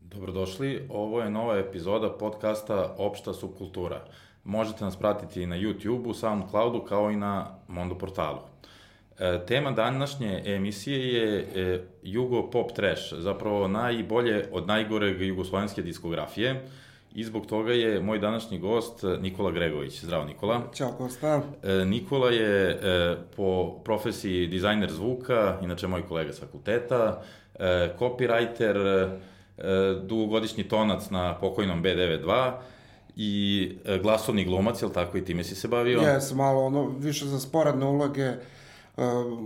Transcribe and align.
Dobrodošli, 0.00 0.86
ovo 0.88 1.20
je 1.20 1.30
nova 1.30 1.58
epizoda 1.58 2.10
podcasta 2.10 2.94
Opšta 2.98 3.32
subkultura. 3.32 4.04
Možete 4.44 4.84
nas 4.84 4.96
pratiti 4.96 5.46
na 5.46 5.56
YouTube-u, 5.56 6.14
Soundcloudu 6.14 6.84
kao 6.84 7.10
i 7.10 7.16
na 7.16 7.58
Mondo 7.68 7.94
portalu. 7.98 8.38
E, 9.18 9.40
tema 9.46 9.70
današnje 9.70 10.42
emisije 10.46 11.14
je 11.14 11.38
e, 11.40 11.80
Jugo 12.02 12.50
Pop 12.50 12.72
Trash, 12.72 13.02
zapravo 13.12 13.68
najbolje 13.68 14.48
od 14.52 14.66
najgoreg 14.66 15.20
jugoslovenske 15.20 15.82
diskografije 15.82 16.64
i 17.14 17.24
zbog 17.24 17.46
toga 17.46 17.72
je 17.72 18.00
moj 18.00 18.18
današnji 18.18 18.58
gost 18.58 19.04
Nikola 19.20 19.50
Gregović. 19.50 20.00
Zdravo 20.00 20.24
Nikola. 20.24 20.62
Ćao 20.74 20.92
Kosta. 20.92 21.42
E, 21.62 21.84
Nikola 21.84 22.30
je 22.30 22.70
e, 22.70 23.16
po 23.36 23.74
profesiji 23.84 24.46
dizajner 24.46 24.92
zvuka, 24.92 25.58
inače 25.62 25.86
moj 25.86 26.08
kolega 26.08 26.32
sa 26.32 26.40
fakulteta, 26.40 27.22
e, 27.54 27.94
copywriter, 27.98 28.76
e, 28.76 30.00
dugogodišnji 30.02 30.64
tonac 30.64 31.10
na 31.10 31.38
pokojnom 31.40 31.82
B92 31.82 32.52
i 33.16 33.72
e, 33.84 33.98
glasovni 33.98 34.44
glumac, 34.44 34.82
jel 34.82 34.90
tako 34.90 35.18
i 35.18 35.24
time 35.24 35.44
si 35.44 35.54
se 35.54 35.68
bavio? 35.68 36.00
Jes, 36.00 36.32
malo 36.32 36.64
ono, 36.64 36.88
više 36.98 37.26
za 37.26 37.38
sporadne 37.38 37.86
uloge. 37.86 38.32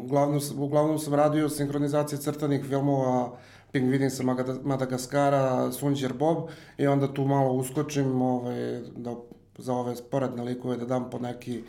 Uglavnom, 0.05 0.41
uglavnom 0.59 0.99
sam 0.99 1.15
radio 1.15 1.49
sinhronizacije 1.49 2.19
crtanih 2.19 2.65
filmova 2.69 3.37
Pingvini 3.75 4.11
sa 4.11 4.23
Madagaskara, 4.65 5.73
Sunđer 5.73 6.13
Bob 6.13 6.39
i 6.79 6.87
onda 6.87 7.15
tu 7.15 7.25
malo 7.25 7.53
uskočim 7.53 8.23
ovaj, 8.23 8.81
da, 8.97 9.15
za 9.59 9.75
ove 9.75 9.97
sporedne 9.97 10.43
likove 10.45 10.77
da 10.77 10.85
dam 10.85 11.11
po 11.11 11.19
neki 11.19 11.63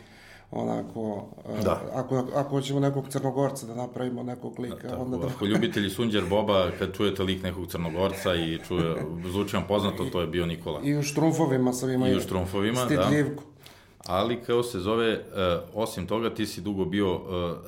onako, 0.50 1.26
Da. 1.64 1.82
ako, 1.94 2.26
ako 2.34 2.50
hoćemo 2.50 2.80
nekog 2.80 3.08
crnogorca 3.08 3.66
da 3.66 3.74
napravimo 3.74 4.22
nekog 4.22 4.58
lika, 4.58 4.88
Tako, 4.88 5.02
onda 5.02 5.16
da... 5.16 5.26
Ako 5.26 5.46
ljubitelji 5.46 5.90
Sunđer 5.90 6.24
Boba, 6.30 6.70
kad 6.78 6.96
čujete 6.96 7.22
lik 7.22 7.42
nekog 7.42 7.66
crnogorca 7.66 8.34
i 8.34 8.58
čuje, 8.68 8.96
zvuči 9.30 9.56
vam 9.56 9.64
poznato, 9.68 10.04
to 10.04 10.20
je 10.20 10.26
bio 10.26 10.46
Nikola. 10.46 10.80
I 10.84 10.96
u 10.96 11.02
štrumfovima 11.02 11.72
sam 11.72 11.90
imao 11.90 12.08
I 12.08 12.16
u 12.16 12.20
štrumfovima, 12.20 12.84
da. 12.84 13.04
stidljivku. 13.04 13.42
Ali, 14.06 14.40
kao 14.42 14.62
se 14.62 14.78
zove, 14.78 15.12
uh, 15.12 15.82
osim 15.82 16.06
toga, 16.06 16.34
ti 16.34 16.46
si 16.46 16.60
dugo 16.60 16.84
bio 16.84 17.14
uh, 17.14 17.20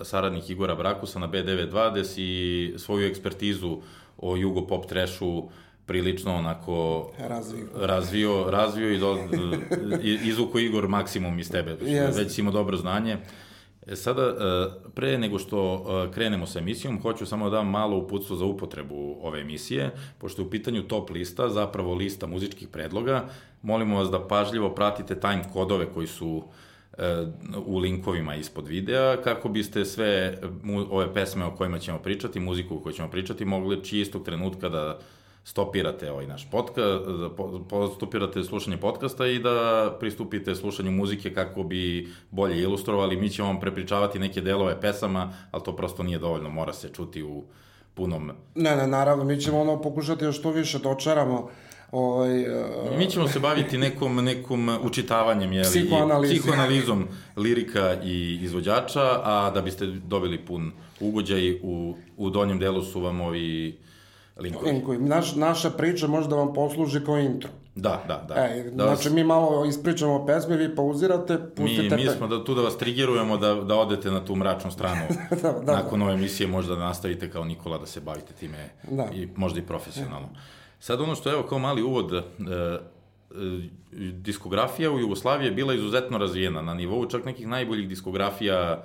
saradnik 0.03 0.51
Igora 0.51 0.75
Brakusa 0.75 1.19
na 1.19 1.29
B92, 1.29 1.91
gde 1.91 2.05
si 2.05 2.75
svoju 2.77 3.07
ekspertizu 3.07 3.79
o 4.19 4.37
jugo 4.37 4.67
pop 4.67 4.87
trešu 4.87 5.43
prilično 5.87 6.35
onako 6.35 7.11
Razvio. 7.19 7.67
razvio, 7.75 8.51
razvio 8.51 8.93
i, 8.93 8.99
do, 8.99 9.19
izvuko 10.25 10.59
Igor 10.59 10.89
maksimum 10.89 11.39
iz 11.39 11.51
tebe. 11.51 11.77
Jeste. 11.81 12.23
Već 12.23 12.33
si 12.33 12.41
imao 12.41 12.53
dobro 12.53 12.77
znanje. 12.77 13.17
E, 13.87 13.97
Sada, 13.97 14.23
e, 14.23 14.91
pre 14.95 15.19
nego 15.19 15.39
što 15.39 15.85
e, 16.09 16.13
krenemo 16.13 16.47
sa 16.47 16.59
emisijom, 16.59 17.03
hoću 17.03 17.27
samo 17.27 17.51
da 17.51 17.57
dam 17.57 17.71
malo 17.71 17.97
uputstvo 17.97 18.37
za 18.37 18.45
upotrebu 18.45 19.17
ove 19.23 19.41
emisije, 19.41 19.91
pošto 20.19 20.43
je 20.43 20.47
u 20.47 20.51
pitanju 20.51 20.83
top 20.83 21.11
lista, 21.11 21.49
zapravo 21.49 21.95
lista 21.95 22.27
muzičkih 22.27 22.69
predloga. 22.69 23.25
Molimo 23.63 23.99
vas 23.99 24.11
da 24.11 24.29
pažljivo 24.29 24.75
pratite 24.75 25.21
time 25.21 25.45
kodove 25.53 25.87
koji 25.95 26.07
su 26.07 26.43
e, 26.45 26.68
u 27.67 27.79
linkovima 27.79 28.35
ispod 28.35 28.69
videa, 28.69 29.17
kako 29.17 29.49
biste 29.49 29.85
sve 29.85 30.39
ove 30.91 31.15
pesme 31.15 31.45
o 31.45 31.57
kojima 31.57 31.79
ćemo 31.79 31.99
pričati, 31.99 32.41
muziku 32.41 32.77
o 32.77 32.81
kojoj 32.81 32.95
ćemo 32.95 33.11
pričati, 33.11 33.45
mogli 33.45 33.85
čistog 33.85 34.25
trenutka 34.25 34.69
da 34.69 34.99
stopirate 35.45 36.13
ovaj 36.13 36.27
naš 36.27 36.51
podcast, 36.51 37.09
da 37.21 37.31
po- 37.31 37.65
po- 37.69 37.89
stopirate 37.97 38.45
slušanje 38.45 38.77
podcasta 38.77 39.27
i 39.27 39.39
da 39.39 39.97
pristupite 40.01 40.55
slušanju 40.55 40.91
muzike 40.91 41.35
kako 41.35 41.63
bi 41.63 42.09
bolje 42.31 42.63
ilustrovali. 42.63 43.17
Mi 43.17 43.31
ćemo 43.31 43.49
vam 43.49 43.61
prepričavati 43.61 44.19
neke 44.19 44.41
delove 44.41 44.81
pesama, 44.81 45.33
ali 45.51 45.63
to 45.65 45.77
prosto 45.77 46.03
nije 46.03 46.19
dovoljno, 46.19 46.51
mora 46.51 46.73
se 46.73 46.89
čuti 46.93 47.23
u 47.23 47.45
punom... 47.95 48.33
Ne, 48.55 48.77
ne, 48.77 48.87
naravno, 48.87 49.25
mi 49.25 49.41
ćemo 49.41 49.61
ono 49.61 49.83
pokušati 49.83 50.25
još 50.25 50.39
što 50.39 50.51
više 50.51 50.79
dočaramo 50.79 51.51
ovaj, 51.93 52.43
uh, 52.43 52.99
Mi 52.99 53.07
ćemo 53.07 53.29
se 53.29 53.39
baviti 53.39 53.79
nekom, 53.79 54.17
nekom 54.17 54.79
učitavanjem, 54.83 55.53
jeli, 55.53 55.65
Psihoanalizi. 55.65 56.35
i 56.35 56.39
psihoanalizom 56.39 57.05
lirika 57.37 57.97
i 58.05 58.39
izvođača, 58.43 59.01
a 59.25 59.51
da 59.51 59.61
biste 59.63 59.87
dobili 59.87 60.39
pun 60.39 60.71
ugođaj, 61.01 61.53
u, 61.55 61.95
u 62.17 62.31
donjem 62.31 62.59
delu 62.59 62.83
su 62.83 63.01
vam 63.01 63.21
ovi 63.21 63.79
linkovi. 64.37 64.71
linkovi. 64.71 64.99
Naš, 64.99 65.35
naša 65.35 65.71
priča 65.71 66.07
može 66.07 66.29
da 66.29 66.37
vam 66.37 66.55
posluži 66.55 67.01
kao 67.01 67.19
intro. 67.19 67.51
Da, 67.75 68.05
da, 68.09 68.25
da. 68.29 68.35
E, 68.37 68.63
da 68.65 68.85
vas- 68.85 68.95
znači 68.95 69.15
mi 69.15 69.25
malo 69.25 69.65
ispričamo 69.65 70.27
pesme, 70.27 70.57
vi 70.57 70.77
pauzirate, 70.77 71.33
Mi, 71.35 71.41
pustite... 71.57 71.97
mi 71.97 72.05
pe- 72.05 72.11
smo 72.11 72.27
da, 72.27 72.45
tu 72.45 72.55
da 72.55 72.63
vas 72.63 72.79
triggerujemo 72.79 73.37
da, 73.37 73.55
da 73.55 73.75
odete 73.77 74.11
na 74.11 74.25
tu 74.25 74.37
mračnu 74.37 74.71
stranu. 74.71 75.01
Da, 75.43 75.53
da, 75.55 75.73
Nakon 75.73 76.03
ove 76.03 76.13
emisije 76.15 76.47
možda 76.47 76.75
da 76.75 76.81
nastavite 76.81 77.31
kao 77.31 77.45
Nikola 77.45 77.79
da 77.79 77.87
se 77.87 78.01
bavite 78.01 78.33
time 78.33 78.69
Da. 78.91 79.07
i 79.15 79.29
možda 79.37 79.61
i 79.61 79.65
profesionalno. 79.65 80.29
Sad 80.81 81.01
ono 81.01 81.15
što 81.15 81.33
evo 81.33 81.43
kao 81.43 81.59
mali 81.59 81.83
uvod, 81.83 82.13
e, 82.13 82.21
e, 82.21 82.81
diskografija 84.13 84.91
u 84.91 84.99
Jugoslaviji 84.99 85.47
je 85.47 85.53
bila 85.53 85.75
izuzetno 85.75 86.19
razvijena 86.19 86.63
na 86.63 86.75
nivou 86.75 87.07
čak 87.07 87.25
nekih 87.25 87.47
najboljih 87.47 87.89
diskografija 87.89 88.85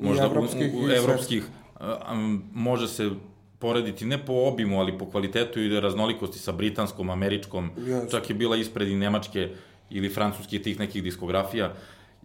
možda 0.00 0.24
evropskih, 0.24 0.74
u, 0.74 0.78
u, 0.78 0.88
i 0.88 0.92
evropskih 0.92 1.44
a, 1.80 2.14
može 2.54 2.88
se 2.88 3.10
porediti 3.58 4.06
ne 4.06 4.18
po 4.26 4.32
obimu, 4.32 4.80
ali 4.80 4.98
po 4.98 5.10
kvalitetu 5.10 5.60
i 5.60 5.80
raznolikosti 5.80 6.38
sa 6.38 6.52
britanskom, 6.52 7.10
američkom, 7.10 7.70
Jeste. 7.76 8.10
čak 8.10 8.30
je 8.30 8.34
bila 8.34 8.56
ispred 8.56 8.88
i 8.88 8.96
nemačke 8.96 9.50
ili 9.90 10.08
francuske 10.08 10.62
tih 10.62 10.78
nekih 10.78 11.02
diskografija. 11.02 11.74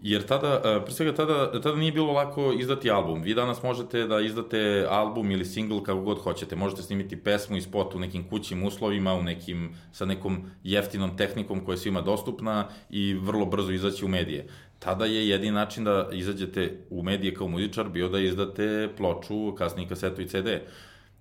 Jer 0.04 0.26
tada, 0.28 0.62
e, 0.66 0.80
pre 0.86 0.94
svega 0.94 1.14
tada, 1.16 1.62
tada 1.62 1.76
nije 1.76 1.92
bilo 1.92 2.12
lako 2.12 2.52
izdati 2.60 2.92
album. 2.92 3.22
Vi 3.22 3.34
danas 3.34 3.64
možete 3.64 4.08
da 4.08 4.20
izdate 4.20 4.86
album 4.90 5.32
ili 5.32 5.46
single 5.46 5.84
kako 5.84 6.02
god 6.02 6.20
hoćete. 6.20 6.56
Možete 6.56 6.82
snimiti 6.82 7.16
pesmu 7.16 7.58
i 7.58 7.62
spot 7.62 7.96
u 7.96 8.00
nekim 8.00 8.24
kućim 8.30 8.66
uslovima, 8.66 9.14
u 9.14 9.24
nekim, 9.24 9.76
sa 9.92 10.06
nekom 10.06 10.44
jeftinom 10.64 11.18
tehnikom 11.18 11.66
koja 11.66 11.74
je 11.74 11.78
svima 11.78 12.02
dostupna 12.02 12.68
i 12.90 13.14
vrlo 13.14 13.46
brzo 13.46 13.72
izaći 13.72 14.06
u 14.06 14.08
medije. 14.08 14.48
Tada 14.80 15.06
je 15.06 15.30
jedini 15.30 15.52
način 15.52 15.84
da 15.84 16.10
izađete 16.12 16.80
u 16.90 17.04
medije 17.04 17.34
kao 17.34 17.48
muzičar 17.48 17.90
bio 17.90 18.10
da 18.10 18.20
izdate 18.20 18.90
ploču, 18.98 19.56
kasnije 19.56 19.90
kasetu 19.90 20.22
i 20.22 20.28
CD. 20.28 20.48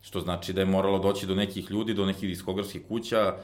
Što 0.01 0.21
znači 0.21 0.53
da 0.53 0.61
je 0.61 0.67
moralo 0.67 0.99
doći 0.99 1.27
do 1.27 1.35
nekih 1.35 1.71
ljudi, 1.71 1.95
do 1.95 2.07
nekih 2.07 2.29
diskografskih 2.29 2.83
kuća, 2.89 3.19
je 3.19 3.35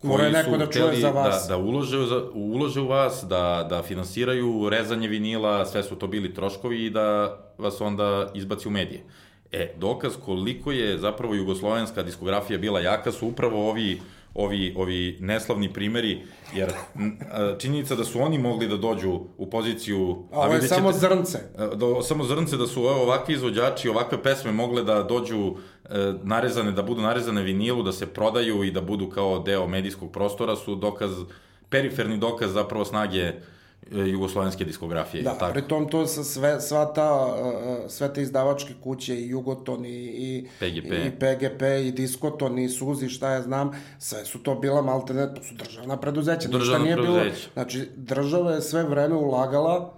koji 0.00 0.32
neko 0.32 0.50
su 0.50 0.56
da 0.56 0.66
čuje 0.66 0.84
hteli 0.84 1.00
za 1.00 1.10
vas. 1.10 1.46
Da, 1.48 1.54
da 1.54 1.62
ulože, 1.62 1.98
ulože 2.34 2.80
u 2.80 2.88
vas, 2.88 3.24
da, 3.28 3.66
da 3.70 3.82
finansiraju 3.82 4.68
rezanje 4.68 5.08
vinila, 5.08 5.66
sve 5.66 5.82
su 5.82 5.96
to 5.96 6.06
bili 6.06 6.34
troškovi 6.34 6.84
i 6.84 6.90
da 6.90 7.38
vas 7.58 7.80
onda 7.80 8.30
izbaci 8.34 8.68
u 8.68 8.70
medije. 8.70 9.04
E, 9.52 9.72
dokaz 9.76 10.12
koliko 10.24 10.72
je 10.72 10.98
zapravo 10.98 11.34
jugoslovenska 11.34 12.02
diskografija 12.02 12.58
bila 12.58 12.80
jaka 12.80 13.12
su 13.12 13.26
upravo 13.26 13.70
ovi 13.70 14.00
ovi, 14.34 14.74
ovi 14.76 15.16
neslavni 15.20 15.72
primeri, 15.72 16.22
jer 16.54 16.72
činjenica 17.58 17.94
da 17.94 18.04
su 18.04 18.20
oni 18.20 18.38
mogli 18.38 18.68
da 18.68 18.76
dođu 18.76 19.20
u 19.38 19.50
poziciju... 19.50 20.22
A 20.32 20.40
ovo 20.40 20.54
je 20.54 20.62
samo 20.62 20.92
ćete- 20.92 20.98
zrnce. 20.98 21.38
do, 21.74 22.02
samo 22.02 22.24
zrnce 22.24 22.56
da 22.56 22.66
su 22.66 22.82
ovakvi 22.84 23.34
izvođači, 23.34 23.88
ovakve 23.88 24.22
pesme 24.22 24.52
mogle 24.52 24.82
da 24.82 25.02
dođu 25.02 25.54
narezane, 26.22 26.72
da 26.72 26.82
budu 26.82 27.02
narezane 27.02 27.42
vinilu, 27.42 27.82
da 27.82 27.92
se 27.92 28.06
prodaju 28.06 28.64
i 28.64 28.70
da 28.70 28.80
budu 28.80 29.08
kao 29.10 29.38
deo 29.38 29.66
medijskog 29.66 30.12
prostora 30.12 30.56
su 30.56 30.74
dokaz, 30.74 31.10
periferni 31.68 32.18
dokaz 32.18 32.52
zapravo 32.52 32.84
snage 32.84 33.20
e, 33.20 33.34
jugoslovenske 33.90 34.64
diskografije. 34.64 35.22
Da, 35.22 35.38
tako? 35.38 35.52
pritom 35.52 35.88
to 35.88 36.06
sa 36.06 36.24
sve, 36.24 36.60
sva 36.60 36.92
ta, 36.92 37.26
uh, 37.26 37.90
sve 37.90 38.12
te 38.14 38.22
izdavačke 38.22 38.74
kuće 38.82 39.16
i 39.16 39.28
Jugoton 39.28 39.84
i, 39.84 40.04
i, 40.04 40.46
PGP. 40.58 40.92
i 40.92 41.10
PGP 41.10 41.62
i 41.84 41.92
Diskoton 41.92 42.58
i 42.58 42.68
Suzi, 42.68 43.08
šta 43.08 43.30
ja 43.30 43.42
znam, 43.42 43.70
sve 43.98 44.24
su 44.24 44.42
to 44.42 44.54
bila 44.54 44.82
maltene, 44.82 45.34
to 45.34 45.42
su 45.42 45.54
državna 45.54 45.96
preduzeća. 45.96 46.48
Državna 46.48 46.84
nije 46.84 46.96
Bilo, 46.96 47.14
preduzeća. 47.20 47.48
znači, 47.52 47.88
država 47.96 48.52
je 48.52 48.60
sve 48.60 48.82
vreme 48.82 49.14
ulagala 49.14 49.94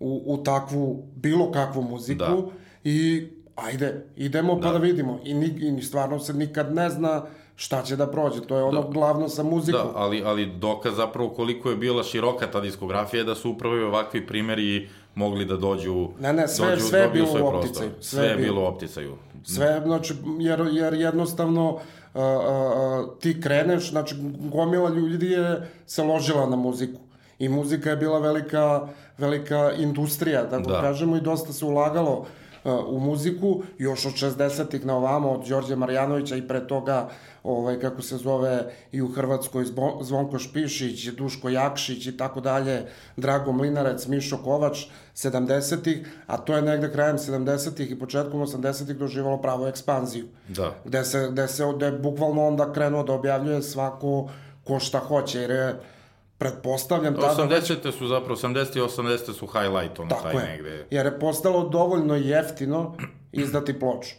u, 0.00 0.22
u 0.26 0.42
takvu, 0.44 1.04
bilo 1.16 1.52
kakvu 1.52 1.82
muziku 1.82 2.24
Da. 2.24 2.42
i 2.84 3.28
ajde, 3.56 4.04
idemo 4.16 4.60
pa 4.60 4.70
da 4.70 4.78
vidimo. 4.78 5.18
I, 5.24 5.34
ni, 5.34 5.46
I 5.78 5.82
stvarno 5.82 6.18
se 6.18 6.34
nikad 6.34 6.74
ne 6.74 6.90
zna 6.90 7.22
šta 7.56 7.82
će 7.82 7.96
da 7.96 8.06
prođe. 8.06 8.40
To 8.40 8.56
je 8.56 8.62
ono 8.62 8.82
glavno 8.82 9.28
sa 9.28 9.42
muzikom. 9.42 9.80
Da, 9.82 9.92
ali, 9.94 10.22
ali 10.24 10.46
dokaz 10.48 10.96
zapravo 10.96 11.28
koliko 11.30 11.70
je 11.70 11.76
bila 11.76 12.02
široka 12.02 12.46
ta 12.46 12.60
diskografija 12.60 13.20
je 13.20 13.24
da 13.24 13.34
su 13.34 13.50
upravo 13.50 13.76
i 13.76 13.82
ovakvi 13.82 14.26
primeri 14.26 14.88
mogli 15.14 15.44
da 15.44 15.56
dođu 15.56 16.08
Ne, 16.20 16.32
ne, 16.32 16.48
sve- 16.48 16.70
dođu, 16.70 16.82
sve 16.82 17.00
je 17.00 17.08
bilo 17.08 17.28
u 17.34 17.46
opticaju, 17.48 17.90
Sve, 17.90 18.20
sve 18.20 18.26
je 18.26 18.36
bilo. 18.36 18.62
u 18.62 18.66
opticaju. 18.66 19.14
Sve, 19.44 19.80
znači, 19.84 20.14
jer, 20.38 20.68
jer 20.72 20.94
jednostavno 20.94 21.70
uh, 21.70 21.80
uh, 22.14 22.22
uh, 22.22 23.18
ti 23.18 23.40
kreneš, 23.40 23.90
znači 23.90 24.14
gomila 24.42 24.88
ljudi 24.90 25.26
je 25.26 25.70
se 25.86 26.02
ložila 26.02 26.46
na 26.46 26.56
muziku. 26.56 27.00
I 27.38 27.48
muzika 27.48 27.90
je 27.90 27.96
bila 27.96 28.18
velika, 28.18 28.88
velika 29.18 29.72
industrija, 29.72 30.48
tako 30.50 30.62
Da. 30.62 30.72
da. 30.72 30.80
kažemo, 30.80 31.16
i 31.16 31.20
dosta 31.20 31.52
se 31.52 31.64
ulagalo 31.64 32.26
u 32.64 33.00
muziku, 33.00 33.62
još 33.78 34.06
od 34.06 34.12
60-ih 34.12 34.86
na 34.86 34.96
ovamo, 34.96 35.30
od 35.30 35.48
Đorđe 35.48 35.76
Marjanovića 35.76 36.36
i 36.36 36.48
pre 36.48 36.66
toga, 36.66 37.08
ovaj, 37.42 37.80
kako 37.80 38.02
se 38.02 38.16
zove, 38.16 38.74
i 38.92 39.02
u 39.02 39.08
Hrvatskoj 39.08 39.64
Zvonko 40.02 40.38
Špišić, 40.38 41.06
Duško 41.06 41.48
Jakšić 41.48 42.06
i 42.06 42.16
tako 42.16 42.40
dalje, 42.40 42.86
Drago 43.16 43.52
Mlinarec, 43.52 44.06
Mišo 44.06 44.38
Kovač, 44.44 44.86
70-ih, 45.16 46.06
a 46.26 46.36
to 46.36 46.56
je 46.56 46.62
negde 46.62 46.92
krajem 46.92 47.18
70-ih 47.18 47.90
i 47.90 47.98
početkom 47.98 48.40
80-ih 48.40 48.96
doživalo 48.96 49.42
pravo 49.42 49.68
ekspanziju. 49.68 50.26
Da. 50.48 50.74
Gde 50.84 51.04
se, 51.04 51.28
gde 51.32 51.48
se, 51.48 51.64
gde 51.76 51.86
je 51.86 51.92
bukvalno 51.92 52.46
onda 52.46 52.72
krenuo 52.72 53.02
da 53.02 53.12
objavljuje 53.12 53.62
svako 53.62 54.28
ko 54.64 54.78
šta 54.78 54.98
hoće, 54.98 55.40
jer 55.40 55.50
je 55.50 55.80
pretpostavljam 56.42 57.14
tada... 57.14 57.48
80. 57.48 57.92
su 57.98 58.06
zapravo, 58.06 58.36
80. 58.36 58.78
i 58.78 58.80
80. 58.80 59.32
su 59.32 59.46
highlight, 59.46 59.98
ono 59.98 60.08
Tako 60.08 60.22
taj 60.22 60.34
je. 60.34 60.48
negde. 60.48 60.86
Jer 60.90 61.06
je 61.06 61.18
postalo 61.20 61.68
dovoljno 61.68 62.14
jeftino 62.14 62.96
izdati 63.32 63.78
ploču. 63.80 64.14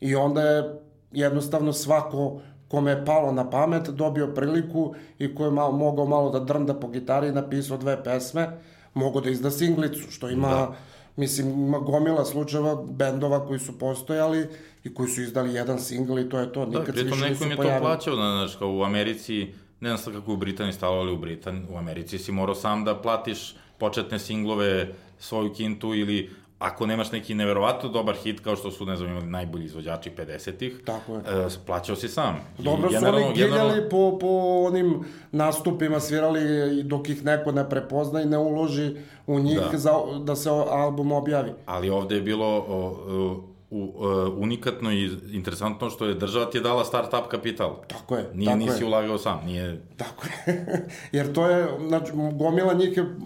I 0.00 0.14
onda 0.14 0.42
je 0.42 0.80
jednostavno 1.12 1.72
svako 1.72 2.40
kome 2.68 2.90
je 2.90 3.04
palo 3.04 3.32
na 3.32 3.50
pamet 3.50 3.88
dobio 3.88 4.26
priliku 4.34 4.94
i 5.18 5.34
ko 5.34 5.44
je 5.44 5.50
malo, 5.50 5.72
mogao 5.72 6.06
malo 6.06 6.30
da 6.30 6.40
drnda 6.40 6.74
po 6.74 6.88
gitari 6.88 7.28
i 7.28 7.32
napisao 7.32 7.76
dve 7.76 8.04
pesme, 8.04 8.60
mogao 8.94 9.20
da 9.20 9.30
izda 9.30 9.50
singlicu, 9.50 10.10
što 10.10 10.30
ima... 10.30 10.48
Da. 10.48 10.74
Mislim, 11.16 11.50
ima 11.50 11.78
gomila 11.78 12.24
slučajeva 12.24 12.84
bendova 12.90 13.46
koji 13.46 13.58
su 13.58 13.78
postojali 13.78 14.46
i 14.84 14.94
koji 14.94 15.08
su 15.08 15.22
izdali 15.22 15.54
jedan 15.54 15.78
singl 15.78 16.18
i 16.18 16.28
to 16.28 16.38
je 16.38 16.52
to. 16.52 16.66
Da, 16.66 16.78
Nikad 16.78 16.94
se 16.94 17.02
više 17.02 17.16
neko 17.16 17.28
nisu 17.28 17.44
im 17.44 17.50
je 17.50 17.56
pojavili. 17.56 17.80
to 17.80 17.86
plaćao, 17.86 18.14
znaš, 18.14 18.56
kao 18.56 18.72
u 18.72 18.82
Americi, 18.82 19.54
ne 19.80 19.88
znam 19.88 19.98
sad 19.98 20.14
kako 20.14 20.32
u 20.32 20.36
Britaniji 20.36 20.72
stalo, 20.72 20.96
ali 20.96 21.12
u 21.12 21.18
Britaniji, 21.18 21.66
u 21.70 21.76
Americi 21.76 22.18
si 22.18 22.32
morao 22.32 22.54
sam 22.54 22.84
da 22.84 23.00
platiš 23.02 23.54
početne 23.78 24.18
singlove, 24.18 24.88
svoju 25.18 25.52
kintu 25.52 25.94
ili 25.94 26.30
ako 26.58 26.86
nemaš 26.86 27.12
neki 27.12 27.34
neverovatno 27.34 27.88
dobar 27.88 28.14
hit 28.14 28.40
kao 28.40 28.56
što 28.56 28.70
su, 28.70 28.86
ne 28.86 28.96
znam, 28.96 29.10
imali 29.10 29.26
najbolji 29.26 29.64
izvođači 29.64 30.10
50-ih, 30.10 30.82
Tako 30.84 31.14
je. 31.14 31.18
E, 31.18 31.48
plaćao 31.66 31.96
si 31.96 32.08
sam. 32.08 32.40
Dobro 32.58 32.90
su 32.90 33.06
oni 33.06 33.34
giljali 33.34 33.88
po, 33.90 34.18
po 34.20 34.64
onim 34.66 35.04
nastupima, 35.32 36.00
svirali 36.00 36.82
dok 36.82 37.08
ih 37.08 37.24
neko 37.24 37.52
ne 37.52 37.70
prepozna 37.70 38.22
i 38.22 38.26
ne 38.26 38.38
uloži 38.38 38.96
u 39.26 39.40
njih 39.40 39.60
da, 39.72 39.78
za, 39.78 39.92
da 40.24 40.36
se 40.36 40.50
album 40.50 41.12
objavi. 41.12 41.52
Ali 41.66 41.90
ovde 41.90 42.14
je 42.14 42.22
bilo 42.22 42.46
o, 42.46 42.62
o, 42.68 43.53
u, 43.74 43.92
uh, 43.96 44.34
unikatno 44.36 44.92
i 44.92 45.10
interesantno 45.32 45.90
što 45.90 46.06
je 46.06 46.14
država 46.14 46.50
ti 46.50 46.58
je 46.58 46.62
dala 46.62 46.84
start-up 46.84 47.28
kapital. 47.28 47.76
Tako 47.86 48.16
je. 48.16 48.30
Nije, 48.34 48.46
tako 48.46 48.58
nisi 48.58 48.82
je. 48.82 48.86
ulagao 48.86 49.18
sam, 49.18 49.40
nije... 49.46 49.82
Tako 49.96 50.26
je. 50.26 50.66
Jer 51.16 51.32
to 51.32 51.50
je, 51.50 51.68
znači, 51.88 52.12
gomila 52.32 52.74
njih 52.74 52.96
je 52.96 53.16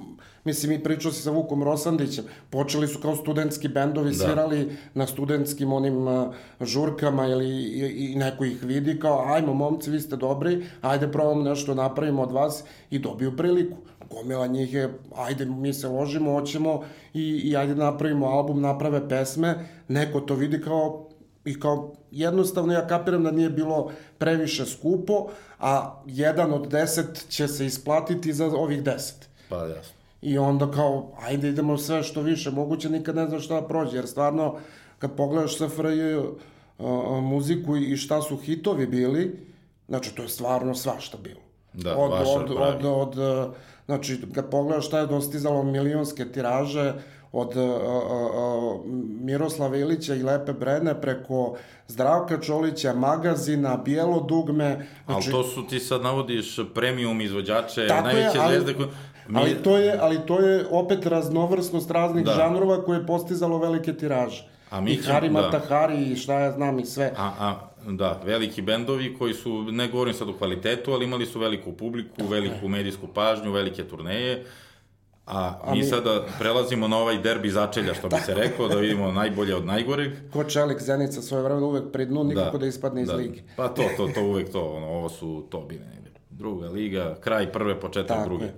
Mislim, 0.49 0.73
i 0.73 0.83
pričao 0.83 1.13
si 1.13 1.23
sa 1.23 1.31
Vukom 1.31 1.63
Rosandićem. 1.63 2.25
Počeli 2.51 2.89
su 2.89 2.99
kao 3.01 3.17
studentski 3.17 3.69
bendovi, 3.69 4.11
da. 4.11 4.17
svirali 4.17 4.77
na 4.95 5.07
studentskim 5.07 5.73
onim 5.73 6.07
uh, 6.07 6.35
žurkama 6.61 7.27
ili 7.27 7.49
i, 7.49 8.13
i 8.13 8.15
neko 8.15 8.45
ih 8.45 8.65
vidi 8.65 8.99
kao, 9.01 9.25
ajmo 9.27 9.55
momci, 9.55 9.91
vi 9.91 10.01
ste 10.01 10.17
dobri, 10.17 10.65
ajde 10.81 11.13
probamo 11.13 11.43
nešto 11.43 11.75
napravimo 11.75 12.23
od 12.23 12.33
vas 12.33 12.65
i 12.91 12.99
dobiju 12.99 13.37
priliku. 13.37 13.77
Gomila 14.11 14.47
njih 14.47 14.75
je, 14.75 14.99
ajde 15.17 15.45
mi 15.45 15.73
se 15.73 15.89
ložimo, 15.89 16.33
hoćemo 16.33 16.85
i, 17.15 17.23
i 17.23 17.57
ajde 17.57 17.75
napravimo 17.75 18.27
album, 18.27 18.61
naprave 18.61 19.09
pesme, 19.09 19.69
neko 19.89 20.21
to 20.21 20.35
vidi 20.35 20.61
kao 20.61 21.09
i 21.45 21.61
kao 21.61 21.93
jednostavno 22.11 22.73
ja 22.73 22.87
kapiram 22.87 23.25
da 23.25 23.31
nije 23.31 23.51
bilo 23.51 23.93
previše 24.19 24.67
skupo, 24.67 25.29
a 25.59 26.03
jedan 26.07 26.53
od 26.53 26.69
deset 26.69 27.29
će 27.29 27.49
se 27.49 27.67
isplatiti 27.67 28.33
za 28.33 28.47
ovih 28.47 28.83
deset. 28.83 29.29
Pa 29.49 29.57
jasno. 29.57 29.98
I 30.23 30.39
onda 30.39 30.71
kao, 30.71 31.13
ajde 31.21 31.49
idemo 31.49 31.79
sve 31.79 32.03
što 32.03 32.23
više 32.23 32.51
moguće, 32.51 32.91
nikad 32.91 33.17
ne 33.17 33.27
znam 33.27 33.41
šta 33.41 33.61
da 33.61 33.67
prođe, 33.67 33.97
jer 33.97 34.07
stvarno, 34.07 34.57
kad 34.99 35.17
pogledaš 35.17 35.57
SFRJ 35.57 36.17
uh, 36.17 36.25
muziku 37.23 37.77
i 37.77 37.97
šta 37.97 38.23
su 38.23 38.37
hitovi 38.37 38.87
bili, 38.87 39.47
znači 39.89 40.15
to 40.15 40.23
je 40.23 40.29
stvarno 40.29 40.75
svašta 40.75 41.19
bilo. 41.23 41.41
Da, 41.73 41.97
od, 41.97 42.13
od, 42.13 42.57
pravi. 42.57 42.87
od, 42.87 43.17
od, 43.17 43.55
znači, 43.87 44.19
kad 44.35 44.51
pogledaš 44.51 44.87
šta 44.87 44.99
je 44.99 45.07
dostizalo 45.07 45.63
milionske 45.63 46.33
tiraže, 46.33 46.95
od 47.33 47.57
uh, 47.57 47.65
uh, 47.65 48.81
Miroslava 49.21 49.77
Ilića 49.77 50.15
i 50.15 50.23
Lepe 50.23 50.53
Brene 50.53 51.01
preko 51.01 51.57
Zdravka 51.89 52.41
Čolića, 52.41 52.95
magazina, 52.95 53.77
Bijelo 53.77 54.21
dugme. 54.21 54.87
Znači, 55.05 55.31
ali 55.31 55.33
to 55.33 55.43
su 55.43 55.67
ti 55.67 55.81
sad 55.81 56.03
navodiš 56.03 56.59
premium 56.75 57.21
izvođače, 57.21 57.87
najveće 57.87 58.39
je, 58.39 58.43
ali, 58.43 58.55
zvezde 58.55 58.75
koje... 58.75 58.89
Mi... 59.29 59.39
Ali 59.41 59.55
to 59.63 59.77
je, 59.79 59.99
ali 60.01 60.19
to 60.27 60.41
je 60.41 60.67
opet 60.71 61.07
raznovrsnost 61.07 61.91
raznih 61.91 62.25
da. 62.25 62.33
žanrova 62.33 62.85
koje 62.85 62.99
je 62.99 63.07
postizalo 63.07 63.59
velike 63.59 63.93
tiraže. 63.93 64.49
A 64.71 64.81
mi 64.81 64.93
I 64.93 65.03
ćemo, 65.03 65.15
Hari 65.15 65.29
da. 65.29 66.13
I 66.13 66.17
šta 66.17 66.39
ja 66.39 66.53
znam 66.53 66.79
i 66.79 66.87
sve. 66.87 67.13
A, 67.17 67.33
a, 67.39 67.55
da, 67.87 68.21
veliki 68.25 68.63
bendovi 68.63 69.15
koji 69.19 69.35
su, 69.35 69.63
ne 69.63 69.89
govorim 69.89 70.15
sad 70.15 70.29
o 70.29 70.33
kvalitetu, 70.33 70.93
ali 70.93 71.05
imali 71.05 71.27
su 71.27 71.39
veliku 71.39 71.73
publiku, 71.73 72.27
veliku 72.27 72.69
medijsku 72.69 73.07
pažnju, 73.07 73.53
velike 73.53 73.85
turneje. 73.85 74.45
A, 75.27 75.59
a 75.63 75.73
mi, 75.73 75.79
mi 75.79 75.85
sada 75.85 76.25
prelazimo 76.39 76.89
na 76.89 76.97
ovaj 76.99 77.19
derbi 77.19 77.51
začelja, 77.51 77.95
što 77.95 78.09
bi 78.09 78.17
se 78.27 78.35
rekao, 78.35 78.69
da 78.69 78.77
vidimo 78.77 79.13
najbolje 79.13 79.55
od 79.55 79.67
najgoreg. 79.67 80.13
Ko 80.33 80.45
Čelik 80.45 80.81
Zenica 80.81 81.23
svoje 81.23 81.45
vremena 81.45 81.67
uvek 81.67 81.93
pri 81.93 82.07
dnu, 82.07 82.25
nikako 82.25 82.59
da, 82.59 82.59
da 82.59 82.67
ispadne 82.67 83.03
iz 83.03 83.09
da. 83.09 83.15
lige. 83.15 83.41
Pa 83.57 83.69
to, 83.69 83.83
to, 83.97 84.09
to 84.15 84.23
uvek 84.23 84.53
to, 84.53 84.63
ono, 84.65 84.87
ovo 84.87 85.09
su 85.09 85.47
tobine. 85.51 85.99
Druga 86.31 86.69
liga, 86.69 87.17
kraj 87.21 87.53
prve, 87.53 87.81
početak 87.81 88.17
Tako 88.17 88.29
druge. 88.29 88.45
Je. 88.45 88.55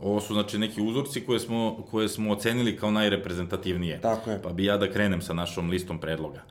Ovo 0.00 0.20
su 0.20 0.34
znači 0.34 0.58
neki 0.58 0.82
uzorci 0.82 1.20
koje 1.20 1.40
smo, 1.40 1.86
koje 1.90 2.08
smo 2.08 2.32
ocenili 2.32 2.76
kao 2.76 2.90
najreprezentativnije. 2.90 4.00
Tako 4.00 4.30
je. 4.30 4.42
Pa 4.42 4.50
bi 4.50 4.64
ja 4.64 4.76
da 4.76 4.90
krenem 4.90 5.22
sa 5.22 5.32
našom 5.32 5.70
listom 5.70 6.00
predloga. 6.00 6.42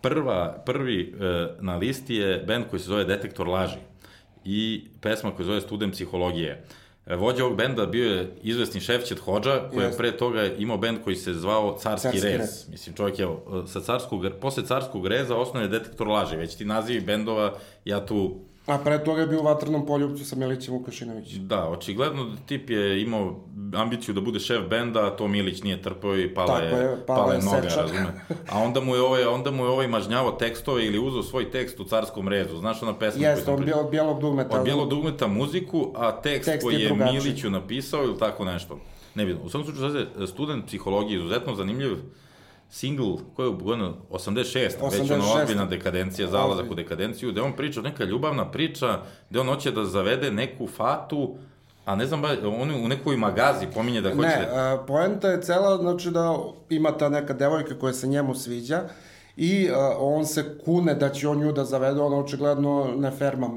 Prva, 0.00 0.62
prvi 0.66 1.14
e, 1.20 1.48
na 1.60 1.76
listi 1.76 2.14
je 2.14 2.44
band 2.46 2.64
koji 2.70 2.80
se 2.80 2.86
zove 2.86 3.04
Detektor 3.04 3.48
laži 3.48 3.78
i 4.44 4.84
pesma 5.00 5.30
koja 5.30 5.38
se 5.38 5.44
zove 5.44 5.60
Student 5.60 5.94
psihologije. 5.94 6.64
E, 7.06 7.16
vođa 7.16 7.44
ovog 7.44 7.56
benda 7.56 7.86
bio 7.86 8.14
je 8.14 8.34
izvesni 8.42 8.80
Šefćet 8.80 9.18
Hođa, 9.18 9.68
koji 9.72 9.84
je 9.84 9.96
pre 9.96 10.16
toga 10.16 10.44
imao 10.44 10.78
bend 10.78 10.98
koji 11.04 11.16
se 11.16 11.34
zvao 11.34 11.78
Carski, 11.78 12.08
Carski 12.08 12.28
rez. 12.28 12.38
rez. 12.38 12.68
Mislim, 12.68 12.96
čovjek 12.96 13.18
je 13.18 13.26
sa 13.66 13.80
carskog, 13.80 14.26
posle 14.40 14.66
Carskog 14.66 15.06
reza 15.06 15.36
osnovne 15.36 15.68
Detektor 15.68 16.08
laži. 16.08 16.36
Već 16.36 16.56
ti 16.56 16.64
nazivi 16.64 17.00
bendova, 17.00 17.54
ja 17.84 18.06
tu 18.06 18.40
A 18.70 18.78
pre 18.78 19.04
toga 19.04 19.20
je 19.20 19.26
bio 19.26 19.40
u 19.40 19.44
vatrenom 19.44 19.86
poljubcu 19.86 20.24
sa 20.24 20.36
Milićem 20.36 20.74
Vukašinovićem. 20.74 21.48
Da, 21.48 21.68
očigledno 21.68 22.24
da 22.24 22.36
tip 22.46 22.70
je 22.70 23.02
imao 23.02 23.36
ambiciju 23.74 24.14
da 24.14 24.20
bude 24.20 24.40
šef 24.40 24.68
benda, 24.68 25.06
a 25.06 25.10
to 25.10 25.28
Milić 25.28 25.62
nije 25.62 25.82
trpao 25.82 26.16
i 26.18 26.34
pala 26.34 26.46
Tako 26.46 26.76
je, 26.76 26.82
je, 26.82 26.96
pala, 27.06 27.22
pala 27.22 27.34
je 27.34 27.42
noga, 27.42 27.62
seča. 27.62 27.80
razume. 27.80 28.24
A 28.50 28.58
onda 28.58 28.80
mu 28.80 28.94
je 28.94 29.02
ovaj, 29.02 29.24
onda 29.24 29.50
mu 29.50 29.64
je 29.64 29.70
ovaj 29.70 29.88
mažnjavo 29.88 30.30
tekstove 30.30 30.86
ili 30.86 30.98
uzeo 30.98 31.22
svoj 31.22 31.50
tekst 31.50 31.80
u 31.80 31.84
carskom 31.84 32.28
rezu. 32.28 32.56
Znaš 32.56 32.82
ona 32.82 32.98
pesma 32.98 33.26
Jeste, 33.26 33.50
od, 33.50 33.64
bijel, 33.64 33.78
od 33.78 33.90
bijelog 33.90 34.20
dugmeta. 34.20 34.58
Od 34.58 34.64
bijelog 34.64 34.88
dugmeta 34.88 35.26
muziku, 35.26 35.92
a 35.96 36.20
tekst, 36.20 36.50
Tekst 36.50 36.64
koji 36.66 36.74
je 36.74 36.80
je. 36.80 37.12
Miliću 37.12 37.50
napisao 37.50 38.04
ili 38.04 38.18
tako 38.18 38.44
nešto. 38.44 38.78
Ne 39.14 39.24
vidim. 39.24 39.42
U 39.44 39.48
svom 39.48 39.64
slučaju, 39.64 39.90
sad 39.90 40.28
student 40.28 40.66
psihologije 40.66 41.18
izuzetno 41.18 41.54
zanimljiv 41.54 41.96
single, 42.70 43.16
koji 43.36 43.48
je 43.48 43.56
godinu 43.62 43.94
86, 44.10 44.70
86. 44.80 45.00
već 45.00 45.10
ono 45.10 45.24
86. 45.24 45.42
ozbiljna 45.42 45.64
dekadencija, 45.64 46.28
zalazak 46.28 46.70
u 46.70 46.74
dekadenciju, 46.74 47.30
gde 47.30 47.40
on 47.40 47.52
priča, 47.52 47.80
neka 47.80 48.04
ljubavna 48.04 48.50
priča, 48.50 48.98
gde 49.30 49.40
on 49.40 49.46
hoće 49.46 49.70
da 49.70 49.84
zavede 49.84 50.30
neku 50.30 50.66
fatu, 50.66 51.34
a 51.84 51.96
ne 51.96 52.06
znam, 52.06 52.22
ba, 52.22 52.28
on 52.60 52.70
u 52.70 52.88
nekoj 52.88 53.16
magazi 53.16 53.66
pominje 53.74 54.00
da 54.00 54.14
hoće... 54.14 54.28
Ne, 54.28 54.48
a, 54.52 54.84
poenta 54.86 55.28
je 55.28 55.42
cela, 55.42 55.76
znači 55.76 56.10
da 56.10 56.38
ima 56.68 56.92
ta 56.92 57.08
neka 57.08 57.32
devojka 57.32 57.78
koja 57.78 57.92
se 57.92 58.06
njemu 58.06 58.34
sviđa 58.34 58.82
i 59.36 59.70
a, 59.70 59.96
on 59.98 60.26
se 60.26 60.58
kune 60.64 60.94
da 60.94 61.08
će 61.08 61.28
on 61.28 61.38
nju 61.38 61.52
da 61.52 61.64
zavede, 61.64 62.00
ona 62.00 62.16
očigledno 62.16 62.94
ne 62.96 63.10
ferma 63.10 63.50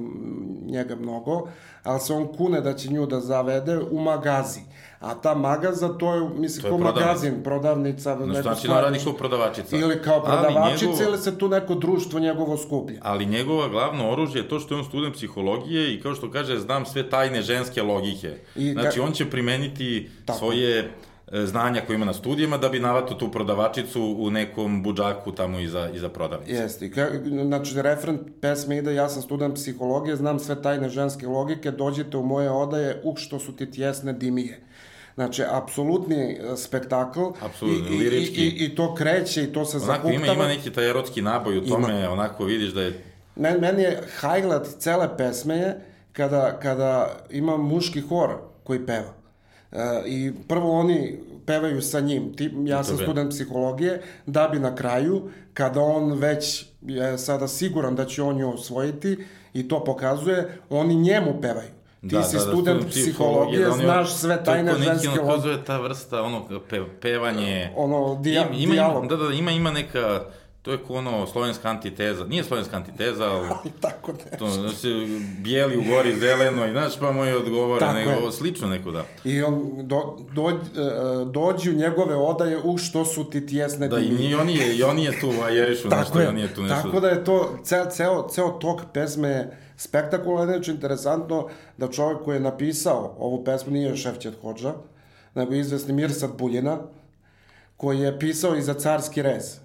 njega 0.66 0.96
mnogo, 0.96 1.48
ali 1.84 2.00
se 2.00 2.14
on 2.14 2.28
kune 2.38 2.62
da 2.62 2.74
će 2.74 2.90
nju 2.90 3.06
da 3.06 3.20
zavede 3.20 3.80
u 3.92 4.00
magazi. 4.00 4.60
A 5.04 5.16
ta 5.16 5.36
magaza, 5.36 5.88
to 5.90 6.14
je, 6.14 6.30
mislim, 6.30 6.62
To 6.62 6.68
je 6.68 6.72
kao 6.72 6.78
prodavnica. 6.78 7.08
magazin, 7.08 7.44
prodavnica. 7.44 8.16
No, 8.16 8.34
znači 8.34 8.68
da 8.68 8.82
radi 8.82 9.00
kao 9.04 9.14
prodavačica. 9.14 9.78
Ili 9.78 10.02
kao 10.02 10.24
prodavačica, 10.24 10.86
njegovo- 10.86 11.04
ili 11.04 11.18
se 11.18 11.38
tu 11.38 11.48
neko 11.48 11.76
društvo 11.76 12.20
njegovo 12.20 12.58
skuplja. 12.58 13.00
Ali 13.02 13.26
njegova 13.26 13.68
glavno 13.68 14.12
oružje 14.12 14.40
je 14.42 14.48
to 14.48 14.60
što 14.60 14.76
je 14.76 14.80
on 14.80 14.86
student 14.86 15.16
psihologije 15.16 15.94
i 15.94 16.02
kao 16.02 16.16
što 16.16 16.32
kaže, 16.32 16.60
znam 16.60 16.86
sve 16.86 17.10
tajne 17.10 17.42
ženske 17.42 17.82
logike. 17.82 18.38
I 18.56 18.72
znači, 18.72 19.00
on 19.00 19.12
će 19.12 19.30
primeniti 19.30 20.10
Tako. 20.26 20.40
svoje 20.40 20.92
e, 21.32 21.46
znanja 21.46 21.82
koje 21.88 21.96
ima 21.96 22.06
na 22.06 22.14
studijama 22.14 22.58
da 22.58 22.70
bi 22.70 22.80
navato 22.80 23.14
tu 23.14 23.32
prodavačicu 23.32 24.16
u 24.20 24.30
nekom 24.30 24.84
budžaku 24.84 25.32
tamo 25.32 25.60
iza, 25.60 25.90
iza 25.90 26.10
prodavnice. 26.10 26.54
Jeste, 26.54 26.90
znači 27.46 27.82
refren 27.82 28.20
pesme 28.42 28.78
ide, 28.78 28.96
ja 28.96 29.10
sam 29.10 29.22
student 29.22 29.56
psihologije, 29.56 30.16
znam 30.16 30.40
sve 30.40 30.62
tajne 30.62 30.90
ženske 30.90 31.28
logike, 31.28 31.72
dođite 31.72 32.18
u 32.18 32.24
moje 32.24 32.52
odaje, 32.52 33.02
uh 33.04 33.18
što 33.18 33.40
su 33.40 33.56
ti 33.56 33.72
tjesne 33.72 34.14
dimije. 34.14 34.60
Znači, 35.16 35.44
apsolutni 35.52 36.16
e, 36.32 36.58
spektakl. 36.58 37.20
Apsolutno, 37.42 37.96
i, 37.96 37.98
lirički. 37.98 38.42
I, 38.42 38.48
i, 38.48 38.66
I 38.66 38.76
to 38.76 38.96
kreće 38.96 39.44
i 39.44 39.54
to 39.54 39.66
se 39.66 39.78
Onako 39.78 40.10
ima, 40.10 40.28
ima 40.28 40.48
neki 40.48 40.70
taj 40.70 40.90
erotski 40.90 41.22
naboj 41.22 41.58
u 41.58 41.64
Ima. 41.64 41.76
tome, 41.76 42.10
onako 42.10 42.44
vidiš 42.46 42.74
da 42.74 42.82
je... 42.82 43.04
Men, 43.36 43.60
meni 43.60 43.82
je 43.84 44.02
highlight 44.22 44.80
cele 44.80 45.18
pesme 45.18 45.56
je 45.56 45.80
kada, 46.14 46.60
kada 46.62 47.18
ima 47.30 47.58
muški 47.58 48.02
hor 48.02 48.30
koji 48.64 48.86
peva. 48.86 49.14
E, 49.72 50.02
I 50.06 50.32
prvo 50.48 50.80
oni 50.80 51.20
pevaju 51.46 51.82
sa 51.82 52.00
njim. 52.00 52.34
Ti, 52.34 52.52
ja 52.66 52.84
sam 52.84 52.98
student 52.98 53.30
psihologije, 53.30 54.02
da 54.26 54.48
bi 54.48 54.60
na 54.60 54.76
kraju, 54.76 55.30
kada 55.54 55.82
on 55.82 56.14
već 56.14 56.66
je 56.82 57.18
sada 57.18 57.48
siguran 57.48 57.96
da 57.96 58.06
će 58.06 58.24
on 58.24 58.38
nju 58.38 58.54
osvojiti 58.54 59.18
i 59.54 59.68
to 59.68 59.84
pokazuje, 59.84 60.58
oni 60.70 60.96
njemu 60.96 61.42
pevaju. 61.42 61.70
Ti 62.04 62.18
si 62.24 62.40
student 62.40 62.90
psihologije, 62.90 63.60
da 63.60 63.72
oni- 63.72 63.84
znaš 63.84 64.14
sve 64.14 64.44
tajne 64.44 64.74
ženske 64.76 65.10
ono, 65.12 65.28
kazuje 65.28 65.64
ta 65.64 65.78
vrsta, 65.78 66.22
ono, 66.22 66.42
pe, 66.70 66.82
pevanje... 67.02 67.70
Ono, 67.76 68.16
dija, 68.16 68.42
ima, 68.44 68.56
ima, 68.56 68.74
dijalog. 68.74 69.08
da, 69.08 69.16
da, 69.18 69.34
ima, 69.34 69.52
ima 69.52 69.72
neka, 69.72 70.22
to 70.62 70.72
je 70.72 70.78
ko 70.78 70.94
ono, 70.94 71.28
slovenska 71.28 71.70
antiteza, 71.70 72.26
nije 72.26 72.44
slovenska 72.44 72.78
antiteza, 72.78 73.26
ali 73.26 73.50
Tako 73.82 74.12
da. 74.14 74.38
to, 74.38 74.58
da 74.58 74.70
se 74.70 74.88
bijeli 75.38 75.78
u 75.78 75.84
gori 75.86 76.16
zeleno 76.16 76.66
i 76.66 76.72
znaš, 76.72 77.00
pa 77.00 77.12
moj 77.12 77.34
odgovore, 77.34 77.80
Tako 77.80 77.94
nego, 77.94 78.12
je. 78.12 78.32
slično 78.32 78.68
neko 78.68 78.92
da. 78.92 79.04
I 79.24 79.44
on 79.44 79.62
do, 79.78 80.02
do, 80.32 80.50
e, 80.50 80.56
dođi 81.26 81.70
u 81.70 81.76
njegove 81.76 82.16
odaje 82.16 82.58
u 82.60 82.78
što 82.78 83.06
su 83.06 83.24
ti 83.24 83.48
tjesne 83.48 83.88
Da, 83.88 83.98
dimine. 83.98 84.24
i 84.24 84.36
oni 84.36 84.56
je, 84.56 84.76
i 84.76 84.84
oni 84.84 85.06
je 85.06 85.20
tu 85.20 85.30
vajerišu 85.32 85.88
nešto, 85.98 86.22
i 86.22 86.26
oni 86.26 86.42
je 86.42 86.54
tu 86.56 86.62
nešto. 86.62 86.76
tako 86.78 87.00
da 87.00 87.08
je 87.08 87.24
to, 87.24 87.58
ceo, 87.64 87.86
ceo, 87.88 88.28
ceo 88.30 88.50
tok 88.50 88.82
pesme 88.94 89.28
je 89.30 89.58
spektakularno, 89.84 90.54
znači 90.54 90.72
interesantno 90.72 91.48
da 91.78 91.92
čovjek 91.92 92.24
koji 92.24 92.36
je 92.36 92.40
napisao 92.40 93.16
ovu 93.20 93.44
pesmu 93.44 93.72
nije 93.72 93.96
Šefćet 93.96 94.34
Hođa, 94.42 94.74
nego 95.36 95.54
izvesni 95.54 95.94
Mirsad 95.94 96.38
Buljina, 96.38 96.78
koji 97.78 98.00
je 98.00 98.20
pisao 98.20 98.56
i 98.56 98.62
za 98.62 98.74
carski 98.74 99.22
rez. 99.22 99.58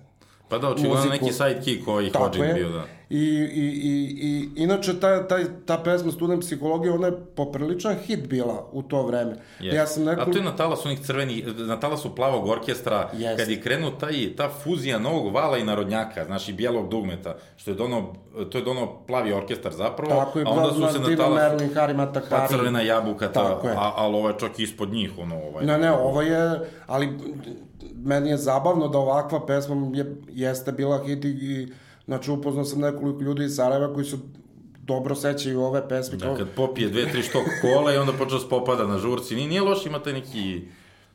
Pa 0.48 0.58
da, 0.58 0.68
očigledno 0.68 1.10
neki 1.10 1.32
sidekick 1.32 1.84
koji 1.84 2.10
Hodgin 2.10 2.44
je. 2.44 2.54
bio, 2.54 2.68
da. 2.68 2.97
I, 3.10 3.18
i, 3.18 3.66
i, 3.82 4.18
i 4.20 4.62
inače 4.62 5.00
ta, 5.00 5.28
ta, 5.28 5.36
ta 5.66 5.78
pesma 5.78 6.12
Student 6.12 6.40
psihologije, 6.40 6.92
ona 6.92 7.06
je 7.06 7.12
popriličan 7.36 7.94
hit 7.94 8.28
bila 8.28 8.68
u 8.72 8.82
to 8.82 9.02
vreme. 9.02 9.36
Jest. 9.60 9.76
Ja 9.76 9.86
sam 9.86 10.02
A 10.02 10.06
nekako... 10.06 10.30
to 10.30 10.38
je 10.38 10.44
na 10.44 10.56
talasu 10.56 10.88
onih 10.88 11.00
crvenih, 11.00 11.46
na 11.56 11.80
talasu 11.80 12.14
plavog 12.14 12.48
orkestra, 12.48 13.10
Jest. 13.16 13.40
kad 13.40 13.48
je 13.48 13.60
krenuo 13.60 13.90
taj, 13.90 14.36
ta 14.36 14.48
fuzija 14.48 14.98
novog 14.98 15.34
vala 15.34 15.58
i 15.58 15.64
narodnjaka, 15.64 16.24
znaš, 16.24 16.48
i 16.48 16.52
bijelog 16.52 16.88
dugmeta, 16.88 17.36
što 17.56 17.70
je 17.70 17.74
dono, 17.74 18.14
to 18.50 18.58
je 18.58 18.64
dono 18.64 19.06
plavi 19.06 19.32
orkestar 19.32 19.72
zapravo, 19.72 20.24
Tako 20.24 20.38
je, 20.38 20.44
a 20.44 20.50
onda 20.50 20.74
su 20.74 20.92
se 20.92 21.10
na 21.10 21.16
talasu, 21.16 21.34
Merlin, 21.34 21.74
Hari 21.74 21.94
Matahari. 21.94 22.30
pa 22.30 22.46
crvena 22.48 22.80
jabuka, 22.80 23.32
ta, 23.32 23.60
a, 23.76 23.92
ali 23.96 24.16
ovo 24.16 24.28
je 24.28 24.34
čak 24.38 24.58
ispod 24.58 24.92
njih, 24.92 25.18
ono, 25.18 25.36
ovaj. 25.36 25.66
Ne, 25.66 25.78
ne, 25.78 25.92
ovo 25.92 26.22
je, 26.22 26.60
ali 26.86 27.18
meni 27.94 28.30
je 28.30 28.36
zabavno 28.36 28.88
da 28.88 28.98
ovakva 28.98 29.46
pesma 29.46 29.90
je, 29.94 30.16
jeste 30.28 30.72
bila 30.72 31.04
hit 31.04 31.24
i, 31.24 31.28
i 31.28 31.68
znači 32.08 32.30
upoznao 32.30 32.64
sam 32.64 32.80
nekoliko 32.80 33.22
ljudi 33.22 33.44
iz 33.44 33.54
Sarajeva 33.56 33.94
koji 33.94 34.04
su 34.04 34.18
dobro 34.82 35.14
sećaju 35.14 35.60
ove 35.60 35.88
pesme. 35.88 36.18
Da, 36.18 36.26
kao, 36.26 36.36
kad 36.36 36.48
popije 36.56 36.88
dve, 36.88 37.12
tri 37.12 37.22
štok 37.22 37.42
kola 37.62 37.94
i 37.94 37.96
onda 37.96 38.12
počeo 38.12 38.38
da 38.38 38.48
popada 38.48 38.86
na 38.86 38.98
žurci, 38.98 39.34
nije, 39.34 39.48
nije 39.48 39.60
loš, 39.60 39.86
ima 39.86 40.02
taj 40.02 40.12
neki 40.12 40.62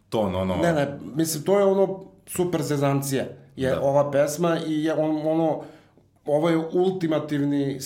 ton, 0.10 0.36
ono... 0.36 0.56
Ne, 0.56 0.74
ne, 0.74 1.00
mislim, 1.16 1.44
to 1.44 1.60
je 1.60 1.66
ono 1.66 2.06
super 2.26 2.62
zezancija, 2.62 3.26
je 3.56 3.70
Da. 3.70 3.82
ova 3.82 4.12
pesma 4.12 4.58
i 4.68 4.84
je 4.84 4.94
on, 4.94 5.28
ono, 5.28 5.64
ovo 6.26 6.50
je 6.50 6.58
ultimativni, 6.58 7.80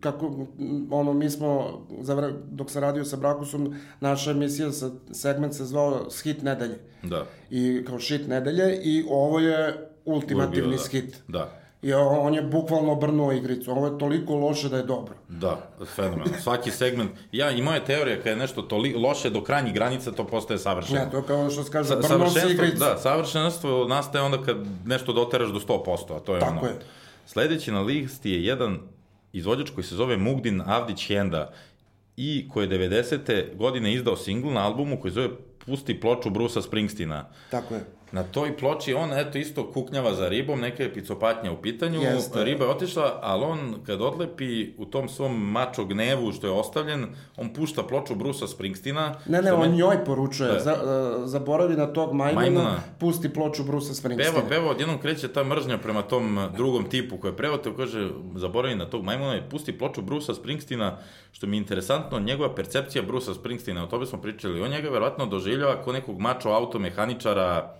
kako, 0.00 0.46
ono, 0.90 1.12
mi 1.12 1.30
smo, 1.30 1.80
za, 2.00 2.32
dok 2.50 2.70
sam 2.70 2.82
radio 2.82 3.04
sa 3.04 3.16
Brakusom, 3.16 3.74
naša 4.00 4.30
emisija, 4.30 4.72
sa, 4.72 4.90
segment 5.12 5.54
se 5.54 5.64
zvao 5.64 6.08
Hit 6.22 6.42
nedelje. 6.42 6.78
Da. 7.02 7.26
I 7.50 7.84
kao 7.86 8.00
shit 8.00 8.28
nedelje 8.28 8.80
i 8.82 9.04
ovo 9.10 9.40
je 9.40 9.88
ultimativni 10.04 10.76
da. 10.76 10.82
hit. 10.90 11.22
Da. 11.28 11.63
I 11.84 11.92
on 11.92 12.34
je 12.34 12.42
bukvalno 12.42 12.92
obrnuo 12.92 13.32
igricu. 13.32 13.70
Ovo 13.70 13.86
je 13.86 13.98
toliko 13.98 14.34
loše 14.34 14.68
da 14.68 14.76
je 14.76 14.82
dobro. 14.82 15.14
Da, 15.28 15.70
fenomenalno. 15.86 16.32
Svaki 16.40 16.70
segment, 16.70 17.10
ja 17.32 17.50
i 17.50 17.62
moja 17.62 17.84
teorija 17.84 18.16
kada 18.16 18.30
je 18.30 18.36
nešto 18.36 18.62
toli, 18.62 18.94
loše 18.94 19.30
do 19.30 19.42
krajnjih 19.44 19.74
granica, 19.74 20.12
to 20.12 20.26
postaje 20.26 20.58
savršeno. 20.58 20.98
Ne, 21.00 21.10
to 21.10 21.16
je 21.16 21.22
kao 21.22 21.50
što 21.50 21.62
se 21.64 21.70
kaže, 21.70 21.88
Sa, 21.88 21.94
obrnuo 21.94 22.18
savršenstvo, 22.18 22.50
igricu. 22.64 22.78
da, 22.78 22.96
savršenstvo 22.98 23.86
nastaje 23.88 24.24
onda 24.24 24.42
kad 24.42 24.56
nešto 24.84 25.12
doteraš 25.12 25.48
do 25.48 25.60
100%, 25.60 26.16
a 26.16 26.20
to 26.20 26.34
je 26.34 26.40
Tako 26.40 26.52
ono. 26.52 26.66
je. 26.66 26.74
Sledeći 27.26 27.72
na 27.72 27.80
listi 27.80 28.30
je 28.30 28.44
jedan 28.44 28.78
izvođač 29.32 29.70
koji 29.70 29.84
se 29.84 29.94
zove 29.94 30.16
Mugdin 30.16 30.62
Avdić 30.66 31.06
Henda 31.08 31.52
i 32.16 32.48
koji 32.52 32.64
je 32.66 32.78
90. 32.90 33.56
godine 33.56 33.94
izdao 33.94 34.16
singl 34.16 34.48
na 34.48 34.66
albumu 34.66 35.00
koji 35.00 35.10
se 35.10 35.14
zove 35.14 35.28
Pusti 35.66 36.00
ploču 36.00 36.30
Brusa 36.30 36.62
Springsteena. 36.62 37.24
Tako 37.50 37.74
je. 37.74 37.80
Na 38.14 38.22
toj 38.24 38.56
ploči 38.56 38.94
on, 38.94 39.12
eto, 39.12 39.38
isto 39.38 39.66
kuknjava 39.66 40.14
za 40.14 40.28
ribom, 40.28 40.60
neka 40.60 40.82
je 40.82 40.94
picopatnja 40.94 41.52
u 41.52 41.56
pitanju, 41.56 42.00
Jeste. 42.00 42.44
riba 42.44 42.64
je 42.64 42.70
otišla, 42.70 43.18
ali 43.22 43.44
on 43.44 43.58
kad 43.86 44.00
odlepi 44.00 44.46
u 44.78 44.84
tom 44.84 45.08
svom 45.08 45.42
mačo 45.42 45.84
gnevu 45.84 46.32
što 46.32 46.46
je 46.46 46.52
ostavljen, 46.52 47.06
on 47.36 47.54
pušta 47.54 47.82
ploču 47.82 48.14
Brusa 48.14 48.46
Springsteena. 48.46 49.14
Ne, 49.26 49.42
ne, 49.42 49.52
on 49.52 49.60
meni- 49.60 49.76
njoj 49.76 50.04
poručuje, 50.04 50.52
Da. 50.52 50.60
za, 50.60 50.72
uh, 50.74 50.80
zaboravi 51.26 51.74
na 51.74 51.86
tog 51.86 52.12
majmuna, 52.12 52.40
Majmuna. 52.42 52.76
pusti 52.98 53.28
ploču 53.28 53.64
Brusa 53.64 53.94
Springsteena. 53.94 54.32
Peva, 54.32 54.48
peva, 54.50 54.70
odjednom 54.70 54.98
kreće 54.98 55.28
ta 55.28 55.44
mržnja 55.44 55.78
prema 55.78 56.02
tom 56.02 56.24
drugom 56.56 56.84
tipu 56.84 57.16
koji 57.16 57.30
je 57.30 57.36
prevoteo, 57.36 57.74
kaže, 57.74 58.08
zaboravi 58.36 58.74
na 58.74 58.84
tog 58.86 59.04
majmuna 59.04 59.36
i 59.36 59.42
pusti 59.42 59.72
ploču 59.72 60.02
Brusa 60.02 60.34
Springsteena, 60.34 60.98
što 61.32 61.46
mi 61.46 61.56
je 61.56 61.58
interesantno, 61.58 62.20
njegova 62.20 62.54
percepcija 62.54 63.02
Brusa 63.02 63.34
Springsteena, 63.34 63.84
o 63.84 63.88
tome 63.88 64.06
smo 64.06 64.20
pričali, 64.20 64.62
on 64.62 64.70
njega 64.70 64.88
verovatno 64.88 65.26
doživljava 65.26 65.82
kao 65.84 65.92
nekog 65.92 66.18
mačo 66.20 66.50
automehaničara, 66.50 67.74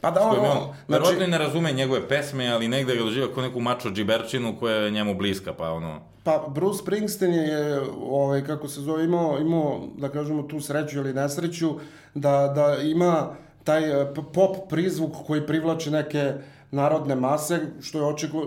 Pa 0.00 0.10
da, 0.10 0.20
ono, 0.20 0.32
on, 0.32 0.58
znači, 0.58 0.74
verovatno 0.88 1.24
i 1.24 1.28
ne 1.28 1.38
razume 1.38 1.72
njegove 1.72 2.08
pesme, 2.08 2.48
ali 2.48 2.68
negde 2.68 2.96
ga 2.96 3.04
doživljava 3.04 3.34
kao 3.34 3.42
neku 3.42 3.60
mačo 3.60 3.90
džiberčinu 3.90 4.56
koja 4.60 4.76
je 4.76 4.90
njemu 4.90 5.14
bliska, 5.14 5.52
pa 5.52 5.72
ono... 5.72 6.00
Pa 6.24 6.44
Bruce 6.48 6.78
Springsteen 6.82 7.34
je, 7.34 7.80
ovaj, 8.02 8.44
kako 8.44 8.68
se 8.68 8.80
zove, 8.80 9.04
imao, 9.04 9.38
imao, 9.40 9.80
da 9.96 10.08
kažemo, 10.08 10.42
tu 10.42 10.60
sreću 10.60 10.98
ili 10.98 11.14
nesreću, 11.14 11.74
da, 12.14 12.52
da 12.54 12.76
ima 12.82 13.36
taj 13.64 14.02
eh, 14.02 14.06
pop 14.34 14.56
prizvuk 14.68 15.12
koji 15.26 15.46
privlači 15.46 15.90
neke 15.90 16.32
narodne 16.72 17.14
mase, 17.14 17.60
što 17.80 17.98
je 17.98 18.04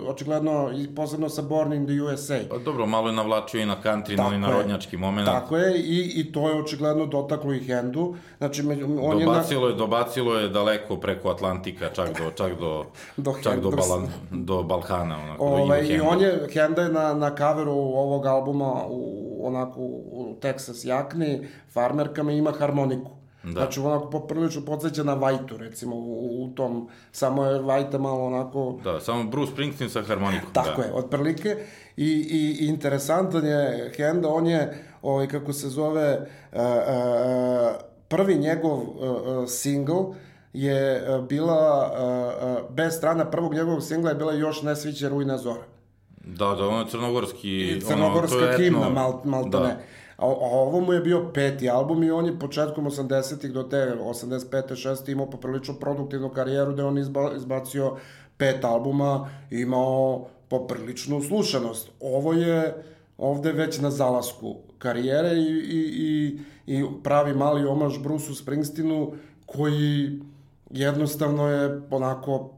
očigledno, 0.07 0.71
i 0.75 0.95
posebno 0.95 1.29
sa 1.29 1.41
Born 1.41 1.73
in 1.73 1.85
the 1.85 2.01
USA. 2.03 2.39
Pa 2.49 2.57
dobro, 2.57 2.85
malo 2.85 3.07
je 3.09 3.15
navlačio 3.15 3.61
i 3.61 3.65
na 3.65 3.77
country, 3.83 4.09
na 4.09 4.15
Tako 4.15 4.27
onaj 4.27 4.35
je. 4.35 4.39
narodnjački 4.39 4.97
moment. 4.97 5.27
Tako 5.27 5.57
je, 5.57 5.77
i, 5.77 6.11
i 6.15 6.31
to 6.31 6.49
je 6.49 6.55
očigledno 6.55 7.05
dotaklo 7.05 7.53
i 7.53 7.59
Hendu. 7.59 8.15
Znači, 8.37 8.63
među, 8.63 8.85
on 9.01 9.19
je... 9.19 9.25
Dobacilo 9.25 9.67
je, 9.67 9.75
dobacilo 9.75 10.35
je 10.35 10.49
daleko 10.49 10.97
preko 10.97 11.29
Atlantika, 11.29 11.89
čak 11.89 12.17
do, 12.17 12.31
čak 12.31 12.59
do, 12.59 12.85
Do 13.17 13.33
čak 13.43 13.59
do. 13.59 13.71
Balan, 13.71 14.07
do 14.31 14.63
Balkana, 14.63 15.17
onako, 15.17 15.45
Ovaj, 15.45 15.81
do 15.81 15.87
I 15.87 15.93
Juhenda. 15.93 16.09
on 16.09 16.21
je, 16.21 16.47
Henda 16.53 16.81
je 16.81 16.89
na, 16.89 17.13
na 17.13 17.35
kaveru 17.35 17.71
ovog 17.71 18.25
albuma 18.25 18.73
u, 18.89 19.03
onako 19.47 19.79
u 19.79 20.35
Texas 20.41 20.87
jakni, 20.87 21.47
farmerkama 21.69 22.31
i 22.31 22.37
ima 22.37 22.51
harmoniku. 22.51 23.11
Da. 23.43 23.51
Znači 23.51 23.79
onako 23.79 24.09
poprilično 24.09 24.61
podsjeća 24.65 25.03
na 25.03 25.13
Vajtu 25.13 25.57
recimo 25.57 25.95
u, 25.95 26.43
u 26.43 26.49
tom, 26.55 26.89
samo 27.11 27.45
je 27.45 27.61
Vajta 27.61 27.97
malo 27.97 28.25
onako 28.25 28.79
Da, 28.83 28.99
samo 28.99 29.23
Bruce 29.23 29.51
Springsteen 29.51 29.89
sa 29.89 30.01
harmonikom. 30.01 30.49
Tako 30.53 30.81
da. 30.81 30.87
je, 30.87 30.93
otprilike. 30.93 31.57
I, 31.97 32.05
i, 32.07 32.65
i 32.65 32.67
interesantan 32.67 33.45
je 33.45 33.91
Henda, 33.97 34.29
on 34.29 34.47
je, 34.47 34.85
ovaj, 35.01 35.27
kako 35.27 35.53
se 35.53 35.69
zove, 35.69 36.27
uh, 36.51 36.59
uh, 36.59 37.75
prvi 38.07 38.35
njegov 38.35 38.79
uh, 38.79 38.87
uh, 38.99 39.49
single 39.49 40.05
je 40.53 41.03
uh, 41.09 41.25
bila, 41.27 41.91
uh, 42.63 42.75
bez 42.75 42.93
strana 42.93 43.31
prvog 43.31 43.53
njegovog 43.53 43.83
singla 43.83 44.09
je 44.09 44.15
bila 44.15 44.33
još 44.33 44.61
ne 44.61 44.75
sviće 44.75 45.09
Rujna 45.09 45.37
Zora. 45.37 45.63
Da, 46.25 46.45
da, 46.45 46.67
ono 46.67 46.79
je 46.79 46.87
crnogorski... 46.87 47.81
Crnogorska 47.87 48.37
ono, 48.37 48.45
to 48.45 48.51
je 48.51 48.55
etno- 48.55 48.63
himna, 48.63 48.89
mal, 48.89 49.21
mal 49.23 49.49
da. 49.49 49.59
ne. 49.59 49.77
A, 50.17 50.25
a 50.25 50.27
ovo 50.27 50.79
mu 50.81 50.93
je 50.93 50.99
bio 50.99 51.31
peti 51.33 51.69
album 51.69 52.03
i 52.03 52.11
on 52.11 52.25
je 52.25 52.39
početkom 52.39 52.85
80-ih 52.85 53.51
do 53.51 53.63
te 53.63 53.95
85. 53.99 54.49
6. 54.51 55.11
imao 55.11 55.29
poprilično 55.29 55.73
produktivnu 55.73 56.29
karijeru 56.29 56.73
gde 56.73 56.83
on 56.83 56.97
izba, 56.97 57.31
izbacio 57.35 57.97
pet 58.37 58.65
albuma 58.65 59.29
i 59.51 59.59
imao 59.59 60.27
popriličnu 60.47 61.21
slušanost. 61.21 61.91
Ovo 61.99 62.33
je 62.33 62.83
ovde 63.17 63.51
već 63.51 63.79
na 63.79 63.91
zalasku 63.91 64.55
karijere 64.77 65.37
i, 65.37 65.47
i, 65.49 65.79
i, 66.67 66.77
i 66.77 66.85
pravi 67.03 67.33
mali 67.33 67.67
omaž 67.67 67.97
Brusu 67.99 68.35
Springsteenu 68.35 69.13
koji 69.45 70.19
jednostavno 70.69 71.47
je 71.47 71.81
onako 71.89 72.49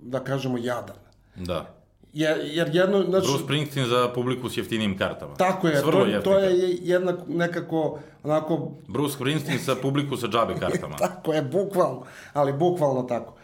da 0.00 0.20
kažemo 0.20 0.58
jadan. 0.58 0.96
Da. 1.36 1.83
Jer, 2.14 2.38
jer 2.42 2.70
jedno, 2.72 3.02
znači, 3.02 3.26
Bruce 3.26 3.44
Springsteen 3.44 3.86
za 3.86 4.08
publiku 4.14 4.48
s 4.48 4.56
jeftinim 4.56 4.98
kartama. 4.98 5.34
Tako 5.34 5.68
je, 5.68 5.82
to, 5.82 6.20
to 6.24 6.38
je 6.38 6.78
jednak, 6.82 7.16
nekako, 7.28 7.98
onako, 8.22 8.70
Bruce 8.88 9.14
Springsteen 9.14 9.58
sa 9.58 9.74
publiku 9.82 10.16
sa 10.16 10.26
džabe 10.28 10.54
kartama. 10.60 10.96
tako 11.08 11.32
je, 11.32 11.42
bukvalno, 11.42 12.02
ali 12.32 12.52
bukvalno 12.52 13.02
tako. 13.02 13.34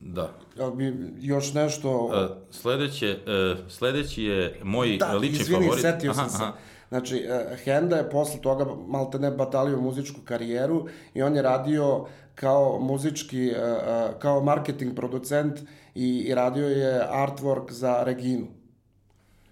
Da. 0.00 0.30
Jel 0.56 0.70
bi 0.70 0.94
još 1.20 1.54
nešto... 1.54 2.10
E, 2.14 2.28
sledeće, 2.50 3.18
e, 3.26 3.56
sledeći 3.68 4.24
je 4.24 4.60
moj 4.62 4.96
da, 4.96 5.12
lični 5.12 5.40
izvini, 5.40 5.64
favorit. 5.64 5.82
setio 5.82 6.14
sam 6.14 6.30
se. 6.30 6.44
Znači, 6.88 7.16
eh, 7.16 7.56
Henda 7.64 7.96
je 7.96 8.10
posle 8.10 8.40
toga 8.40 8.66
malte 8.88 9.18
ne 9.18 9.30
batalio 9.30 9.80
muzičku 9.80 10.20
karijeru 10.24 10.86
i 11.14 11.22
on 11.22 11.36
je 11.36 11.42
radio 11.42 12.06
kao 12.36 12.78
muzički, 12.80 13.46
eh, 13.46 13.54
eh, 13.56 14.10
kao 14.18 14.40
marketing 14.42 14.94
producent 14.96 15.58
i, 15.94 16.18
i 16.18 16.34
radio 16.34 16.66
je 16.66 17.00
artwork 17.10 17.72
za 17.72 18.02
Reginu. 18.02 18.46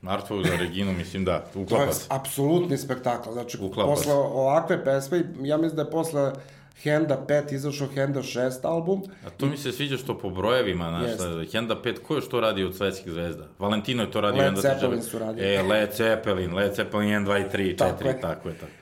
Artwork 0.02 0.46
za 0.46 0.56
Reginu, 0.56 0.92
mislim 0.92 1.24
da, 1.24 1.40
To 1.42 1.58
je 1.58 1.64
uklapa 1.64 1.92
se. 1.92 2.06
apsolutni 2.10 2.78
spektakl. 2.78 3.30
Znači, 3.32 3.58
Uklapa 3.60 3.90
posle 3.90 4.04
se. 4.04 4.12
ovakve 4.12 4.84
pesme, 4.84 5.18
ja 5.40 5.56
mislim 5.56 5.76
da 5.76 5.82
je 5.82 5.90
posle 5.90 6.32
Henda 6.76 7.24
5 7.28 7.52
izašao 7.52 7.88
Henda 7.88 8.22
6 8.22 8.50
album. 8.62 9.02
A 9.26 9.30
to 9.30 9.46
mi 9.46 9.56
se 9.56 9.72
sviđa 9.72 9.96
što 9.96 10.18
po 10.18 10.30
brojevima, 10.30 10.88
znaš, 10.88 11.10
Jeste. 11.10 11.24
da, 11.24 11.44
Henda 11.44 11.76
5, 11.76 11.98
ko 11.98 12.14
je 12.14 12.20
što 12.20 12.40
radio 12.40 12.66
od 12.66 12.76
svetskih 12.76 13.12
zvezda? 13.12 13.46
Valentino 13.58 14.02
je 14.02 14.10
to 14.10 14.20
radio. 14.20 14.42
Led 14.42 14.56
Zeppelin 14.56 15.02
su 15.02 15.18
radili. 15.18 15.46
E, 15.46 15.62
Led 15.62 15.92
Zeppelin, 15.92 16.54
Led 16.54 16.74
Zeppelin 16.74 17.08
1, 17.08 17.26
2 17.26 17.40
i 17.40 17.50
3, 17.50 17.74
4, 17.74 17.76
Tako 17.78 18.04
je. 18.04 18.08
je. 18.08 18.20
Tako 18.20 18.48
je, 18.48 18.54
tako. 18.54 18.72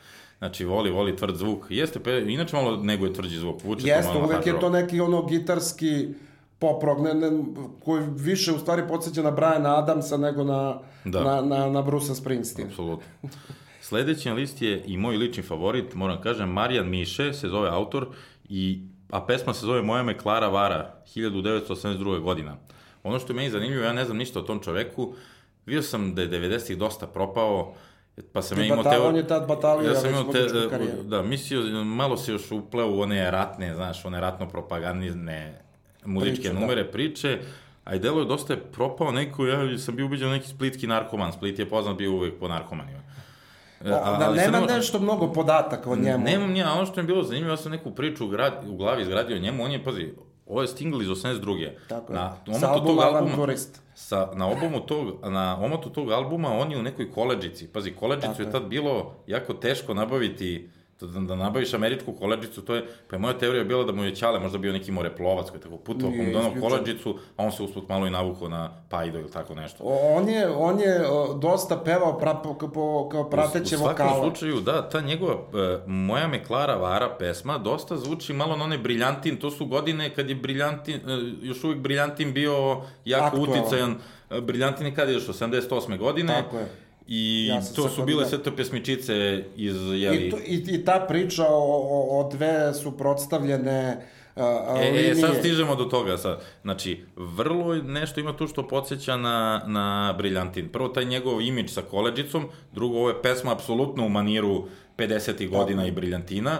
Znači, 0.42 0.64
voli, 0.64 0.90
voli 0.90 1.16
tvrd 1.16 1.36
zvuk. 1.36 1.66
Jeste, 1.70 2.00
pe, 2.00 2.24
inače 2.26 2.56
malo 2.56 2.76
nego 2.76 3.06
je 3.06 3.12
tvrđi 3.12 3.38
zvuk. 3.38 3.64
Vuče 3.64 3.88
Jeste, 3.88 4.12
malo 4.12 4.24
uvek 4.24 4.46
je 4.46 4.60
to 4.60 4.70
neki 4.70 5.00
ono 5.00 5.26
gitarski 5.26 6.08
pop 6.58 6.82
rock, 6.82 7.00
ne, 7.00 7.14
ne, 7.14 7.44
koji 7.84 8.02
više 8.16 8.52
u 8.52 8.58
stvari 8.58 8.82
podsjeća 8.88 9.22
na 9.22 9.30
Briana 9.30 9.78
Adamsa 9.78 10.16
nego 10.16 10.44
na, 10.44 10.78
Da. 11.04 11.24
na, 11.24 11.40
na, 11.40 11.70
na 11.70 11.82
Bruce'a 11.82 12.14
Springsteen. 12.14 12.68
Apsolutno. 12.68 13.06
Sledeći 13.80 14.28
na 14.28 14.34
listi 14.34 14.66
je 14.66 14.82
i 14.86 14.96
moj 14.96 15.16
lični 15.16 15.42
favorit, 15.42 15.94
moram 15.94 16.20
kažem, 16.20 16.48
Marijan 16.48 16.88
Miše, 16.90 17.32
se 17.32 17.48
zove 17.48 17.68
autor, 17.68 18.06
i, 18.48 18.80
a 19.10 19.26
pesma 19.26 19.54
se 19.54 19.66
zove 19.66 19.82
Moja 19.82 20.02
me 20.02 20.18
Klara 20.18 20.48
Vara, 20.48 20.94
1982. 21.16 22.20
godina. 22.20 22.56
Ono 23.02 23.18
što 23.18 23.32
je 23.32 23.36
meni 23.36 23.50
zanimljivo, 23.50 23.84
ja 23.84 23.92
ne 23.92 24.04
znam 24.04 24.16
ništa 24.16 24.38
o 24.38 24.42
tom 24.42 24.60
čoveku, 24.60 25.14
vidio 25.66 25.82
sam 25.82 26.14
da 26.14 26.22
je 26.22 26.30
90-ih 26.30 26.78
dosta 26.78 27.06
propao, 27.06 27.74
pa 28.32 28.42
sam 28.42 28.58
ja 28.58 28.64
imao 28.64 28.82
teo... 28.82 29.04
on 29.04 29.16
je 29.16 29.26
tad 29.26 29.48
batalio 29.48 29.88
Ja 29.88 29.94
sam 29.94 30.10
imao 30.10 30.24
te, 30.24 30.38
karijeru. 30.70 31.02
da, 31.02 31.22
mislio, 31.22 31.84
malo 31.84 32.16
se 32.16 32.32
još 32.32 32.50
upleo 32.52 32.88
u 32.88 33.00
one 33.00 33.30
ratne, 33.30 33.74
znaš, 33.74 34.04
one 34.04 34.20
ratno-propagandne 34.20 35.54
muzičke 36.04 36.34
Priče, 36.34 36.48
da. 36.48 36.60
numere, 36.60 36.84
priče, 36.84 37.38
a 37.84 37.94
i 37.94 37.98
delo 37.98 38.20
je 38.20 38.26
dosta 38.26 38.52
je 38.52 38.60
propao 38.62 39.12
neko, 39.12 39.46
ja 39.46 39.78
sam 39.78 39.96
bio 39.96 40.06
ubeđen 40.06 40.30
neki 40.30 40.48
splitski 40.48 40.86
narkoman, 40.86 41.32
Split 41.32 41.58
je 41.58 41.68
poznat 41.68 41.96
bio 41.96 42.12
uvek 42.12 42.34
po 42.40 42.48
narkomanima. 42.48 42.98
E, 43.80 43.84
O, 43.84 43.90
da, 43.90 44.18
ali 44.20 44.38
nema 44.38 44.60
ne- 44.60 44.66
nešto 44.66 44.98
mnogo 44.98 45.32
podataka 45.32 45.90
o 45.90 45.96
njemu. 45.96 46.24
Nemam 46.24 46.50
nija, 46.52 46.72
ono 46.72 46.86
što 46.86 46.96
mi 46.96 47.02
je 47.02 47.06
bilo 47.06 47.22
zanimljivo, 47.22 47.52
ja 47.52 47.56
sam 47.56 47.72
neku 47.72 47.90
priču 47.90 48.24
u, 48.26 48.28
grad, 48.28 48.52
u 48.68 48.76
glavi 48.76 49.02
izgradio 49.02 49.36
o 49.36 49.40
njemu, 49.40 49.64
on 49.64 49.72
je, 49.72 49.84
pazi, 49.84 50.08
ovo 50.46 50.62
je 50.62 50.68
single 50.68 51.02
iz 51.02 51.08
82. 51.08 51.70
Tako 51.88 52.12
je. 52.12 52.18
Na 52.18 52.36
Sa 52.50 52.60
tog 52.66 52.76
albuma 52.78 53.02
Avanturist. 53.02 53.82
sa, 53.94 54.30
na 54.34 54.46
obomu 54.48 54.80
tog, 54.80 55.06
na 55.24 55.58
omotu 55.60 55.90
tog 55.90 56.10
albuma 56.10 56.48
on 56.50 56.72
je 56.72 56.78
u 56.78 56.82
nekoj 56.82 57.10
koleđici. 57.10 57.68
Pazi, 57.68 57.90
koleđicu 57.92 58.26
Tako 58.28 58.42
je 58.42 58.46
je. 58.46 58.52
tad 58.52 58.62
bilo 58.64 59.14
jako 59.26 59.54
teško 59.54 59.94
nabaviti 59.94 60.68
da, 61.06 61.20
da 61.20 61.36
nabaviš 61.36 61.74
američku 61.74 62.12
koleđicu, 62.12 62.62
to 62.62 62.74
je, 62.74 62.84
pa 63.10 63.16
je 63.16 63.20
moja 63.20 63.38
teorija 63.38 63.64
bila 63.64 63.84
da 63.84 63.92
mu 63.92 64.04
je 64.04 64.14
Ćale 64.14 64.40
možda 64.40 64.58
bio 64.58 64.72
neki 64.72 64.92
moreplovac 64.92 65.50
koji 65.50 65.58
je 65.58 65.62
tako 65.62 65.76
putovao, 65.76 66.16
Nije 66.16 66.32
donao 66.32 66.52
koleđicu, 66.60 67.18
a 67.36 67.44
on 67.44 67.52
se 67.52 67.62
usput 67.62 67.88
malo 67.88 68.06
i 68.06 68.10
navukao 68.10 68.48
na 68.48 68.70
pajdo 68.88 69.18
ili 69.18 69.30
tako 69.30 69.54
nešto. 69.54 69.84
O, 69.84 70.16
On 70.16 70.28
je, 70.28 70.48
on 70.48 70.80
je 70.80 71.08
o, 71.10 71.34
dosta 71.34 71.76
pevao 71.76 72.18
pra, 72.18 72.34
po, 72.34 72.54
po, 72.54 73.08
kao 73.08 73.30
prateće 73.30 73.76
u 73.76 73.78
svakom 73.78 74.06
vokale. 74.06 74.22
slučaju, 74.22 74.60
da, 74.60 74.88
ta 74.88 75.00
njegova 75.00 75.34
e, 75.34 75.78
Moja 75.86 76.28
me 76.28 76.44
Klara 76.44 76.74
Vara 76.76 77.08
pesma 77.18 77.58
dosta 77.58 77.96
zvuči 77.96 78.32
malo 78.32 78.56
na 78.56 78.64
one 78.64 78.78
Briljantin, 78.78 79.36
to 79.36 79.50
su 79.50 79.66
godine 79.66 80.10
kad 80.14 80.28
je 80.28 80.34
Briljantin, 80.34 80.96
e, 80.96 81.32
još 81.42 81.64
uvijek 81.64 81.80
Briljantin 81.80 82.32
bio 82.32 82.82
jako 83.04 83.26
Aktualan. 83.26 83.50
uticajan. 83.60 83.96
E, 84.30 84.40
Briljantin 84.40 84.86
je 84.86 84.94
kad 84.94 85.08
je 85.08 85.14
došao, 85.14 85.34
78. 85.34 85.98
godine. 85.98 86.42
Tako 86.44 86.58
je. 86.58 86.66
I 87.14 87.46
Ja 87.46 87.60
to 87.76 87.88
su 87.88 88.04
bile 88.04 88.22
da. 88.22 88.28
sve 88.28 88.42
to 88.42 88.56
pesmičice 88.56 89.44
iz, 89.56 89.76
jeli... 89.92 90.26
I, 90.26 90.30
to, 90.30 90.38
i, 90.46 90.64
I 90.68 90.84
ta 90.84 91.04
priča 91.08 91.46
o, 91.46 91.80
o, 91.90 92.20
o 92.20 92.28
dve 92.30 92.74
suprotstavljene 92.74 93.96
a, 94.36 94.44
a, 94.44 94.78
E, 94.78 94.90
linije. 94.90 95.10
e, 95.10 95.14
sad 95.14 95.36
stižemo 95.38 95.76
do 95.76 95.84
toga 95.84 96.18
sad. 96.18 96.40
Znači, 96.62 97.04
vrlo 97.16 97.74
nešto 97.74 98.20
ima 98.20 98.36
tu 98.36 98.46
što 98.46 98.68
podsjeća 98.68 99.16
na, 99.16 99.62
na 99.66 100.14
Briljantin. 100.18 100.68
Prvo, 100.68 100.88
taj 100.88 101.04
njegov 101.04 101.40
imidž 101.40 101.70
sa 101.70 101.82
koleđicom, 101.82 102.44
drugo, 102.72 102.96
ovo 102.98 103.08
je 103.08 103.22
pesma 103.22 103.52
apsolutno 103.52 104.06
u 104.06 104.08
maniru 104.08 104.64
50. 104.98 105.48
godina 105.48 105.86
i 105.86 105.90
Briljantina. 105.90 106.58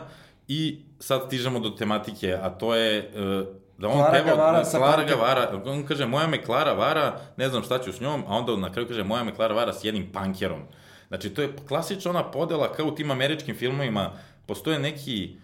I 0.49 0.79
sad 0.99 1.23
stižemo 1.27 1.61
do 1.61 1.71
tematike, 1.71 2.33
a 2.43 2.51
to 2.51 2.75
je 2.75 2.99
e, 2.99 3.45
da 3.83 3.89
on 3.89 3.95
Klara 3.95 4.13
peva, 4.13 4.37
ga 4.37 4.43
vara 4.43 4.65
sa 4.65 4.79
Klara 4.79 5.03
ga 5.03 5.17
pankerom. 5.17 5.21
vara, 5.21 5.63
on 5.65 5.83
kaže 5.87 6.07
moja 6.07 6.27
me 6.27 6.43
Klara 6.43 6.73
vara, 6.73 7.21
ne 7.37 7.49
znam 7.49 7.63
šta 7.63 7.79
ću 7.83 7.93
s 7.93 8.01
njom, 8.01 8.25
a 8.29 8.37
onda 8.37 8.57
na 8.57 8.73
kraju 8.73 8.89
kaže 8.89 9.05
moja 9.05 9.25
me 9.25 9.35
Klara 9.35 9.55
vara 9.55 9.73
s 9.73 9.85
jednim 9.85 10.13
pankerom. 10.13 10.61
Znači, 11.09 11.31
to 11.31 11.43
je 11.43 11.53
klasična 11.69 12.11
ona 12.11 12.23
podela 12.31 12.73
kao 12.73 12.87
u 12.87 12.95
tim 12.95 13.11
američkim 13.11 13.57
filmovima, 13.57 14.13
postoje 14.47 14.79
neki 14.79 15.37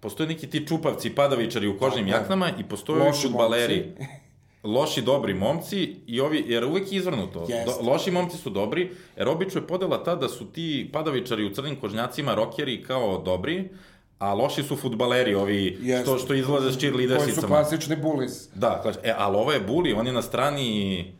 postoje 0.00 0.28
neki 0.28 0.50
ti 0.50 0.66
čupavci 0.66 1.10
padavičari 1.10 1.68
u 1.68 1.78
kožnim 1.78 2.08
jaknama 2.08 2.50
i 2.58 2.64
postoje 2.64 3.00
ovi 3.00 3.08
Loši 3.08 3.28
futbaleri. 3.28 3.84
Loši, 4.74 5.02
dobri 5.02 5.34
momci 5.34 5.96
i 6.06 6.20
ovi, 6.20 6.44
jer 6.46 6.64
uvek 6.64 6.92
je 6.92 6.96
izvrnuto. 6.96 7.40
Jeste. 7.48 7.64
Do, 7.64 7.90
loši 7.90 8.10
momci 8.10 8.36
su 8.36 8.50
dobri, 8.50 8.90
jer 9.16 9.28
obično 9.28 9.60
je 9.60 9.66
podela 9.66 10.04
ta 10.04 10.14
da 10.14 10.28
su 10.28 10.52
ti 10.52 10.90
padavičari 10.92 11.44
u 11.44 11.54
crnim 11.54 11.76
kožnjacima, 11.76 12.34
rokeri 12.34 12.82
kao 12.82 13.22
dobri, 13.24 13.68
a 14.18 14.34
loši 14.34 14.62
su 14.62 14.76
futbaleri, 14.76 15.34
ovi 15.34 15.78
Jeste. 15.80 16.04
što, 16.04 16.18
što 16.18 16.34
izlaze 16.34 16.60
s 16.60 16.62
Koji 16.64 16.72
su 16.72 16.78
cheerleadersicama. 16.80 17.46
klasični 17.48 17.96
bullies. 17.96 18.48
Da, 18.54 18.78
znači, 18.82 18.98
e, 19.02 19.14
ali 19.18 19.36
ovo 19.36 19.52
je 19.52 19.60
Buli, 19.60 19.92
on 19.92 20.06
je 20.06 20.12
na 20.12 20.22
strani... 20.22 21.12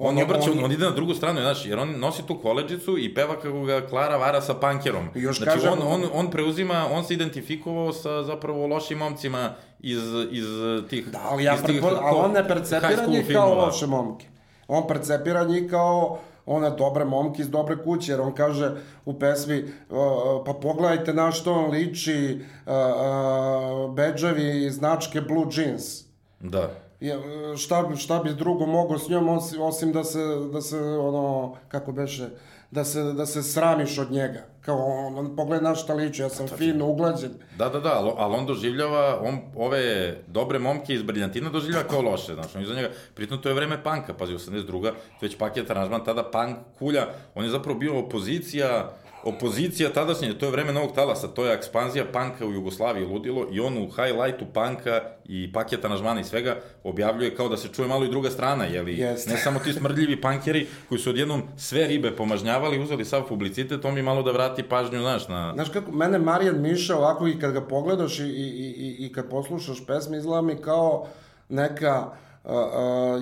On, 0.00 0.16
On 0.18 0.22
obraća, 0.22 0.50
on 0.50 0.64
on, 0.64 0.72
ide 0.72 0.84
na 0.84 0.90
drugu 0.90 1.14
stranu, 1.14 1.40
znaš, 1.40 1.66
jer 1.66 1.78
on 1.78 1.98
nosi 1.98 2.26
tu 2.26 2.38
koleđicu 2.38 2.98
i 2.98 3.14
peva 3.14 3.34
kako 3.40 3.62
ga 3.62 3.86
Klara 3.86 4.16
vara 4.16 4.40
sa 4.40 4.54
pankerom. 4.54 5.08
Još 5.14 5.38
znači, 5.38 5.58
kažem- 5.58 5.72
on, 5.72 5.78
on, 5.82 6.02
on 6.12 6.30
preuzima, 6.30 6.86
on 6.92 7.04
se 7.04 7.14
identifikovao 7.14 7.92
sa 7.92 8.22
zapravo 8.22 8.66
lošim 8.66 8.98
momcima 8.98 9.50
iz, 9.80 9.98
iz 10.30 10.44
tih... 10.90 11.06
Da, 11.06 11.18
ali 11.30 11.44
ja 11.44 11.54
iz 11.54 11.60
tih 11.62 11.80
prepo... 11.82 11.96
ali 12.02 12.18
on 12.18 12.32
ne 12.32 12.48
percepira 12.48 13.06
njih 13.06 13.26
kao 13.32 13.54
loše 13.54 13.86
momke. 13.86 14.26
On 14.68 14.86
percepira 14.88 15.44
njih 15.44 15.70
kao 15.70 16.18
one 16.48 16.70
dobre 16.70 17.04
momke 17.04 17.42
iz 17.42 17.50
dobre 17.50 17.76
kuće, 17.84 18.12
jer 18.12 18.20
on 18.20 18.34
kaže 18.34 18.76
u 19.04 19.18
pesmi, 19.18 19.62
uh, 19.62 19.98
pa 20.46 20.52
pogledajte 20.52 21.14
na 21.14 21.30
što 21.32 21.54
on 21.54 21.70
liči, 21.70 22.40
uh, 22.66 22.72
uh, 22.72 23.94
bedževi 23.94 24.70
značke 24.70 25.20
Blue 25.20 25.46
Jeans. 25.56 26.04
Da. 26.40 26.70
Je, 27.00 27.18
šta, 27.56 27.96
šta 27.96 28.18
bi 28.18 28.34
drugo 28.34 28.66
mogo 28.66 28.98
s 28.98 29.08
njom 29.08 29.28
osim, 29.28 29.62
osim 29.62 29.92
da 29.92 30.04
se, 30.04 30.24
da 30.52 30.60
se 30.60 30.78
ono, 30.80 31.56
kako 31.68 31.92
beše, 31.92 32.28
da 32.70 32.84
se, 32.84 33.02
da 33.02 33.26
se 33.26 33.42
sramiš 33.42 33.98
od 33.98 34.12
njega. 34.12 34.42
Kao 34.60 34.76
on, 34.76 35.18
on 35.18 35.36
pogledaj 35.36 35.70
na 35.70 35.74
šta 35.74 35.94
liči, 35.94 36.22
ja 36.22 36.28
sam 36.28 36.48
fin, 36.48 36.82
uglađen. 36.82 37.30
Da, 37.56 37.68
da, 37.68 37.80
da, 37.80 37.92
ali, 37.92 38.10
ali 38.16 38.34
on 38.34 38.46
doživljava, 38.46 39.20
on 39.22 39.38
ove 39.56 40.16
dobre 40.26 40.58
momke 40.58 40.94
iz 40.94 41.02
Briljantina 41.02 41.50
doživljava 41.50 41.88
kao 41.88 42.02
loše, 42.02 42.34
znaš, 42.34 42.56
on 42.56 42.62
iza 42.62 42.74
njega, 42.74 42.90
pritom 43.14 43.42
to 43.42 43.48
je 43.48 43.54
vreme 43.54 43.82
panka, 43.82 44.14
pazi, 44.14 44.34
82. 44.34 44.92
već 45.20 45.36
paket 45.36 45.70
aranžman, 45.70 46.04
tada 46.04 46.30
pank 46.30 46.56
kulja, 46.78 47.06
on 47.34 47.44
je 47.44 47.50
zapravo 47.50 47.78
bio 47.78 47.98
opozicija, 47.98 48.90
opozicija 49.24 49.92
tadašnje, 49.92 50.38
to 50.38 50.46
je 50.46 50.52
vreme 50.52 50.72
novog 50.72 50.94
talasa, 50.94 51.28
to 51.28 51.46
je 51.46 51.54
ekspanzija 51.54 52.04
panka 52.12 52.46
u 52.46 52.52
Jugoslaviji 52.52 53.06
ludilo 53.06 53.46
i 53.52 53.60
on 53.60 53.78
u 53.78 53.88
highlightu 53.90 54.44
panka 54.54 55.00
i 55.24 55.52
paket 55.52 55.84
aranžmana 55.84 56.20
i 56.20 56.24
svega 56.24 56.56
objavljuje 56.84 57.34
kao 57.34 57.48
da 57.48 57.56
se 57.56 57.68
čuje 57.68 57.88
malo 57.88 58.04
i 58.04 58.10
druga 58.10 58.30
strana, 58.30 58.64
jeli, 58.64 58.96
Jeste. 58.98 59.30
ne 59.30 59.36
samo 59.36 59.58
ti 59.58 59.72
smrdljivi 59.72 60.20
pankeri 60.20 60.66
koji 60.88 60.98
su 60.98 61.10
odjednom 61.10 61.42
sve 61.56 61.86
ribe 61.86 62.16
pomažnjavali, 62.16 62.82
uzeli 62.82 63.04
sav 63.04 63.28
publicitet, 63.28 63.84
on 63.84 63.94
mi 63.94 64.02
malo 64.02 64.22
da 64.22 64.32
vrati 64.32 64.62
pažnju, 64.62 65.00
znaš, 65.00 65.28
na... 65.28 65.52
Znaš 65.54 65.68
kako, 65.68 65.92
mene 65.92 66.18
Marijan 66.18 66.62
Miša 66.62 66.96
ovako 66.96 67.28
i 67.28 67.38
kad 67.40 67.52
ga 67.52 67.60
pogledaš 67.60 68.18
i, 68.18 68.22
i, 68.22 68.26
i, 68.26 69.06
i 69.06 69.12
kad 69.12 69.30
poslušaš 69.30 69.86
pesme, 69.86 70.18
izgleda 70.18 70.42
mi 70.42 70.56
kao 70.56 71.06
neka 71.48 72.06
uh, 72.44 72.50
uh, 72.50 72.58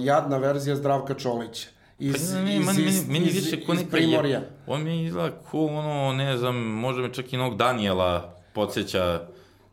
jadna 0.04 0.38
verzija 0.38 0.76
Zdravka 0.76 1.14
Čolića. 1.14 1.75
Iz, 1.98 2.32
Pa 2.32 2.40
ne, 2.40 2.56
iz, 2.56 2.66
meni, 2.66 2.82
iz, 2.82 3.08
meni, 3.08 3.18
meni 3.20 3.30
više 3.30 3.64
ko 3.64 3.74
neka 3.74 3.90
Primorja. 3.90 4.38
je, 4.38 4.50
on 4.66 4.82
mi 4.84 5.04
izgleda 5.04 5.36
ko 5.50 5.66
ono, 5.66 6.12
ne 6.12 6.36
znam, 6.36 6.56
možda 6.56 7.02
me 7.02 7.12
čak 7.14 7.32
i 7.32 7.36
nog 7.36 7.56
Daniela 7.56 8.34
podsjeća, 8.52 9.26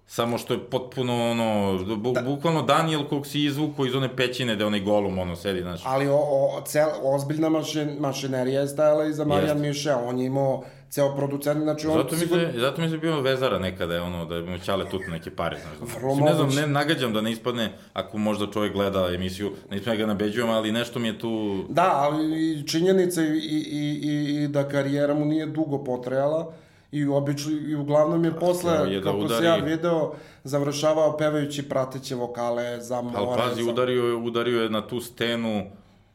samo 0.07 0.37
što 0.37 0.53
je 0.53 0.59
potpuno 0.69 1.31
ono, 1.31 1.79
bu, 1.95 2.11
da. 2.11 2.21
bukvalno 2.21 2.61
Daniel 2.61 3.07
kog 3.07 3.27
si 3.27 3.43
izvuko 3.43 3.85
iz 3.85 3.95
one 3.95 4.15
pećine 4.15 4.55
gde 4.55 4.65
onaj 4.65 4.79
golum 4.79 5.19
ono 5.19 5.35
sedi, 5.35 5.61
znaš. 5.61 5.81
Ali 5.85 6.07
o, 6.07 6.17
o, 6.17 6.61
cel, 6.65 6.89
ozbiljna 7.03 7.49
mašin, 7.49 7.95
mašinerija 7.99 8.61
je 8.61 8.67
stajala 8.67 9.05
iza 9.05 9.25
Marijan 9.25 9.61
Miša. 9.61 9.97
On 9.97 10.19
je 10.19 10.25
imao 10.25 10.63
ceo 10.93 11.15
producent, 11.15 11.63
znači 11.63 11.87
on 11.87 11.97
Zato 11.97 12.15
mi, 12.15 12.21
sigurno... 12.21 12.51
se, 12.51 12.59
zato 12.59 12.81
mi 12.81 12.89
se 12.89 12.97
bio 12.97 13.21
vezara 13.21 13.59
nekada, 13.59 13.93
je 13.93 14.01
ono, 14.01 14.25
da 14.25 14.41
mu 14.41 14.57
ćale 14.59 14.89
tut 14.89 15.01
neke 15.09 15.31
pare, 15.31 15.57
znaš. 15.61 15.89
Vrlo 15.95 16.15
Mislim, 16.15 16.25
ne 16.25 16.33
znam, 16.33 16.49
ne 16.55 16.67
nagađam 16.67 17.13
da 17.13 17.21
ne 17.21 17.31
ispadne, 17.31 17.71
ako 17.93 18.17
možda 18.17 18.51
čovjek 18.51 18.73
gleda 18.73 19.09
emisiju, 19.13 19.51
ne 19.71 19.77
ispadne 19.77 19.97
da 19.97 20.05
ga 20.05 20.07
nabeđujem, 20.07 20.49
ali 20.49 20.71
nešto 20.71 20.99
mi 20.99 21.07
je 21.07 21.19
tu... 21.19 21.63
Da, 21.69 21.91
ali 21.95 22.67
činjenica 22.67 23.21
i, 23.21 23.25
i, 23.27 23.99
i, 24.03 24.43
i, 24.43 24.47
da 24.47 24.69
karijera 24.69 25.13
mu 25.13 25.25
nije 25.25 25.45
dugo 25.45 25.83
potrajala 25.83 26.53
i 26.91 27.05
obično 27.05 27.51
i 27.51 27.75
uglavnom 27.75 28.25
je 28.25 28.39
posle, 28.39 28.93
je 28.93 28.99
da 28.99 29.11
kako 29.11 29.27
se 29.27 29.33
udari- 29.33 29.45
ja 29.45 29.55
video, 29.55 30.13
završavao 30.43 31.17
pevajući 31.17 31.69
prateće 31.69 32.15
vokale 32.15 32.81
za 32.81 33.01
more. 33.01 33.17
Ali 33.17 33.37
pazi, 33.37 33.63
za... 33.63 33.71
udario 33.71 34.03
je, 34.03 34.15
udario 34.15 34.63
je 34.63 34.69
na 34.69 34.87
tu 34.87 35.01
stenu, 35.01 35.63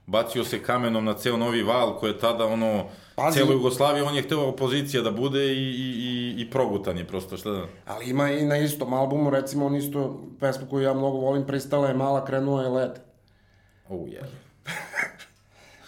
bacio 0.09 0.45
se 0.45 0.63
kamenom 0.63 1.05
na 1.05 1.15
ceo 1.15 1.37
Novi 1.37 1.63
Val, 1.63 1.99
koji 1.99 2.11
je 2.11 2.19
tada, 2.19 2.47
ono, 2.47 2.85
Pazi. 3.17 3.39
celo 3.39 3.53
Jugoslavije, 3.53 4.03
on 4.03 4.15
je 4.15 4.23
hteo 4.23 4.49
opozicija 4.49 5.03
da 5.03 5.11
bude 5.11 5.45
i, 5.47 5.57
i, 5.57 5.89
i, 5.99 6.43
i 6.43 6.51
progutan 6.51 6.99
je 6.99 7.05
prosto, 7.05 7.37
šta 7.37 7.51
da... 7.51 7.63
Ali 7.87 8.11
ima 8.11 8.31
i 8.31 8.47
na 8.47 8.57
istom 8.57 8.93
albumu, 8.93 9.31
recimo 9.31 9.67
on 9.67 9.77
isto 9.77 10.21
pesmu 10.41 10.67
koju 10.71 10.83
ja 10.83 10.95
mnogo 10.95 11.19
volim, 11.19 11.47
Pristala 11.47 11.89
je 11.89 11.95
mala, 11.95 12.25
krenuo 12.25 12.63
je 12.63 12.69
led. 12.69 12.91
Oh, 13.89 14.01
yeah. 14.07 14.25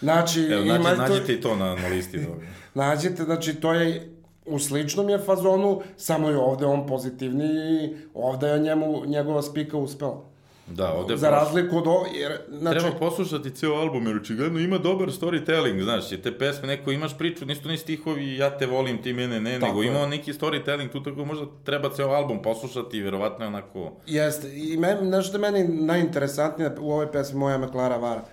Znači, 0.01 0.41
Evo, 0.41 0.63
ima 0.63 0.79
nađi, 0.79 0.97
to- 0.97 1.03
nađite 1.03 1.33
i 1.33 1.41
to 1.41 1.57
na, 1.57 1.75
na 1.75 1.89
listi. 1.89 2.19
Dobro. 2.19 2.47
Nađete, 2.75 3.23
znači, 3.23 3.55
to 3.55 3.73
je 3.73 4.13
u 4.47 4.59
sličnom 4.59 5.09
je 5.09 5.19
fazonu, 5.19 5.81
samo 5.97 6.29
je 6.29 6.37
ovde 6.39 6.67
on 6.67 6.87
pozitivniji 6.87 7.85
i 7.85 7.97
ovde 8.15 8.47
je 8.49 8.59
njemu, 8.59 9.07
njegova 9.07 9.43
spika 9.43 9.77
uspela. 9.77 10.30
Da, 10.71 10.93
ovde 10.93 11.17
Za 11.17 11.31
razliku 11.31 11.79
od 11.79 11.87
ovo, 11.87 12.07
jer, 12.15 12.33
znači, 12.49 12.79
Treba 12.79 12.99
poslušati 12.99 13.51
ceo 13.51 13.73
album, 13.75 14.07
jer 14.07 14.17
očigledno 14.17 14.59
ima 14.59 14.79
dobar 14.79 15.09
storytelling, 15.09 15.83
znaš, 15.83 16.13
je 16.13 16.23
te 16.23 16.39
pesme, 16.39 16.69
neko 16.69 16.91
imaš 16.91 17.19
priču, 17.19 17.47
nisu 17.47 17.63
to 17.63 17.69
ni 17.69 17.77
stihovi, 17.79 18.37
ja 18.37 18.59
te 18.59 18.67
volim, 18.67 19.03
ti 19.03 19.13
mene 19.13 19.41
ne, 19.41 19.55
Tako 19.55 19.67
nego 19.67 19.83
je. 19.83 19.89
ima 19.89 20.01
on 20.01 20.09
neki 20.09 20.33
storytelling, 20.33 20.93
tu 20.93 21.03
tako 21.03 21.25
možda 21.25 21.47
treba 21.65 21.91
ceo 21.91 22.09
album 22.09 22.43
poslušati 22.43 23.01
verovatno 23.01 23.45
je 23.45 23.49
onako... 23.49 23.93
Jeste, 24.07 24.49
i 24.55 24.77
men, 24.77 25.09
nešto 25.09 25.37
je 25.37 25.51
meni 25.51 25.69
najinteresantnije 25.69 26.71
u 26.81 26.93
ovoj 26.93 27.13
pesmi 27.13 27.39
Moja 27.39 27.59
me 27.59 27.69
Klara 27.69 27.97
vara, 27.97 28.25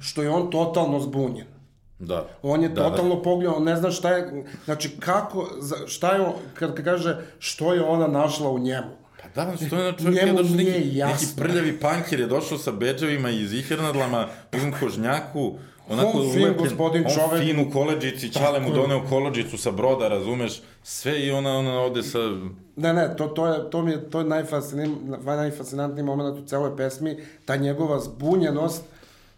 što 0.00 0.22
je 0.22 0.30
on 0.30 0.50
totalno 0.50 1.00
zbunjen. 1.00 1.46
Da. 1.98 2.26
On 2.42 2.62
je 2.62 2.68
da, 2.68 2.90
totalno 2.90 3.22
pogledao, 3.22 3.60
ne 3.60 3.76
zna 3.76 3.90
šta 3.90 4.10
je, 4.10 4.44
znači 4.64 4.90
kako, 5.00 5.48
za- 5.58 5.86
šta 5.86 6.12
je 6.12 6.26
kad 6.54 6.84
kaže 6.84 7.16
što 7.38 7.74
je 7.74 7.82
ona 7.84 8.06
našla 8.06 8.50
u 8.50 8.58
njemu. 8.58 9.03
Pa 9.34 9.44
da, 9.44 9.56
što 9.56 9.76
je 9.76 9.92
na 9.92 9.96
čovjek 9.96 10.26
je 10.26 10.32
došao 10.32 10.56
neki, 10.56 11.02
neki 11.04 11.26
prljavi 11.36 11.80
panker 11.80 12.20
je 12.20 12.26
došao 12.26 12.58
sa 12.58 12.72
bedževima 12.72 13.30
iz 13.30 13.52
ihernadlama, 13.52 14.28
jednom 14.52 14.72
kožnjaku, 14.80 15.54
onako 15.88 16.18
On 16.18 16.32
fin 16.32 16.54
gospodin 16.58 17.04
on 17.06 17.14
čovek. 17.14 17.42
fin 17.42 17.60
u 17.60 17.70
koleđici, 17.70 18.32
čale 18.32 18.60
mu 18.60 18.70
doneo 18.70 19.04
koleđicu 19.08 19.58
sa 19.58 19.70
broda, 19.70 20.08
razumeš, 20.08 20.62
sve 20.82 21.20
i 21.20 21.30
ona, 21.30 21.58
ona 21.58 21.80
ode 21.80 22.02
sa... 22.02 22.18
Ne, 22.76 22.92
ne, 22.92 23.16
to, 23.16 23.26
to, 23.26 23.46
je, 23.46 23.70
to 23.70 23.82
mi 23.82 23.90
je, 23.90 24.10
to 24.10 24.18
je 24.18 24.24
najfascinim, 24.24 24.96
najfascinantniji 25.24 26.04
moment 26.04 26.38
u 26.38 26.46
celoj 26.46 26.76
pesmi, 26.76 27.16
ta 27.44 27.56
njegova 27.56 28.00
zbunjenost, 28.00 28.84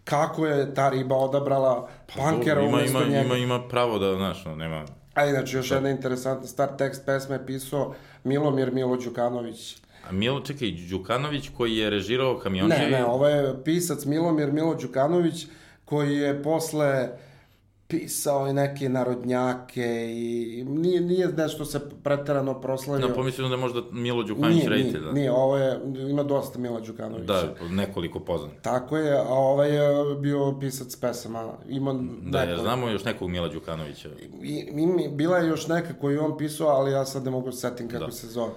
kako 0.05 0.47
je 0.47 0.75
ta 0.75 0.89
riba 0.89 1.17
odabrala 1.17 1.89
pankera 2.17 2.63
ima, 2.63 2.83
ima, 2.83 3.01
njega. 3.05 3.23
ima, 3.23 3.37
ima 3.37 3.69
pravo 3.69 3.99
da, 3.99 4.15
znaš, 4.15 4.45
no, 4.45 4.55
nema... 4.55 4.85
A 5.15 5.27
inače, 5.27 5.57
još 5.57 5.71
jedna 5.71 5.91
interesantna 5.91 6.47
stvar, 6.47 6.69
tekst 6.79 7.03
pesme 7.07 7.35
je 7.35 7.47
pisao 7.47 7.95
Milomir 8.25 8.73
Milo 8.73 8.97
Đukanović. 8.97 9.77
A 10.09 10.13
Milo, 10.13 10.41
čekaj, 10.41 10.71
Đukanović 10.91 11.51
koji 11.57 11.77
je 11.77 11.91
režirao 11.91 12.39
kamionđe... 12.39 12.77
Ne, 12.77 12.91
ne, 12.91 13.05
ovo 13.05 13.29
je 13.29 13.65
pisac 13.65 14.05
Milomir 14.05 14.53
Milo 14.53 14.75
Đukanović, 14.75 15.47
koji 15.85 16.17
je 16.17 16.43
posle 16.43 17.09
pisao 17.89 18.49
i 18.49 18.53
neke 18.53 18.89
narodnjake 18.89 20.07
i 20.11 20.65
nije, 20.69 21.01
nije 21.01 21.29
nešto 21.29 21.65
se 21.65 21.81
preterano 22.03 22.61
proslavio. 22.61 23.07
Ja, 23.07 23.15
pomislio 23.15 23.49
da 23.49 23.55
je 23.55 23.61
možda 23.61 23.83
Milo 23.93 24.23
Đukanović 24.23 24.57
nije, 24.57 24.71
nije, 24.71 24.79
reditelj, 24.79 25.05
da. 25.05 25.13
nije, 25.13 25.33
ovo 25.33 25.57
je, 25.57 25.81
ima 26.11 26.23
dosta 26.23 26.59
Mila 26.59 26.81
Đukanovića. 26.81 27.33
Da, 27.33 27.55
nekoliko 27.71 28.21
poznat. 28.21 28.53
Tako 28.63 28.97
je, 28.97 29.19
a 29.19 29.29
ovaj 29.29 29.75
je 29.75 30.17
bio 30.17 30.59
pisac 30.61 30.97
pesama. 30.97 31.53
Ima 31.69 31.95
Da, 32.23 32.43
ja 32.43 32.59
znamo 32.59 32.89
još 32.89 33.05
nekog 33.05 33.31
Mila 33.31 33.49
Đukanovića. 33.49 34.09
I, 34.43 34.55
i, 35.05 35.09
bila 35.09 35.39
je 35.39 35.49
još 35.49 35.69
neka 35.69 35.95
koju 36.01 36.25
on 36.25 36.39
pisao, 36.39 36.69
ali 36.69 36.93
ja 36.93 37.05
sad 37.05 37.25
ne 37.25 37.31
mogu 37.31 37.53
se 37.53 37.59
setim 37.59 37.89
kako 37.89 38.07
Da. 38.07 38.13
se 38.13 38.27
zove. 38.27 38.53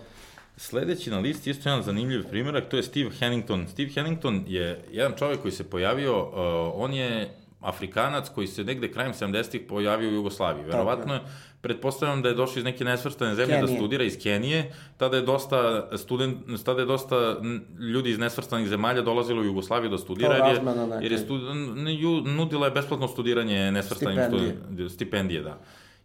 Sledeći 0.60 1.10
na 1.10 1.20
listi 1.20 1.50
isto 1.50 1.70
jedan 1.70 1.84
zanimljiv 1.84 2.24
primjerak, 2.24 2.70
to 2.70 2.78
je 2.78 2.84
Steve 2.84 3.10
Hannington. 3.12 3.68
Steve 3.68 3.90
Hannington 3.92 4.44
je 4.48 4.84
jedan 4.92 5.12
čovjek 5.14 5.40
koji 5.40 5.52
se 5.52 5.64
pojavio, 5.66 6.20
uh, 6.20 6.34
on 6.76 6.94
je 6.94 7.30
Afrikanac 7.62 8.30
koji 8.30 8.48
se 8.48 8.64
negde 8.64 8.92
krajem 8.92 9.14
70-ih 9.14 9.62
pojavio 9.62 10.10
u 10.10 10.14
Jugoslaviji. 10.14 10.66
Verovatno 10.66 11.14
je, 11.14 11.20
pretpostavljam 11.62 12.22
da 12.22 12.30
je 12.30 12.36
došao 12.36 12.58
iz 12.58 12.64
neke 12.64 12.84
nesvrstane 12.84 13.36
zemlje 13.36 13.54
da 13.54 13.60
Kenije. 13.60 13.78
studira 13.78 14.04
iz 14.04 14.18
Kenije, 14.20 14.60
tada 14.98 15.18
je 15.18 15.24
dosta 15.24 15.60
student, 15.94 16.38
tada 16.66 16.80
je 16.80 16.86
dosta 16.86 17.38
ljudi 17.82 18.10
iz 18.10 18.20
nesvrstanih 18.20 18.68
zemalja 18.68 19.02
dolazilo 19.02 19.42
u 19.42 19.46
Jugoslaviju 19.46 19.90
da 19.90 19.98
studira, 19.98 20.36
jer 20.38 20.56
je, 20.56 20.62
jer 21.02 21.12
je 21.12 21.18
stud, 21.18 21.42
n- 21.44 21.88
ju- 21.90 22.22
nudila 22.22 22.66
je 22.66 22.72
besplatno 22.72 23.08
studiranje 23.08 23.72
nesvrstanim 23.72 24.18
Stipendije. 24.18 24.56
studen- 24.68 24.90
stipendije, 24.90 25.42
da. 25.42 25.58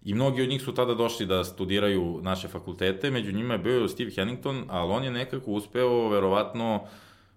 I 0.04 0.14
mnogi 0.14 0.42
od 0.42 0.48
njih 0.48 0.62
su 0.62 0.74
tada 0.74 0.94
došli 0.94 1.26
da 1.26 1.44
studiraju 1.44 2.20
naše 2.22 2.48
fakultete, 2.48 3.10
među 3.10 3.32
njima 3.32 3.54
je 3.54 3.58
bio 3.58 3.88
Steve 3.88 4.10
Hannington, 4.16 4.64
ali 4.68 4.92
on 4.92 5.04
je 5.04 5.10
nekako 5.10 5.50
uspeo, 5.50 6.08
verovatno, 6.08 6.80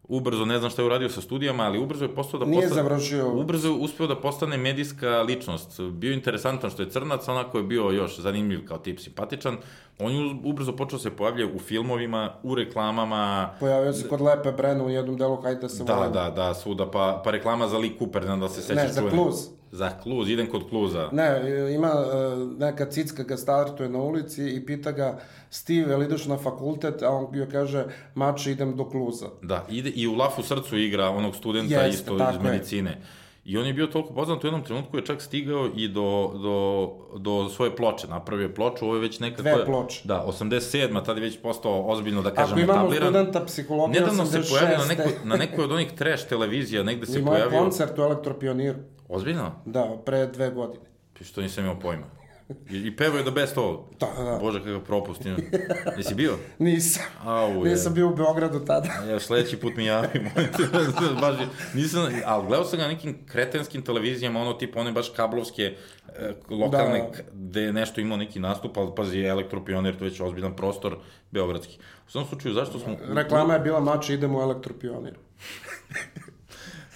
ubrzo, 0.07 0.45
ne 0.45 0.59
znam 0.59 0.71
šta 0.71 0.81
je 0.81 0.85
uradio 0.85 1.09
sa 1.09 1.21
studijama, 1.21 1.63
ali 1.63 1.79
ubrzo 1.79 2.05
je 2.05 2.15
postao 2.15 2.39
da 2.39 2.45
Nije 2.45 2.61
postane... 2.61 2.83
završio... 2.83 3.31
Ubrzo 3.31 3.67
je 3.67 3.73
uspeo 3.73 4.07
da 4.07 4.15
postane 4.15 4.57
medijska 4.57 5.21
ličnost. 5.21 5.81
Bio 5.81 6.13
interesantan 6.13 6.69
što 6.69 6.81
je 6.81 6.89
crnac, 6.89 7.27
onako 7.27 7.57
je 7.57 7.63
bio 7.63 7.91
još 7.91 8.19
zanimljiv 8.19 8.67
kao 8.67 8.77
tip, 8.77 8.99
simpatičan. 8.99 9.57
On 9.99 10.11
je 10.11 10.35
ubrzo 10.43 10.75
počeo 10.75 10.99
se 10.99 11.11
pojavlja 11.11 11.47
u 11.55 11.59
filmovima, 11.59 12.33
u 12.43 12.55
reklamama, 12.55 13.49
Pojavio 13.59 13.93
se 13.93 14.07
kod 14.07 14.21
Lepe 14.21 14.51
Brena 14.51 14.83
u 14.83 14.89
jednom 14.89 15.17
delu, 15.17 15.41
hajde 15.41 15.61
da 15.61 15.69
se 15.69 15.83
da, 15.83 15.95
volimo. 15.95 16.13
da, 16.13 16.29
da, 16.29 16.53
svuda, 16.53 16.91
pa, 16.91 17.21
pa 17.23 17.31
reklama 17.31 17.67
za 17.67 17.77
Lee 17.77 17.91
Cooper, 17.99 18.25
ne 18.25 18.37
da 18.37 18.49
se 18.49 18.61
sećaš. 18.61 18.83
Ne, 18.83 18.93
za. 18.93 19.09
Kluz. 19.09 19.56
Za 19.71 19.89
Kluz, 20.03 20.29
idem 20.29 20.47
kod 20.47 20.69
Kluza. 20.69 21.09
Ne, 21.11 21.41
ima 21.75 21.87
e, 21.87 22.35
neka 22.59 22.85
cicka 22.85 23.23
ga 23.23 23.37
startuje 23.37 23.89
na 23.89 23.99
ulici 23.99 24.49
i 24.49 24.65
pita 24.65 24.91
ga 24.91 25.19
Steve, 25.49 25.91
jel 25.91 26.03
ideš 26.03 26.25
na 26.25 26.37
fakultet? 26.37 27.03
A 27.03 27.09
on 27.09 27.27
joj 27.33 27.49
kaže, 27.49 27.85
mače, 28.15 28.51
idem 28.51 28.75
do 28.75 28.89
kluza. 28.89 29.25
Da, 29.41 29.65
ide, 29.69 29.89
i 29.89 30.07
u 30.07 30.15
Lafu 30.15 30.43
srcu 30.43 30.77
igra 30.77 31.09
onog 31.09 31.35
studenta 31.35 31.75
Jeste, 31.75 31.89
isto 31.89 32.15
iz 32.15 32.35
je. 32.35 32.51
medicine. 32.51 33.01
I 33.45 33.57
on 33.57 33.65
je 33.67 33.73
bio 33.73 33.87
toliko 33.87 34.13
poznat 34.13 34.43
u 34.43 34.47
jednom 34.47 34.63
trenutku 34.63 34.97
je 34.97 35.05
čak 35.05 35.21
stigao 35.21 35.69
i 35.75 35.87
do, 35.87 36.31
do, 36.43 36.89
do 37.19 37.49
svoje 37.49 37.75
ploče. 37.75 38.07
Napravio 38.07 38.43
je 38.43 38.55
ploču, 38.55 38.85
ovo 38.85 38.95
je 38.95 39.01
već 39.01 39.19
nekako... 39.19 39.41
Dve 39.41 39.65
ploče. 39.65 40.01
Da, 40.03 40.25
87. 40.27 41.05
tada 41.05 41.19
je 41.19 41.25
već 41.25 41.39
postao 41.41 41.87
ozbiljno, 41.87 42.21
da 42.21 42.31
kažem, 42.31 42.51
Ako 42.51 42.59
imamo 42.59 42.79
etabliran. 42.79 43.07
studenta 43.07 43.45
psihologije 43.45 43.99
Nedavno 44.01 44.25
se 44.25 44.39
86. 44.39 44.49
pojavio 44.49 44.77
na, 44.77 44.85
neko, 44.85 45.09
na 45.23 45.35
nekoj 45.35 45.63
od 45.63 45.71
onih 45.71 45.91
trash 45.91 46.27
televizija, 46.27 46.83
negde 46.83 47.05
se 47.05 47.19
Imao 47.19 47.33
je 47.33 47.39
pojavio... 47.39 47.59
koncert 47.59 47.99
u 47.99 48.01
Elektropioniru. 48.01 48.77
Ozbiljno? 49.09 49.51
Da, 49.65 49.97
pre 50.05 50.27
dve 50.27 50.49
godine. 50.49 50.85
Pa 51.19 51.23
Što 51.23 51.41
nisam 51.41 51.63
imao 51.63 51.79
pojma. 51.79 52.05
I, 52.69 52.77
i 52.77 52.95
pevao 52.95 53.17
je 53.17 53.23
da 53.23 53.31
best 53.31 53.57
ovo. 53.57 53.89
Da, 53.99 54.23
da. 54.23 54.37
Bože, 54.41 54.59
kakav 54.59 54.81
propust 54.81 55.25
ima. 55.25 55.37
Jesi 55.97 56.15
bio? 56.15 56.37
Nisam. 56.59 57.03
Au, 57.23 57.65
je. 57.65 57.71
Nisam 57.71 57.93
bio 57.93 58.09
u 58.09 58.15
Beogradu 58.15 58.59
tada. 58.59 58.89
Ja 59.11 59.19
sledeći 59.19 59.57
put 59.57 59.75
mi 59.75 59.85
javi, 59.85 60.19
molim 60.19 60.49
te, 60.57 60.63
baš, 61.21 61.35
nisam, 61.73 62.07
ali 62.25 62.47
gledao 62.47 62.65
sam 62.65 62.79
ga 62.79 62.83
na 62.85 62.91
nekim 62.91 63.25
kretenskim 63.25 63.81
televizijama, 63.81 64.41
ono 64.41 64.53
tipa 64.53 64.79
one 64.79 64.91
baš 64.91 65.09
kablovske, 65.09 65.63
e, 65.63 66.33
lokalne, 66.49 66.99
Da. 66.99 67.23
gde 67.33 67.61
je 67.61 67.73
nešto 67.73 68.01
imao 68.01 68.17
neki 68.17 68.39
nastup, 68.39 68.77
ali 68.77 68.91
pazi, 68.95 69.19
elektropioner, 69.19 69.97
to 69.97 70.05
je 70.05 70.09
već 70.09 70.21
ozbiljan 70.21 70.55
prostor, 70.55 70.97
beogradski. 71.31 71.77
U 72.07 72.11
svom 72.11 72.25
slučaju, 72.25 72.53
zašto 72.53 72.79
smo... 72.79 72.95
Reklama 73.13 73.53
je 73.53 73.59
bila 73.59 73.79
mače, 73.79 74.13
idemo 74.13 74.39
u 74.39 74.41
Elektropionir. 74.41 75.13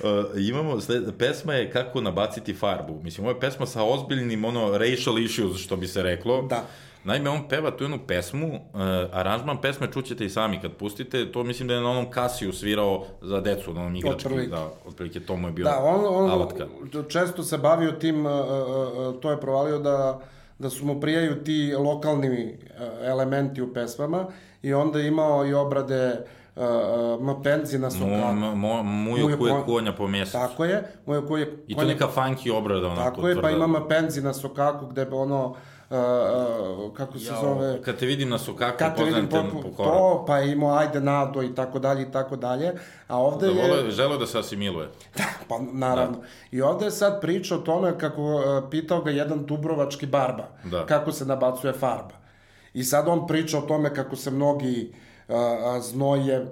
Uh, 0.04 0.42
imamo, 0.48 0.82
sled, 0.82 1.04
pesma 1.18 1.54
je 1.54 1.72
kako 1.72 2.02
nabaciti 2.02 2.54
farbu. 2.54 3.00
Mislim, 3.04 3.26
ovo 3.26 3.36
je 3.36 3.40
pesma 3.40 3.66
sa 3.66 3.84
ozbiljnim, 3.84 4.46
ono, 4.46 4.78
racial 4.78 5.20
issues, 5.20 5.58
što 5.58 5.76
bi 5.76 5.88
se 5.88 6.04
reklo. 6.04 6.42
Da. 6.42 6.64
Naime, 7.04 7.30
on 7.30 7.48
peva 7.50 7.72
tu 7.72 7.84
jednu 7.84 8.00
pesmu, 8.08 8.48
uh, 8.48 8.82
aranžman 9.12 9.62
pesme 9.62 9.88
čućete 9.94 10.26
i 10.26 10.30
sami 10.30 10.60
kad 10.62 10.72
pustite, 10.72 11.32
to 11.32 11.44
mislim 11.44 11.68
da 11.68 11.74
je 11.74 11.82
na 11.82 11.90
onom 11.90 12.12
kasiju 12.12 12.54
svirao 12.54 13.06
za 13.22 13.42
decu, 13.42 13.74
na 13.74 13.82
onom 13.82 13.96
igrački, 13.96 14.28
Otprilike. 14.28 14.50
da, 14.52 14.70
otprilike 14.86 15.20
to 15.20 15.36
mu 15.36 15.48
je 15.48 15.52
bio 15.52 15.64
Da, 15.64 15.80
on, 15.84 16.24
on 16.24 16.32
alatka. 16.32 16.68
često 17.10 17.44
se 17.44 17.58
bavio 17.58 17.92
tim, 17.92 18.26
uh, 18.26 18.32
uh, 18.32 19.16
uh, 19.16 19.22
to 19.22 19.32
je 19.32 19.40
provalio 19.40 19.80
da, 19.80 20.20
da 20.60 20.70
su 20.70 20.86
mu 20.86 21.02
prijaju 21.02 21.44
ti 21.44 21.74
lokalni 21.78 22.28
uh, 22.30 22.82
elementi 23.02 23.62
u 23.62 23.74
pesmama 23.74 24.26
i 24.62 24.74
onda 24.74 25.00
je 25.00 25.08
imao 25.08 25.48
i 25.48 25.54
obrade 25.54 26.08
uh, 26.20 26.41
uh, 26.62 27.22
mapenzi 27.22 27.80
na 27.80 27.88
Mo, 27.88 27.92
sokaku. 27.92 28.34
mo, 28.34 28.56
mo, 28.56 28.84
mujo 28.84 29.24
Mujo 29.24 29.38
kuje 29.38 29.54
kon- 29.54 29.66
konja 29.66 29.94
po 29.94 30.08
mjesecu. 30.08 30.38
Tako 30.40 30.66
je, 30.66 30.84
moje 31.06 31.28
koje... 31.28 31.58
I 31.68 31.76
to 31.76 31.82
je 31.82 31.88
neka 31.88 32.08
funky 32.08 32.52
obrada, 32.52 32.88
onako. 32.88 33.10
Tako 33.10 33.28
je, 33.28 33.36
pa 33.36 33.42
tvrda. 33.42 33.56
ima 33.56 33.68
mapenzi 33.70 34.22
na 34.22 34.34
sokaku 34.34 34.86
gde 34.86 35.08
ono, 35.12 35.56
uh, 35.90 35.98
uh, 36.80 36.94
kako 36.94 37.20
se 37.20 37.26
Jao, 37.26 37.42
zove... 37.42 37.82
Kad 37.82 37.96
te 37.96 38.06
vidim 38.06 38.30
na 38.30 38.38
sukaku, 38.38 38.78
Kad 38.78 38.96
te 38.98 39.04
vidim 39.04 39.28
po, 39.28 39.38
po, 39.54 39.62
po 39.62 39.84
to, 39.84 40.24
pa 40.28 40.38
je 40.38 40.52
imao 40.52 40.78
ajde 40.78 41.02
nado 41.02 41.44
i 41.44 41.56
tako 41.56 41.80
dalje 41.80 42.02
i 42.02 42.12
tako 42.12 42.36
dalje, 42.36 42.74
a 43.08 43.18
ovde 43.18 43.48
Da 43.48 43.54
je... 43.54 43.70
vole, 43.70 43.92
želeo 43.92 44.18
da 44.18 44.26
se 44.28 44.40
asimiluje. 44.40 44.90
Pa 45.50 45.56
naravno. 45.74 46.18
I 46.52 46.62
ovde 46.62 46.86
je 46.86 46.92
sad 46.92 47.22
priča 47.22 47.56
o 47.56 47.60
tome 47.60 47.98
kako 47.98 48.22
uh, 48.24 48.42
pitao 48.72 49.02
ga 49.02 49.12
jedan 49.12 49.46
dubrovački 49.46 50.06
barba, 50.06 50.48
Da. 50.64 50.86
kako 50.86 51.12
se 51.12 51.26
nabacuje 51.26 51.74
farba. 51.74 52.22
I 52.74 52.84
sad 52.84 53.08
on 53.08 53.28
priča 53.28 53.58
o 53.58 53.62
tome 53.62 53.94
kako 53.94 54.16
se 54.16 54.32
mnogi 54.32 54.90
uh, 54.90 55.11
znoje, 55.82 56.48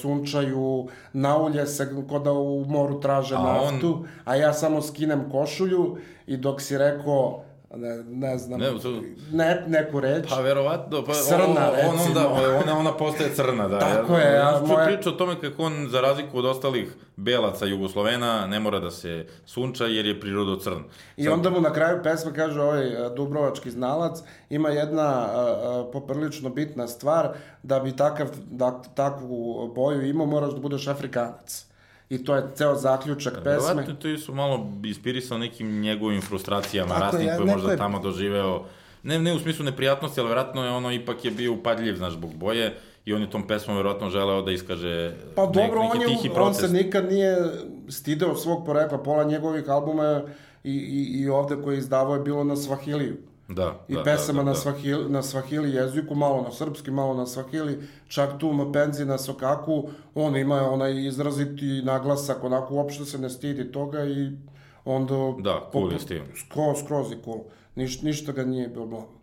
sunčaju, 0.00 0.88
naulje 1.12 1.66
se 1.66 1.88
ko 2.08 2.18
da 2.18 2.32
u 2.32 2.64
moru 2.68 3.00
traže 3.00 3.34
A 3.34 3.42
naftu, 3.42 4.04
a 4.24 4.36
ja 4.36 4.52
samo 4.52 4.82
skinem 4.82 5.30
košulju 5.30 5.96
i 6.26 6.36
dok 6.36 6.60
si 6.60 6.78
rekao 6.78 7.42
ne, 7.70 8.04
ne 8.04 8.38
znam, 8.38 8.60
Ne, 8.60 8.66
to- 8.72 9.02
ne, 9.32 9.64
neku 9.66 10.00
reč, 10.00 10.28
Pa 10.28 10.36
verovatno, 10.36 11.04
pa 11.04 11.12
Crna, 11.14 11.44
on, 11.80 11.88
on, 11.90 11.98
onda, 12.00 12.28
ona, 12.62 12.78
ona 12.78 12.92
postaje 12.92 13.30
crna, 13.30 13.68
da. 13.68 13.78
Tako 13.78 14.12
ja, 14.12 14.18
je, 14.20 14.26
Ja, 14.26 14.40
ja 14.42 14.60
moja- 14.62 14.86
priča 14.86 15.08
o 15.08 15.12
tome 15.12 15.40
kako 15.40 15.62
on, 15.62 15.86
za 15.88 16.00
razliku 16.00 16.38
od 16.38 16.44
ostalih 16.44 16.88
belaca 17.16 17.66
Jugoslovena, 17.66 18.46
ne 18.46 18.60
mora 18.60 18.80
da 18.80 18.90
se 18.90 19.26
sunča 19.46 19.84
jer 19.84 20.06
je 20.06 20.20
prirodo 20.20 20.56
crn. 20.56 20.82
I 21.16 21.28
onda 21.28 21.50
mu 21.50 21.60
na 21.60 21.72
kraju 21.72 22.00
pesma 22.02 22.32
kaže 22.32 22.60
ovaj 22.60 23.06
e, 23.06 23.10
Dubrovački 23.10 23.70
znalac, 23.70 24.18
ima 24.50 24.68
jedna 24.68 25.02
a, 25.02 25.26
a, 25.30 25.90
poprilično 25.92 26.50
bitna 26.50 26.88
stvar, 26.88 27.28
da 27.62 27.80
bi 27.80 27.92
takav, 27.92 28.28
da, 28.42 28.82
takvu 28.94 29.28
boju 29.68 30.06
imao, 30.06 30.26
moraš 30.26 30.50
da 30.50 30.60
budeš 30.60 30.86
Afrikanac. 30.86 31.69
I 32.10 32.24
to 32.24 32.34
je 32.36 32.42
ceo 32.54 32.74
zaključak 32.74 33.34
pesme. 33.34 33.50
Verovatno 33.50 33.94
to 33.94 34.18
su 34.18 34.34
malo 34.34 34.68
inspirisao 34.84 35.38
nekim 35.38 35.80
njegovim 35.80 36.22
frustracijama 36.22 36.88
Tako 36.90 37.04
je, 37.06 37.10
rasnim 37.12 37.26
koje 37.28 37.38
neko 37.38 37.52
možda 37.52 37.70
je- 37.72 37.78
tamo 37.78 37.98
doživeo 37.98 38.64
ne, 39.02 39.18
ne 39.18 39.34
u 39.34 39.38
smislu 39.38 39.64
neprijatnosti, 39.64 40.20
ali 40.20 40.28
verovatno 40.28 40.64
je 40.64 40.70
ono 40.70 40.92
ipak 40.92 41.24
je 41.24 41.30
bio 41.30 41.52
upadljiv, 41.52 41.96
znaš, 41.96 42.12
zbog 42.12 42.34
boje 42.34 42.74
i 43.04 43.14
on 43.14 43.20
je 43.20 43.30
tom 43.30 43.46
pesmom 43.46 43.76
verovatno 43.76 44.10
želeo 44.10 44.42
da 44.42 44.52
iskaže 44.52 45.14
Pa 45.34 45.44
nek, 45.44 45.54
dobro, 45.54 45.82
neki 45.82 45.96
on, 45.96 46.00
je, 46.00 46.06
tihi 46.08 46.28
on 46.28 46.34
protest. 46.34 46.60
se 46.60 46.68
nikad 46.68 47.08
nije 47.08 47.36
stideo 47.88 48.34
svog 48.34 48.66
porekla, 48.66 48.98
pola 48.98 49.24
njegovih 49.24 49.68
albuma 49.68 50.22
i, 50.64 50.72
i, 50.72 51.20
i 51.20 51.28
ovde 51.28 51.56
koje 51.56 51.74
je 51.74 51.78
izdavao 51.78 52.14
je 52.14 52.22
bilo 52.22 52.44
na 52.44 52.56
Svahiliju. 52.56 53.16
Da, 53.54 53.84
I 53.88 53.94
da, 53.94 54.02
pesama 54.02 54.42
da, 54.42 54.44
da, 54.44 54.50
na, 54.50 54.52
da. 54.52 54.58
Svahili, 54.58 55.10
na 55.10 55.22
Svahili 55.22 55.74
jeziku, 55.74 56.14
malo 56.14 56.42
na 56.42 56.52
srpski, 56.52 56.90
malo 56.90 57.14
na 57.14 57.26
Svahili, 57.26 57.78
čak 58.08 58.38
tu 58.38 58.52
Mapenzi 58.52 59.04
na 59.04 59.18
Sokaku, 59.18 59.88
on 60.14 60.36
ima 60.36 60.70
onaj 60.70 61.06
izraziti 61.06 61.82
naglasak, 61.84 62.44
onako 62.44 62.74
uopšte 62.74 63.04
se 63.04 63.18
ne 63.18 63.30
stidi 63.30 63.72
toga 63.72 64.04
i 64.04 64.30
onda... 64.84 65.14
Da, 65.38 65.70
cool 65.72 65.92
je 65.92 65.98
stil. 65.98 66.22
Skroz, 66.46 66.78
skroz 66.84 67.10
je 67.10 67.18
cool. 67.24 67.40
Niš, 67.74 68.02
ništa 68.02 68.32
ga 68.32 68.44
nije 68.44 68.68
bilo. 68.68 69.19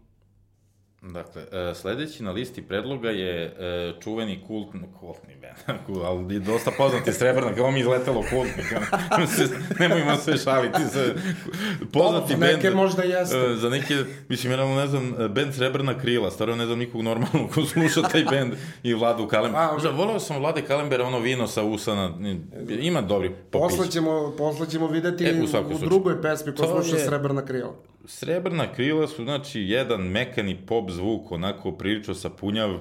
Dakle, 1.04 1.42
e, 1.44 1.76
sledeći 1.76 2.24
na 2.24 2.32
listi 2.32 2.62
predloga 2.62 3.10
je 3.10 3.46
e, 3.46 3.54
čuveni 4.02 4.44
kult, 4.48 4.68
kultni 5.00 5.34
band, 5.36 5.80
ali 6.06 6.34
je 6.34 6.40
dosta 6.40 6.72
poznati 6.72 7.14
Srebrna, 7.14 7.54
kao 7.54 7.72
mi 7.72 7.80
izletelo 7.80 8.22
kultni, 8.22 8.64
nemojmo 9.80 10.16
se 10.26 10.38
šaliti, 10.38 10.80
se, 10.84 11.14
poznati 11.84 11.94
Dobro, 12.24 12.38
band. 12.38 12.54
neke 12.54 12.72
možda 12.72 13.04
jeste. 13.04 13.38
e, 13.38 13.56
za 13.56 13.70
neke, 13.70 13.94
mislim, 14.30 14.54
ja 14.54 14.66
ne 14.68 14.88
znam, 14.88 15.16
band 15.30 15.54
Srebrna 15.54 16.00
krila, 16.00 16.32
stvarno 16.32 16.56
ne 16.56 16.66
znam 16.66 16.80
nikog 16.80 17.02
normalnog 17.02 17.52
ko 17.52 17.62
sluša 17.64 18.02
taj 18.02 18.24
band 18.24 18.54
i 18.84 18.94
Vladu 18.94 19.28
Kalember. 19.28 19.62
A, 19.62 19.72
Možda, 19.74 19.90
volao 19.90 20.20
sam 20.20 20.40
Vlade 20.40 20.62
Kalembera, 20.62 21.04
ono 21.04 21.20
vino 21.20 21.48
sa 21.48 21.64
usana, 21.64 22.14
ima 22.72 23.02
dobri 23.02 23.30
popić. 23.30 23.70
Posle 23.70 23.92
ćemo, 23.92 24.34
posle 24.38 24.70
ćemo 24.70 24.88
videti 24.88 25.26
E, 25.26 25.34
u 25.34 25.44
u, 25.64 25.76
u 25.76 25.80
drugoj 25.80 26.22
pesmi 26.22 26.52
ko 26.54 26.68
sluša 26.82 26.98
je- 26.98 27.06
Srebrna 27.06 27.46
krila. 27.46 27.74
Srebrna 28.08 28.74
krila 28.74 29.08
su, 29.08 29.24
znači, 29.24 29.62
jedan 29.62 30.02
mekani 30.02 30.58
pop 30.58 30.92
zvuk, 30.92 31.32
onako 31.32 31.72
prilično 31.72 32.14
sapunjav, 32.14 32.80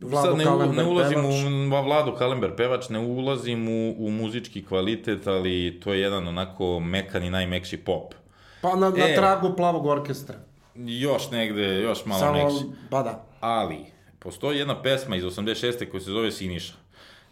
Vlado 0.00 0.28
Sad 0.28 0.38
ne, 0.38 0.44
Kalember, 0.44 0.76
ne 0.76 0.84
ulazim 0.84 1.14
pevač. 1.14 1.34
u 1.80 1.84
Vladu 1.84 2.14
Kalember 2.14 2.56
pevač, 2.56 2.88
ne 2.88 2.98
ulazim 2.98 3.68
u, 3.68 3.94
u 3.98 4.10
muzički 4.10 4.64
kvalitet, 4.64 5.26
ali 5.26 5.80
to 5.82 5.92
je 5.92 6.00
jedan 6.00 6.28
onako 6.28 6.80
mekan 6.80 7.22
i 7.22 7.30
najmekši 7.30 7.76
pop. 7.76 8.14
Pa 8.60 8.76
na, 8.76 8.90
na 8.90 9.08
E. 9.08 9.14
tragu 9.14 9.56
plavog 9.56 9.86
orkestra. 9.86 10.34
Još 10.74 11.30
negde, 11.30 11.80
još 11.80 12.04
malo 12.04 12.20
Samo, 12.20 12.44
mekši. 12.44 12.64
pa 12.90 13.02
da. 13.02 13.24
Ali, 13.40 13.78
postoji 14.18 14.58
jedna 14.58 14.82
pesma 14.82 15.16
iz 15.16 15.24
86. 15.24 15.90
koja 15.90 16.00
se 16.00 16.10
zove 16.10 16.32
Siniša. 16.32 16.72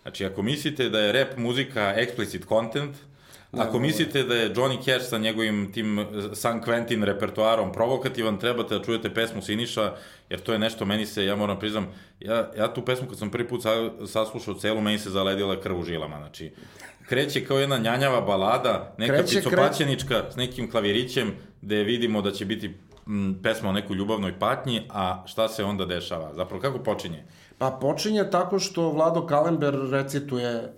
Znači, 0.03 0.25
ako 0.25 0.43
mislite 0.43 0.89
da 0.89 1.01
je 1.01 1.13
rap 1.13 1.37
muzika 1.39 1.95
explicit 1.97 2.49
content, 2.49 2.97
ako 3.59 3.79
mislite 3.79 4.23
da 4.23 4.35
je 4.35 4.55
Johnny 4.55 4.85
Cash 4.85 5.09
sa 5.09 5.19
njegovim 5.19 5.73
tim 5.73 6.07
San 6.33 6.63
Quentin 6.63 7.05
repertoarom 7.05 7.73
provokativan, 7.73 8.39
trebate 8.39 8.79
da 8.79 8.85
čujete 8.85 9.15
pesmu 9.15 9.43
Siniša, 9.43 9.93
jer 10.31 10.41
to 10.41 10.53
je 10.53 10.59
nešto, 10.59 10.85
meni 10.85 11.07
se, 11.07 11.25
ja 11.25 11.37
moram 11.37 11.59
priznam, 11.59 11.87
ja, 12.21 12.51
ja 12.57 12.75
tu 12.75 12.85
pesmu 12.85 13.09
kad 13.09 13.19
sam 13.19 13.31
prvi 13.31 13.49
put 13.49 13.63
sa, 13.63 13.91
saslušao 14.07 14.55
celu, 14.55 14.81
meni 14.81 14.99
se 14.99 15.11
zaledila 15.11 15.61
krv 15.61 15.79
u 15.79 15.83
žilama, 15.83 16.17
znači, 16.19 16.53
kreće 17.09 17.45
kao 17.45 17.59
jedna 17.59 17.79
njanjava 17.79 18.21
balada, 18.21 18.95
neka 18.99 19.15
Kreće, 19.15 19.37
picopaćenička 19.37 20.25
s 20.31 20.37
nekim 20.37 20.71
klavirićem, 20.71 21.33
gde 21.63 21.83
vidimo 21.83 22.23
da 22.23 22.31
će 22.31 22.45
biti 22.45 22.75
m, 23.07 23.41
pesma 23.43 23.69
o 23.69 23.73
nekoj 23.73 23.97
ljubavnoj 23.97 24.39
patnji, 24.39 24.83
a 24.91 25.25
šta 25.27 25.49
se 25.49 25.65
onda 25.65 25.85
dešava? 25.85 26.35
Zapravo, 26.35 26.63
kako 26.63 26.79
počinje? 26.79 27.25
Pa 27.59 27.71
počinje 27.81 28.31
tako 28.31 28.59
što 28.59 28.91
Vlado 28.91 29.27
Kalember 29.27 29.75
recituje 29.91 30.73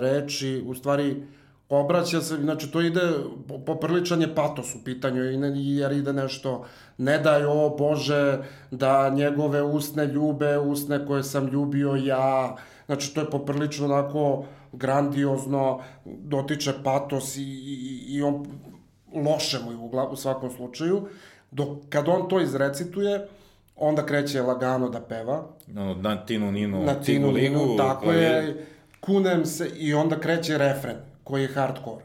reči, 0.00 0.64
u 0.66 0.74
stvari 0.74 1.22
obraća 1.68 2.20
se, 2.20 2.36
znači 2.36 2.70
to 2.70 2.80
ide, 2.80 3.00
po- 3.48 3.58
popriličan 3.58 4.20
je 4.20 4.34
patos 4.34 4.74
u 4.74 4.84
pitanju, 4.84 5.22
jer 5.54 5.92
ide 5.92 6.12
nešto, 6.12 6.64
ne 6.98 7.18
daj 7.18 7.44
o 7.44 7.74
Bože 7.78 8.38
da 8.70 9.10
njegove 9.10 9.62
usne 9.62 10.06
ljube, 10.06 10.58
usne 10.58 11.06
koje 11.06 11.22
sam 11.22 11.46
ljubio 11.46 11.94
ja, 11.94 12.56
znači 12.86 13.14
to 13.14 13.20
je 13.20 13.30
poprilično 13.30 13.84
onako 13.86 14.44
grandiozno, 14.72 15.80
dotiče 16.04 16.72
patos 16.84 17.36
i, 17.36 17.42
i, 17.42 18.04
i 18.08 18.22
on 18.22 18.46
loše 19.14 19.58
mu 19.64 19.70
je 19.70 19.76
u, 19.76 19.90
gla- 19.90 20.08
u 20.08 20.16
svakom 20.16 20.50
slučaju, 20.50 21.02
dok 21.50 21.68
kad 21.88 22.08
on 22.08 22.28
to 22.28 22.40
izrecituje, 22.40 23.26
onda 23.76 24.06
kreće 24.06 24.42
lagano 24.42 24.88
da 24.88 25.00
peva, 25.00 25.46
Ono, 25.76 25.94
na 25.94 26.26
Tinu 26.26 26.52
Ninu, 26.52 26.84
na 26.84 26.94
Tinu 26.94 27.30
Ligu, 27.30 27.76
tako 27.76 28.04
koji 28.04 28.18
je, 28.18 28.66
kunem 29.00 29.46
se 29.46 29.70
i 29.76 29.94
onda 29.94 30.20
kreće 30.20 30.58
refren, 30.58 30.96
koji 31.24 31.42
je 31.42 31.48
hardcore. 31.48 32.04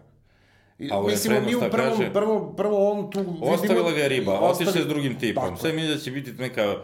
I, 0.79 0.89
A 0.91 1.01
Mislimo, 1.01 1.41
mi 1.41 1.55
u 1.55 1.59
prvom, 1.61 1.91
kaže? 1.91 2.13
prvo, 2.13 2.53
prvo 2.53 2.91
on 2.91 3.11
tu 3.11 3.19
vidimo... 3.19 3.45
Ostavila 3.45 3.91
ga 3.91 3.97
je 3.97 4.09
riba, 4.09 4.31
Ostavi- 4.33 4.67
otišla 4.67 4.81
s 4.83 4.87
drugim 4.87 5.19
tipom. 5.19 5.43
Tako 5.43 5.57
Sve 5.57 5.73
mi 5.73 5.87
da 5.87 5.97
će 5.97 6.11
biti 6.11 6.31
neka 6.31 6.61
e, 6.61 6.75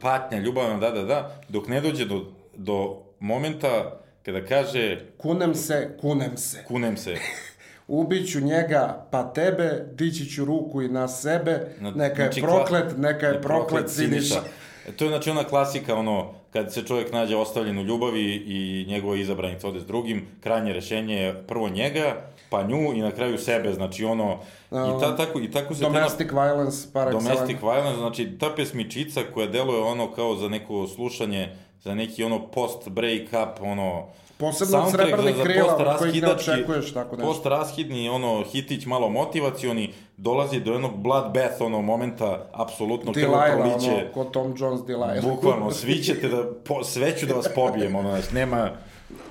patnja, 0.00 0.38
ljubavna, 0.38 0.78
da, 0.78 0.90
da, 0.90 1.02
da, 1.02 1.40
dok 1.48 1.68
ne 1.68 1.80
dođe 1.80 2.04
do, 2.04 2.24
do 2.56 2.96
momenta 3.20 4.00
kada 4.22 4.44
kaže 4.44 5.00
Kunem 5.18 5.54
se, 5.54 5.96
kunem 6.00 6.36
se. 6.36 6.64
kunem 6.64 6.96
se. 6.96 7.16
Ubiću 7.88 8.40
njega, 8.40 9.06
pa 9.10 9.22
tebe, 9.24 9.84
dići 9.92 10.26
ću 10.26 10.44
ruku 10.44 10.82
i 10.82 10.88
na 10.88 11.08
sebe, 11.08 11.66
Na- 11.80 11.90
neka 11.90 12.22
je 12.22 12.26
znači, 12.26 12.40
proklet, 12.40 12.98
neka 12.98 13.26
je 13.26 13.42
proklet 13.42 13.90
Siniša. 13.90 14.34
E, 14.36 14.48
To 14.96 15.04
je 15.04 15.08
znači 15.08 15.30
ona 15.30 15.44
klasika, 15.44 15.94
ono, 15.94 16.30
kad 16.52 16.72
se 16.72 16.86
čovjek 16.86 17.12
nađe 17.12 17.36
ostavljen 17.36 17.78
u 17.78 17.82
ljubavi 17.82 18.44
i 18.46 18.86
njegova 18.88 19.16
izabranica 19.16 19.68
ode 19.68 19.80
s 19.80 19.86
drugim, 19.86 20.26
krajnje 20.40 20.72
rešenje 20.72 21.16
je 21.16 21.42
prvo 21.46 21.68
njega, 21.68 22.14
pa 22.50 22.62
nju 22.62 22.94
i 22.94 23.00
na 23.00 23.10
kraju 23.10 23.38
sebe, 23.38 23.72
znači 23.72 24.04
ono, 24.04 24.38
i, 24.70 25.00
ta, 25.00 25.16
tako, 25.16 25.40
i 25.40 25.50
tako 25.50 25.74
se 25.74 25.84
Domestic 25.84 26.32
violence, 26.32 26.88
par. 26.92 27.12
Domestic 27.12 27.56
violence, 27.62 27.98
znači 27.98 28.38
ta 28.40 28.50
pesmičica 28.56 29.20
koja 29.34 29.46
deluje 29.46 29.82
ono 29.82 30.12
kao 30.12 30.36
za 30.36 30.48
neko 30.48 30.86
slušanje, 30.86 31.56
za 31.82 31.94
neki 31.94 32.24
ono 32.24 32.46
post 32.46 32.88
break 32.88 33.22
up, 33.22 33.62
ono 33.62 34.06
Posebno 34.38 34.78
od 34.78 34.90
Srebrnih 34.90 35.36
krila, 35.42 35.96
kojih 35.98 36.22
ne 36.22 36.32
očekuješ 36.32 36.92
tako 36.92 37.16
nešto. 37.16 37.32
Post 37.32 37.46
raskidni 37.46 38.08
ono 38.08 38.44
hitić 38.52 38.86
malo 38.86 39.08
motivacioni 39.08 39.94
dolazi 40.16 40.60
do 40.60 40.72
jednog 40.72 40.96
bloodbath 40.96 41.60
ono 41.60 41.82
momenta 41.82 42.48
apsolutno 42.52 43.12
Delilah, 43.12 43.50
krvoproliće. 43.50 43.90
ono, 43.90 44.12
ko 44.14 44.24
Tom 44.24 44.54
Jones 44.58 44.80
Delilah. 44.86 45.22
Bukvalno, 45.22 45.70
svi 45.80 46.02
ćete 46.02 46.28
da, 46.28 46.44
po, 46.64 46.84
sve 46.84 47.18
ću 47.18 47.26
da 47.26 47.34
vas 47.34 47.48
pobijem, 47.54 47.96
ono, 47.96 48.08
znači, 48.08 48.34
nema, 48.34 48.70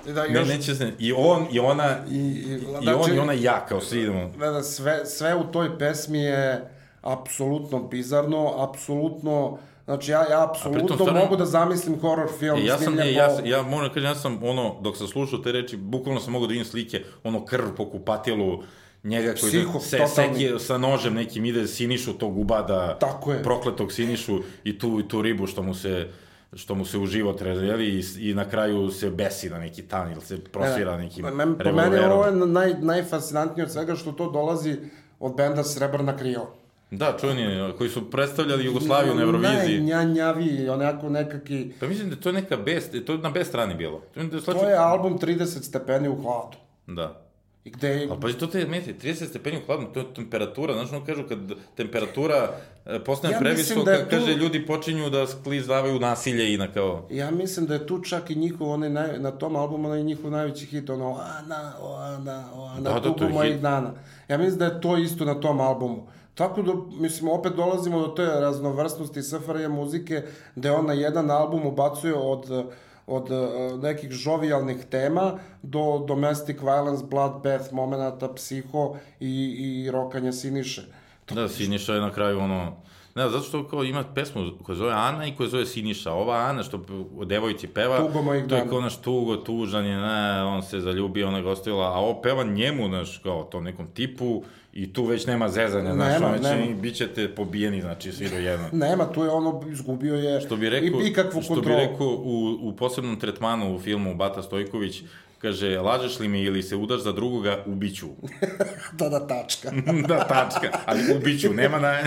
Da, 0.06 0.26
ne, 0.26 0.34
još, 0.34 0.48
neće 0.48 0.74
se, 0.74 0.92
i 0.98 1.12
on, 1.12 1.46
i 1.52 1.58
ona, 1.58 1.96
i, 2.10 2.16
i, 2.16 2.60
i 2.82 2.88
on, 2.88 3.14
i 3.14 3.18
ona 3.18 3.34
i 3.34 3.42
ja, 3.42 3.66
kao 3.66 3.80
svi 3.80 4.00
idemo. 4.00 4.30
Da, 4.38 4.50
da, 4.50 4.62
sve, 4.62 5.06
sve 5.06 5.34
u 5.34 5.44
toj 5.44 5.78
pesmi 5.78 6.18
je 6.18 6.70
apsolutno 7.02 7.82
bizarno, 7.82 8.54
apsolutno, 8.62 9.58
znači 9.88 10.10
ja, 10.10 10.20
ja 10.20 10.44
apsolutno 10.44 10.96
stvarno- 10.96 11.20
mogu 11.20 11.36
da 11.36 11.44
zamislim 11.46 12.00
horror 12.00 12.28
film 12.38 12.58
E, 12.58 12.64
ja 12.64 12.78
sam, 12.78 12.98
e, 12.98 13.12
ja, 13.12 13.30
sam- 13.30 13.46
ja 13.46 13.62
moram 13.62 13.88
da 13.88 13.94
kažem, 13.94 14.04
ja 14.06 14.14
sam, 14.14 14.38
ono, 14.42 14.76
dok 14.80 14.96
sam 14.96 15.06
slušao 15.06 15.38
te 15.38 15.52
reči, 15.52 15.76
bukvalno 15.78 16.20
sam 16.20 16.32
mogao 16.32 16.46
da 16.46 16.52
vidim 16.52 16.64
slike, 16.66 17.04
ono, 17.24 17.44
krv 17.44 17.64
po 17.76 17.86
kupatilu, 17.86 18.62
njega 19.04 19.32
koji 19.32 19.52
Psiho, 19.52 19.80
se, 19.80 19.98
totalni. 19.98 20.34
seki 20.34 20.58
sa 20.58 20.78
nožem 20.78 21.14
nekim 21.14 21.44
ide 21.44 21.66
Sinišu 21.66 22.12
tog 22.14 22.38
ubada, 22.38 22.96
Tako 22.96 23.32
je. 23.32 23.42
prokletog 23.42 23.92
Sinišu 23.92 24.34
i 24.64 24.78
tu, 24.78 25.00
i 25.00 25.08
tu 25.08 25.22
ribu 25.22 25.46
što 25.46 25.62
mu 25.62 25.74
se 25.74 26.08
što 26.52 26.74
mu 26.74 26.84
se 26.84 26.98
u 26.98 27.06
život 27.06 27.42
razveli 27.42 27.88
i, 27.90 28.02
i 28.20 28.34
na 28.34 28.44
kraju 28.44 28.90
se 28.90 29.10
besi 29.10 29.50
na 29.50 29.58
neki 29.58 29.82
tan 29.82 30.12
ili 30.12 30.20
se 30.20 30.38
prosvira 30.40 30.96
nekim 30.96 31.24
Men, 31.26 31.34
po 31.54 31.64
meni 31.64 31.78
revolverom. 31.80 32.10
ovo 32.12 32.24
je 32.24 32.32
naj, 32.32 32.74
najfascinantnije 32.74 33.64
od 33.64 33.72
svega 33.72 33.94
što 33.94 34.12
to 34.12 34.30
dolazi 34.30 34.76
od 35.20 35.36
benda 35.36 35.64
Srebrna 35.64 36.16
krila. 36.16 36.46
Da, 36.90 37.16
čuveni, 37.20 37.42
koji 37.78 37.90
su 37.90 38.10
predstavljali 38.10 38.64
Jugoslaviju 38.64 39.14
na 39.14 39.22
Euroviziji. 39.22 39.80
Najnjanjaviji, 39.80 40.68
onako 40.68 41.08
nekaki... 41.08 41.70
Pa 41.80 41.86
mislim 41.86 42.08
da 42.08 42.14
je 42.14 42.20
to 42.20 42.32
neka 42.32 42.56
best, 42.56 42.94
to 43.06 43.12
je 43.12 43.18
na 43.18 43.30
B 43.30 43.44
strani 43.44 43.74
bilo. 43.74 44.02
To 44.14 44.20
je, 44.20 44.30
To 44.42 44.68
je 44.68 44.76
album 44.76 45.18
30 45.18 45.44
stepeni 45.62 46.08
u 46.08 46.16
hladu. 46.16 46.56
Da. 46.86 47.20
I 47.64 47.70
gde 47.70 47.88
je... 47.88 48.08
Ali 48.10 48.20
pazi, 48.20 48.34
to 48.34 48.46
te 48.46 48.66
meti, 48.66 48.94
30 48.94 49.26
stepeni 49.26 49.56
u 49.56 49.66
hladno, 49.66 49.86
to 49.86 50.00
je 50.00 50.14
temperatura, 50.14 50.74
znaš 50.74 50.92
ono 50.92 51.04
kažu 51.04 51.22
kad 51.28 51.38
temperatura 51.76 52.50
e, 52.86 52.98
postane 53.00 53.34
Ja 53.34 53.38
previsoka, 53.40 53.82
da 53.82 53.92
je 53.92 54.00
tu- 54.00 54.10
kaže 54.10 54.34
ljudi 54.34 54.66
počinju 54.66 55.10
da 55.10 55.26
sklizavaju 55.26 56.00
nasilje 56.00 56.54
i 56.54 56.58
na 56.58 56.72
kao... 56.72 57.06
Ja 57.10 57.30
mislim 57.30 57.66
da 57.66 57.74
je 57.74 57.86
tu 57.86 58.00
čak 58.00 58.30
i 58.30 58.34
njihov, 58.34 58.70
onaj 58.70 58.90
naj, 58.90 59.18
na 59.18 59.30
tom 59.30 59.56
albumu, 59.56 59.88
onaj 59.88 60.02
njihov 60.02 60.30
najveći 60.30 60.66
hit, 60.66 60.90
ono, 60.90 61.18
Ana, 61.38 61.72
o 61.80 61.94
Ana, 61.94 62.44
o 62.54 62.64
Ana, 62.66 62.80
Da, 62.82 62.92
da, 62.92 63.00
tugu 63.02 63.24
je 63.24 63.28
mojih 63.30 63.52
hit. 63.52 63.62
dana. 63.62 63.90
Ja 64.28 64.38
mislim 64.38 64.58
da 64.58 64.64
je 64.64 64.80
to 64.80 64.96
isto 64.96 65.24
na 65.24 65.34
tom 65.34 65.60
albumu. 65.60 66.06
Tako 66.38 66.62
da, 66.62 66.72
mislim, 67.00 67.30
opet 67.30 67.52
dolazimo 67.52 68.00
do 68.00 68.08
te 68.08 68.24
raznovrsnosti 68.24 69.22
SFRJ 69.22 69.68
muzike, 69.68 70.22
gde 70.54 70.70
on 70.70 70.86
na 70.86 70.92
jedan 70.92 71.30
album 71.30 71.66
ubacuje 71.66 72.14
od 72.14 72.70
od 73.08 73.30
uh, 73.30 73.82
nekih 73.82 74.10
žovijalnih 74.10 74.84
tema 74.90 75.38
do 75.62 76.04
domestic 76.08 76.60
violence, 76.60 77.04
bloodbath, 77.10 77.72
momenata, 77.72 78.28
psiho 78.34 78.96
i, 79.20 79.56
i 79.58 79.90
rokanja 79.90 80.32
Siniše. 80.32 80.82
Da, 81.30 81.48
Siniša 81.48 81.94
je 81.94 82.00
na 82.00 82.12
kraju 82.12 82.38
ono... 82.38 82.76
Ne, 83.18 83.30
zato 83.30 83.44
što 83.44 83.68
kao 83.68 83.84
ima 83.84 84.04
pesmu 84.14 84.50
koja 84.62 84.76
zove 84.76 84.92
Ana 84.92 85.26
i 85.26 85.34
koja 85.36 85.48
zove 85.48 85.66
Siniša. 85.66 86.12
Ova 86.12 86.36
Ana 86.36 86.62
što 86.62 86.80
o 87.18 87.24
devojci 87.24 87.66
peva, 87.66 87.98
Tugo 87.98 88.22
mojih 88.22 88.44
to 88.48 88.56
je 88.56 88.68
kao 88.68 88.80
naš 88.80 88.96
tugo, 88.96 89.36
tužan 89.36 89.86
je, 89.86 89.96
ne, 89.96 90.44
on 90.44 90.62
se 90.62 90.80
zaljubio, 90.80 91.28
ona 91.28 91.40
ga 91.40 91.50
ostavila, 91.50 91.86
a 91.86 91.98
ovo 91.98 92.22
peva 92.22 92.44
njemu, 92.44 92.88
znaš, 92.88 93.18
kao 93.18 93.44
to 93.44 93.60
nekom 93.60 93.86
tipu 93.94 94.42
i 94.72 94.92
tu 94.92 95.04
već 95.04 95.26
nema 95.26 95.48
zezanja, 95.48 95.94
znaš, 95.94 96.12
Nema, 96.12 96.26
ono 96.26 96.38
će, 96.38 96.42
nema. 96.44 96.64
i 96.64 96.74
bit 96.74 96.96
ćete 96.96 97.34
pobijeni, 97.34 97.80
znači, 97.80 98.12
svi 98.12 98.28
do 98.28 98.36
jedna. 98.36 98.68
Nema, 98.72 99.12
tu 99.12 99.24
je 99.24 99.30
ono, 99.30 99.62
izgubio 99.72 100.14
je 100.14 100.40
Što 100.40 100.56
bi 100.56 100.68
rekao, 100.68 101.00
i, 101.00 101.08
ikakvu 101.08 101.42
što 101.42 101.54
bi 101.54 101.60
kontrolu. 101.60 101.78
rekao 101.78 102.06
u, 102.06 102.58
u 102.60 102.76
posebnom 102.76 103.20
tretmanu 103.20 103.76
u 103.76 103.78
filmu 103.80 104.14
Bata 104.14 104.42
Stojković, 104.42 105.02
kaže, 105.38 105.78
lažeš 105.80 106.20
li 106.20 106.28
mi 106.28 106.42
ili 106.42 106.62
se 106.62 106.76
udaš 106.76 107.00
za 107.00 107.12
drugoga, 107.12 107.62
ubiću. 107.66 108.06
da, 108.98 109.08
da, 109.08 109.26
tačka. 109.26 109.70
da, 110.08 110.24
tačka, 110.24 110.78
ali 110.86 111.16
ubiću, 111.16 111.54
nema 111.54 111.78
na... 111.78 111.98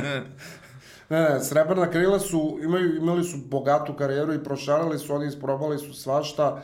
Ne, 1.12 1.22
ne, 1.22 1.40
Srebrna 1.40 1.90
krila 1.90 2.20
su, 2.20 2.60
imaju, 2.64 2.96
imali 2.96 3.24
su 3.24 3.38
bogatu 3.46 3.94
karijeru 3.94 4.34
i 4.34 4.44
prošarali 4.44 5.00
su, 5.00 5.16
oni 5.16 5.28
isprobali 5.28 5.78
su 5.80 5.94
svašta, 5.94 6.62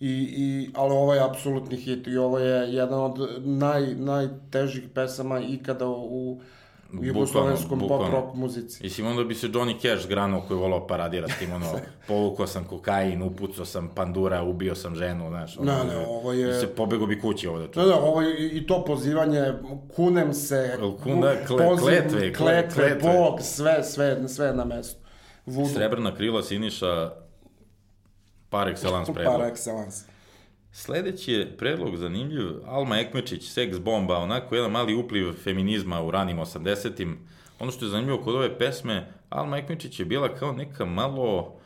i, 0.00 0.10
i, 0.36 0.70
ali 0.74 0.92
ovo 0.92 1.14
je 1.14 1.24
apsolutni 1.24 1.76
hit 1.76 2.06
i 2.06 2.16
ovo 2.16 2.38
je 2.38 2.74
jedan 2.74 3.00
od 3.00 3.28
naj, 3.38 3.94
najtežih 3.94 4.88
pesama 4.94 5.40
ikada 5.40 5.88
u, 5.88 6.40
u 6.92 7.04
jugoslovenskom 7.04 7.78
pop 7.80 8.10
rock 8.12 8.34
muzici. 8.34 8.82
Mislim, 8.82 9.06
onda 9.06 9.24
bi 9.24 9.34
se 9.34 9.48
Johnny 9.48 9.74
Cash 9.78 10.08
granuo 10.08 10.40
koji 10.40 10.60
volao 10.60 10.86
paradira 10.86 11.28
s 11.28 11.38
tim, 11.38 11.52
ono, 11.52 11.66
povukao 12.08 12.46
sam 12.46 12.64
kokain, 12.64 13.22
upucao 13.22 13.64
sam 13.64 13.88
pandura, 13.88 14.42
ubio 14.42 14.74
sam 14.74 14.94
ženu, 14.94 15.28
znaš. 15.28 15.58
Ono, 15.58 15.72
Ne, 15.72 15.84
ne, 15.84 16.06
ovo 16.08 16.32
je- 16.32 16.54
se 16.54 16.66
pobego 16.68 17.06
bi 17.06 17.20
kući 17.20 17.48
ovde. 17.48 17.68
Da, 17.68 17.84
da, 17.84 17.96
ovo 17.96 18.22
je 18.22 18.48
i, 18.48 18.66
to 18.66 18.84
pozivanje, 18.84 19.52
kunem 19.88 20.34
se, 20.34 20.78
Kun- 21.04 21.20
da, 21.20 21.34
kle- 21.38 21.78
kletve, 21.78 22.20
kle- 22.22 22.34
kletve, 22.34 22.88
kletve. 22.88 23.12
Bog, 23.12 23.40
sve, 23.40 23.84
sve, 23.84 24.28
sve 24.28 24.52
na 24.52 24.64
mestu. 24.64 25.00
Vudu, 25.46 25.68
Srebrna 25.68 26.14
krila 26.14 26.42
Siniša, 26.42 27.10
par 28.48 28.68
excellence 28.68 29.14
predlog. 29.14 29.36
par 29.36 29.50
excellence. 29.52 30.04
Sledeći 30.72 31.32
je 31.32 31.56
predlog 31.56 31.96
zanimljiv, 31.96 32.46
Alma 32.66 32.98
Ekmečić, 32.98 33.50
seks 33.50 33.78
bomba, 33.78 34.16
onako 34.16 34.54
jedan 34.54 34.70
mali 34.70 34.94
upliv 34.94 35.32
feminizma 35.32 36.02
u 36.02 36.10
ranim 36.10 36.38
80-im. 36.38 37.18
Ono 37.58 37.72
što 37.72 37.84
je 37.84 37.88
zanimljivo 37.88 38.22
kod 38.22 38.34
ove 38.34 38.58
pesme, 38.58 39.12
Alma 39.28 39.58
Ekmečić 39.58 40.00
je 40.00 40.04
bila 40.04 40.34
kao 40.34 40.52
neka 40.52 40.84
malo 40.84 41.60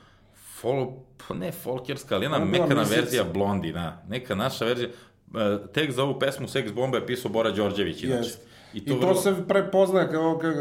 fol, 0.60 0.92
pa 1.16 1.34
ne 1.34 1.52
folkerska, 1.52 2.14
ali 2.14 2.24
jedna 2.24 2.38
mekana 2.38 2.82
verzija 2.82 3.24
blondi, 3.24 3.72
na, 3.72 4.02
neka 4.08 4.34
naša 4.34 4.64
verzija. 4.64 4.88
E, 4.88 5.72
Tekst 5.72 5.96
za 5.96 6.02
ovu 6.02 6.18
pesmu 6.18 6.48
Seks 6.48 6.72
bomba 6.72 6.98
je 6.98 7.06
pisao 7.06 7.30
Bora 7.30 7.50
Đorđević, 7.50 8.02
inače. 8.02 8.18
Jest. 8.18 8.40
I 8.76 8.84
to, 8.84 8.94
I 8.94 9.00
to 9.00 9.14
se 9.14 9.34
prepoznaje 9.48 10.08
kao, 10.10 10.38
kao 10.38 10.52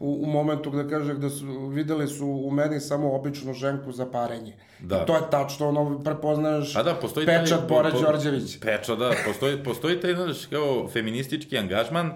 u, 0.00 0.22
u 0.22 0.26
momentu 0.26 0.70
gde 0.70 0.90
kaže 0.90 1.14
da 1.14 1.30
su 1.30 1.66
videli 1.66 2.08
su 2.08 2.26
u 2.26 2.50
meni 2.50 2.80
samo 2.80 3.14
običnu 3.14 3.52
ženku 3.52 3.92
za 3.92 4.06
parenje. 4.06 4.56
Da. 4.80 5.02
I 5.02 5.06
to 5.06 5.14
je 5.16 5.22
tačno, 5.30 5.68
ono, 5.68 6.00
prepoznaješ 6.04 6.76
A 6.76 6.82
da, 6.82 6.94
postoji 6.94 7.26
pečat 7.26 7.58
taj, 7.58 7.68
Bore 7.68 7.90
po- 7.90 8.00
Đorđević. 8.00 8.58
Pečat, 8.60 8.98
da, 8.98 9.12
postoji, 9.26 9.64
postoji 9.64 10.00
taj, 10.00 10.14
znaš, 10.14 10.46
kao 10.46 10.88
feministički 10.88 11.58
angažman 11.58 12.12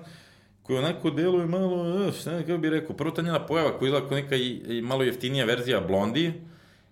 koji 0.62 0.78
onako 0.78 1.11
deluje 1.11 1.46
malo, 1.46 2.12
šta 2.12 2.32
ne, 2.32 2.46
kako 2.46 2.58
bi 2.58 2.70
rekao, 2.70 2.96
prvo 2.96 3.11
ta 3.11 3.22
njena 3.22 3.46
pojava 3.46 3.78
koja 3.78 3.87
izgleda 3.88 4.08
kao 4.08 4.16
neka 4.16 4.37
i, 4.37 4.62
i 4.68 4.82
malo 4.82 5.02
jeftinija 5.02 5.44
verzija 5.44 5.80
Blondi, 5.80 6.32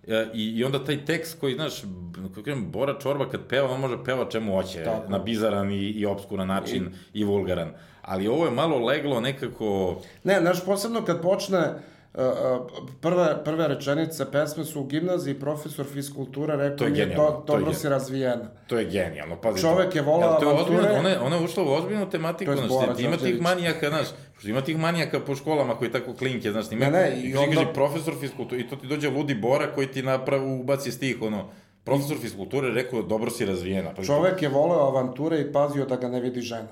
e, 0.06 0.26
i, 0.34 0.44
i 0.50 0.64
onda 0.64 0.84
taj 0.84 1.04
tekst 1.04 1.40
koji, 1.40 1.54
znaš, 1.54 1.82
kako 2.14 2.42
kažem, 2.42 2.70
Bora 2.70 2.98
Čorba 3.02 3.28
kad 3.28 3.40
peva, 3.48 3.70
on 3.70 3.80
može 3.80 3.96
peva 4.04 4.28
čemu 4.30 4.54
hoće, 4.54 4.84
Tako. 4.84 5.10
na 5.10 5.18
bizaran 5.18 5.70
i, 5.70 5.78
i 5.78 6.06
obskuran 6.06 6.48
način 6.48 6.86
i, 7.12 7.20
i 7.20 7.24
vulgaran. 7.24 7.70
Ali 8.06 8.28
ovo 8.28 8.44
je 8.44 8.50
malo 8.52 8.78
leglo 8.78 9.20
nekako, 9.20 9.96
Ne, 10.24 10.40
znaš, 10.40 10.64
posebno 10.64 11.02
kad 11.02 11.22
počne 11.22 11.58
uh, 11.58 12.20
uh, 12.20 12.66
prve, 13.00 13.44
prve 13.44 13.68
rečenice 13.68 14.24
pesme 14.26 14.64
su 14.64 14.80
u 14.80 14.84
gimnaziji 14.84 15.34
profesor 15.36 15.86
fiskulture 15.86 16.56
rekao 16.56 16.76
To 16.76 16.84
je 16.84 16.90
mi 16.90 16.98
je 16.98 17.04
genijalno, 17.04 17.30
do, 17.30 17.36
to 17.38 17.52
je 17.52 17.58
dobro 17.58 17.74
si 17.74 17.88
razvijena. 17.88 18.44
to 18.66 18.78
je 18.78 18.84
genijalno, 18.86 19.36
pazi. 19.36 19.60
Čovek 19.60 19.90
to. 19.90 19.98
je 19.98 20.02
volao 20.02 20.40
to 20.40 20.44
je 20.44 20.50
avanture. 20.50 20.76
ozbiljno, 20.76 20.98
ona, 20.98 21.08
je- 21.08 21.20
ona 21.20 21.36
je 21.36 21.44
ušla 21.44 21.62
u 21.64 21.68
ozbiljnu 21.68 22.10
tematiku, 22.10 22.52
znaš, 22.52 22.68
Bora 22.68 22.94
ti, 22.94 23.02
ima 23.02 23.16
tih 23.16 23.40
manijaka, 23.42 23.88
znaš, 23.88 24.06
što 24.38 24.48
ima 24.48 24.60
tih 24.60 24.78
manijaka 24.78 25.20
po 25.20 25.34
školama 25.34 25.74
koji 25.74 25.92
tako 25.92 26.14
klinke, 26.14 26.52
znaš, 26.52 26.66
ima, 26.70 26.84
Ne, 26.84 26.90
ne, 26.90 27.12
i 27.16 27.20
i 27.22 27.36
onda- 27.36 27.54
kaže 27.54 27.72
profesor 27.74 28.14
fiskulture, 28.20 28.60
i 28.60 28.68
to 28.68 28.76
ti 28.76 28.86
dođe 28.86 29.10
ludi 29.10 29.34
Bora 29.36 29.66
koji 29.68 29.86
ti 29.86 30.02
napravi, 30.02 30.44
ubaci 30.52 30.92
stih, 30.92 31.22
ono, 31.22 31.48
profesor 31.84 32.16
fiskulture 32.18 32.70
rekao, 32.70 33.02
dobro 33.02 33.30
si 33.30 33.46
razvijena. 33.46 33.90
Pa, 33.90 34.02
Čovek 34.04 34.42
je 34.42 34.48
voleo 34.48 34.80
avanture 34.80 35.40
i 35.40 35.52
pazio 35.52 35.84
da 35.84 35.96
ga 35.96 36.08
ne 36.08 36.20
vidi 36.20 36.40
žena. 36.40 36.68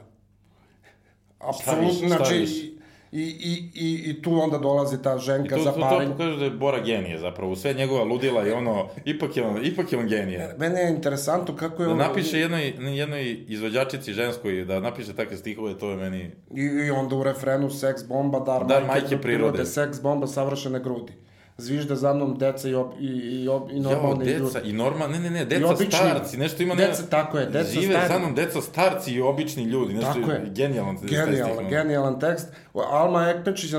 Apsolutno, 1.48 2.08
znači, 2.08 2.70
i, 3.12 3.22
i, 3.22 3.70
i, 3.74 4.10
i 4.10 4.22
tu 4.22 4.40
onda 4.40 4.58
dolazi 4.58 5.02
ta 5.02 5.16
I 5.16 5.18
ženka 5.20 5.56
to, 5.56 5.62
za 5.62 5.72
to, 5.72 5.80
to 5.80 5.88
parenje. 5.88 6.12
pokaže 6.12 6.38
da 6.38 6.44
je 6.44 6.50
Bora 6.50 6.80
genije 6.80 7.18
zapravo, 7.18 7.56
sve 7.56 7.74
njegova 7.74 8.04
ludila 8.04 8.46
i 8.48 8.50
ono, 8.50 8.88
ipak 9.04 9.36
je 9.36 9.46
on, 9.46 9.66
ipak 9.66 9.92
je 9.92 9.98
on 9.98 10.08
genije. 10.08 10.54
Mene 10.58 10.80
je 10.80 10.90
interesantno 10.90 11.56
kako 11.56 11.82
je 11.82 11.86
Da 11.86 11.92
on... 11.92 11.98
napiše 11.98 12.40
jednoj, 12.40 12.74
jednoj 12.96 13.44
izvođačici 13.48 14.12
ženskoj, 14.12 14.64
da 14.64 14.80
napiše 14.80 15.12
takve 15.16 15.36
stihove, 15.36 15.78
to 15.78 15.90
je 15.90 15.96
meni... 15.96 16.30
I, 16.54 16.62
I 16.86 16.90
onda 16.90 17.16
u 17.16 17.22
refrenu 17.22 17.70
seks 17.70 18.04
bomba, 18.08 18.40
dar, 18.40 18.66
Dar 18.66 18.84
majke 18.86 19.18
prirode. 19.18 19.64
Seks 19.64 20.02
bomba, 20.02 20.26
savršene 20.26 20.80
grudi. 20.80 21.12
Zvižde 21.56 21.96
za 21.96 22.14
mnom 22.14 22.38
deca 22.38 22.68
i, 22.68 22.74
ob, 22.74 22.86
i, 23.00 23.06
i, 23.06 23.48
ob, 23.48 23.70
i 23.70 23.80
normalni 23.80 24.24
deca, 24.24 24.38
ljudi. 24.38 24.70
i 24.70 24.72
normal, 24.72 25.10
ne, 25.10 25.20
ne, 25.20 25.30
ne, 25.30 25.44
deca 25.44 25.66
obični. 25.68 25.92
starci, 25.92 26.36
nešto 26.36 26.62
ima... 26.62 26.74
Deca, 26.74 27.02
tako 27.10 27.38
je, 27.38 27.46
deca 27.46 27.70
Žive 27.70 27.92
stari. 27.94 28.08
sa 28.08 28.18
mnom 28.18 28.34
deca 28.34 28.60
starci 28.60 29.12
i 29.12 29.20
obični 29.20 29.64
ljudi, 29.64 29.94
nešto 29.94 30.12
Tako 30.12 30.30
je. 30.30 30.42
genijalan. 30.46 30.98
Genijalan, 31.02 31.58
ono. 31.58 31.68
genijalan 31.68 32.20
tekst. 32.20 32.48
Alma 32.90 33.34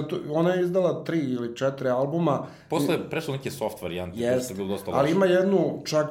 tu- 0.09 0.19
ona 0.31 0.49
je 0.49 0.61
izdala 0.61 1.03
tri 1.03 1.19
ili 1.19 1.55
četiri 1.55 1.89
albuma. 1.89 2.45
Posle 2.69 2.93
je 2.95 3.09
prešlo 3.09 3.33
neke 3.33 3.51
soft 3.51 3.81
varijante, 3.81 4.17
yes. 4.17 4.43
Što 4.43 4.53
je 4.53 4.57
bilo 4.57 4.67
dosta 4.67 4.91
ali 4.91 5.01
loše. 5.01 5.15
ima 5.15 5.25
jednu 5.25 5.81
čak 5.85 6.07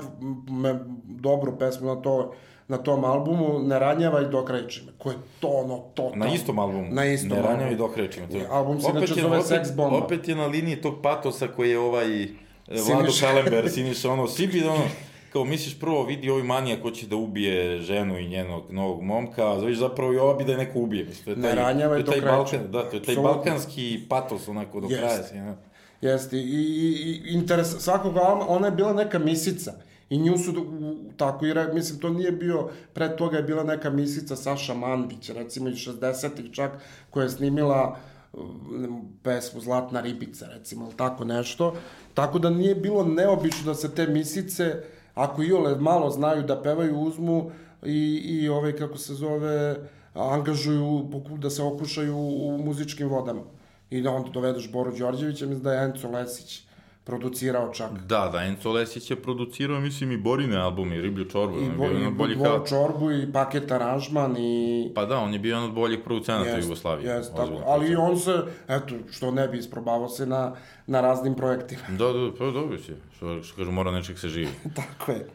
me, 0.50 0.81
dobru 1.07 1.59
pesmu 1.59 1.94
na, 1.94 2.03
to, 2.03 2.35
na 2.68 2.79
tom 2.79 3.05
albumu, 3.05 3.59
Ne 3.59 3.79
ranjava 3.79 4.22
i 4.22 4.27
dokreći 4.27 4.83
me, 4.83 4.92
koje 4.98 5.14
je 5.14 5.18
to 5.40 5.48
ono, 5.48 5.79
to, 5.94 6.12
Na 6.14 6.27
to. 6.27 6.35
istom 6.35 6.59
albumu. 6.59 6.87
Na 6.90 7.05
istom 7.07 7.29
ne 7.29 7.37
ranjava 7.37 7.53
albumu. 7.55 7.72
i 7.72 7.77
dok 7.77 7.96
rečimo. 7.96 8.27
To. 8.29 8.38
Album 8.50 8.81
se 8.81 8.90
inače 8.90 9.12
je- 9.12 9.22
zove 9.22 9.38
opet, 9.38 9.50
Sex 9.50 9.77
Bomba. 9.77 9.96
Opet 9.96 10.29
je 10.29 10.35
na 10.35 10.46
liniji 10.46 10.77
tog 10.77 10.94
patosa 11.03 11.48
koji 11.48 11.70
je 11.70 11.79
ovaj 11.79 12.22
e, 12.22 12.29
Vlado. 12.68 13.12
Kalember, 13.20 13.70
Siniša, 13.74 14.11
ono, 14.11 14.27
svi 14.27 14.46
bi, 14.46 14.62
ono, 14.62 14.85
kao 15.33 15.44
misliš 15.44 15.81
prvo 15.81 16.05
vidi 16.05 16.31
ovaj 16.31 16.42
manija 16.42 16.83
ko 16.83 16.90
će 16.90 17.07
da 17.07 17.16
ubije 17.16 17.81
ženu 17.81 18.18
i 18.18 18.29
njenog 18.29 18.62
novog 18.70 19.03
momka, 19.03 19.42
a 19.44 19.57
viš 19.57 19.79
zapravo 19.79 20.12
i 20.12 20.18
ova 20.18 20.35
bi 20.35 20.44
da 20.44 20.53
je 20.53 20.59
neko 20.59 20.79
ubije. 20.79 21.05
Mislim, 21.05 21.24
to 21.24 21.31
je 21.31 21.37
Ne 21.37 21.42
taj, 21.44 21.55
ranjava 21.57 21.94
to 21.94 21.98
i 21.98 22.00
je 22.00 22.07
taj 22.07 22.20
dok 22.20 22.29
reče. 22.46 22.59
Balkan, 22.59 22.72
da, 22.72 22.90
to 22.90 22.96
je 22.96 23.03
taj 23.03 23.16
balkanski 23.16 24.00
patos 24.09 24.48
onako 24.48 24.81
do 24.81 24.88
kraja. 24.88 25.20
Ja. 25.37 25.57
Jeste, 26.03 26.37
i, 26.37 26.40
i, 26.40 26.90
i 27.24 27.35
interes, 27.35 27.77
svakog 27.79 28.16
albuma, 28.16 28.48
ona 28.48 28.66
je 28.66 28.72
bila 28.72 28.92
neka 28.92 29.18
misica. 29.18 29.72
I 30.11 30.19
nju 30.19 30.38
su, 30.38 30.53
u- 30.61 31.12
tako 31.17 31.47
i 31.47 31.53
re, 31.53 31.73
mislim, 31.75 32.01
to 32.01 32.11
nije 32.11 32.33
bio, 32.33 32.69
pre 32.93 33.17
toga 33.17 33.37
je 33.37 33.43
bila 33.43 33.64
neka 33.64 33.90
misica 33.90 34.37
Saša 34.37 34.75
Mandić, 34.75 35.31
recimo 35.31 35.69
iz 35.69 35.77
60-ih 35.77 36.53
čak, 36.53 36.73
koja 37.11 37.25
je 37.25 37.31
snimila 37.31 37.97
um, 38.33 39.12
pesmu 39.23 39.61
Zlatna 39.61 40.01
ribica, 40.01 40.47
recimo, 40.47 40.85
ili 40.85 40.97
tako 40.97 41.25
nešto. 41.25 41.75
Tako 42.14 42.38
da 42.38 42.51
nije 42.51 42.75
bilo 42.75 43.05
neobično 43.05 43.64
da 43.67 43.75
se 43.75 43.95
te 43.95 44.07
misice, 44.07 44.75
ako 45.14 45.43
i 45.43 45.53
ole 45.53 45.77
malo 45.77 46.11
znaju 46.11 46.43
da 46.43 46.62
pevaju, 46.62 47.01
uzmu 47.01 47.51
i, 47.85 48.21
i 48.25 48.49
ovaj, 48.49 48.77
kako 48.77 48.99
se 48.99 49.14
zove, 49.14 49.77
angažuju, 50.14 51.11
da 51.38 51.51
se 51.51 51.62
okušaju 51.62 52.17
u 52.17 52.59
muzičkim 52.64 53.09
vodama. 53.09 53.43
I 53.90 54.01
da 54.03 54.11
onda 54.11 54.31
dovedeš 54.31 54.73
Boru 54.73 54.93
Đorđevića, 54.99 55.47
mislim 55.47 55.62
da 55.64 55.73
je 55.73 55.85
Enco 55.85 56.11
Lesić 56.11 56.62
producirao 57.05 57.73
čak. 57.73 57.90
Da, 57.93 58.29
da, 58.29 58.43
Enzo 58.43 58.73
Lesić 58.73 59.11
je 59.11 59.23
producirao, 59.23 59.81
mislim, 59.81 60.12
i 60.12 60.17
Borine 60.17 60.57
albume, 60.57 60.97
i 60.97 61.01
Riblju 61.01 61.25
čorbu. 61.25 61.59
I, 61.59 61.69
bo, 61.79 61.87
i 61.87 62.11
boljih 62.11 62.38
al- 62.38 62.69
Čorbu 62.69 63.12
i 63.12 63.33
paket 63.33 63.71
aranžman 63.73 64.37
i... 64.38 64.93
Pa 64.95 65.05
da, 65.05 65.19
on 65.19 65.33
je 65.33 65.38
bio 65.38 65.49
jedan 65.51 65.64
od 65.64 65.73
boljih 65.73 65.99
producenata 66.05 66.45
u 66.45 66.57
Jest, 66.57 66.62
Jugoslaviji. 66.62 67.07
jest, 67.07 67.35
tako, 67.37 67.62
ali 67.67 67.90
i 67.90 67.97
on 67.97 68.19
se, 68.19 68.33
eto, 68.69 68.95
što 69.11 69.31
ne 69.31 69.49
bi 69.49 69.59
isprobavao 69.59 70.09
se 70.09 70.27
na, 70.27 70.55
na 70.87 71.01
raznim 71.01 71.35
projektima. 71.35 71.83
Da, 71.88 72.12
da, 72.12 72.31
pa 72.38 72.45
dobro 72.45 72.79
si. 72.79 72.93
Što, 73.17 73.43
što 73.43 73.57
kažu, 73.57 73.71
mora 73.71 73.90
nečeg 73.90 74.19
se 74.19 74.29
živi. 74.29 74.49
tako 74.77 75.12
je. 75.12 75.27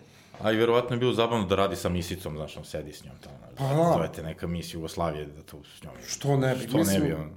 A 0.42 0.52
i 0.52 0.56
verovatno 0.56 0.96
je 0.96 1.00
bilo 1.00 1.14
zabavno 1.14 1.46
da 1.48 1.56
radi 1.56 1.76
sa 1.76 1.90
misicom, 1.90 2.36
znaš, 2.36 2.58
on 2.58 2.66
sedi 2.66 2.94
s 2.94 3.04
njom 3.06 3.16
tamo. 3.24 3.36
Pa 3.58 3.64
da. 3.64 3.92
Zovete 3.94 4.24
neka 4.24 4.48
mis 4.48 4.74
Jugoslavije 4.74 5.26
da 5.26 5.42
to 5.44 5.58
s 5.80 5.84
njom. 5.84 5.94
Što 6.08 6.38
ne 6.38 6.56
bi? 6.56 6.68
Što 6.68 6.78
ne 6.78 7.00
bi, 7.00 7.14
on. 7.14 7.30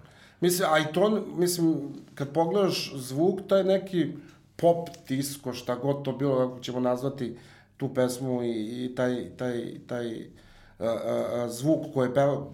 Mislim, 0.43 0.69
a 0.73 0.79
i 0.79 0.93
to, 0.93 1.25
mislim, 1.37 1.75
kad 2.15 2.33
pogledaš 2.33 2.93
zvuk, 2.95 3.41
taj 3.49 3.65
neki 3.65 4.07
pop 4.57 4.89
disco, 5.09 5.53
šta 5.53 5.75
god 5.75 6.05
to 6.05 6.13
bilo, 6.13 6.49
kako 6.49 6.61
ćemo 6.61 6.81
nazvati 6.81 7.37
tu 7.77 7.95
pesmu 7.95 8.43
i, 8.43 8.85
i 8.85 8.95
taj, 8.95 9.37
taj, 9.37 9.79
taj 9.87 10.27
a, 10.79 10.87
a, 10.87 11.43
a, 11.43 11.49
zvuk 11.49 11.87
koji 11.95 12.09
je 12.09 12.15
peva, 12.15 12.47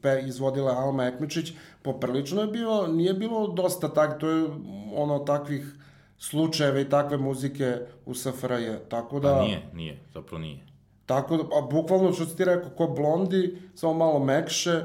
pe, 0.00 0.22
izvodila 0.26 0.72
Alma 0.72 1.04
Ekmičić, 1.04 1.52
poprilično 1.82 2.40
je 2.40 2.46
bio, 2.46 2.86
nije 2.86 3.14
bilo 3.14 3.46
dosta 3.46 3.88
tak, 3.88 4.20
to 4.20 4.30
je 4.30 4.46
ono 4.94 5.18
takvih 5.18 5.74
slučajeva 6.18 6.80
i 6.80 6.88
takve 6.88 7.16
muzike 7.16 7.76
u 8.06 8.14
SFRJ, 8.14 8.76
tako 8.88 9.20
da... 9.20 9.28
Pa 9.28 9.42
nije, 9.42 9.62
nije, 9.74 9.98
zapravo 10.14 10.38
nije. 10.38 10.66
Tako 11.06 11.36
da, 11.36 11.42
a 11.42 11.60
bukvalno 11.70 12.12
što 12.12 12.26
ti 12.26 12.44
rekao, 12.44 12.70
ko 12.70 12.86
blondi, 12.86 13.58
samo 13.74 13.94
malo 13.94 14.18
mekše, 14.18 14.84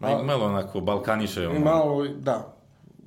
Ma, 0.00 0.22
malo 0.22 0.46
onako 0.46 0.80
balkaniše, 0.80 1.48
ono. 1.48 1.60
malo, 1.60 2.06
da, 2.08 2.56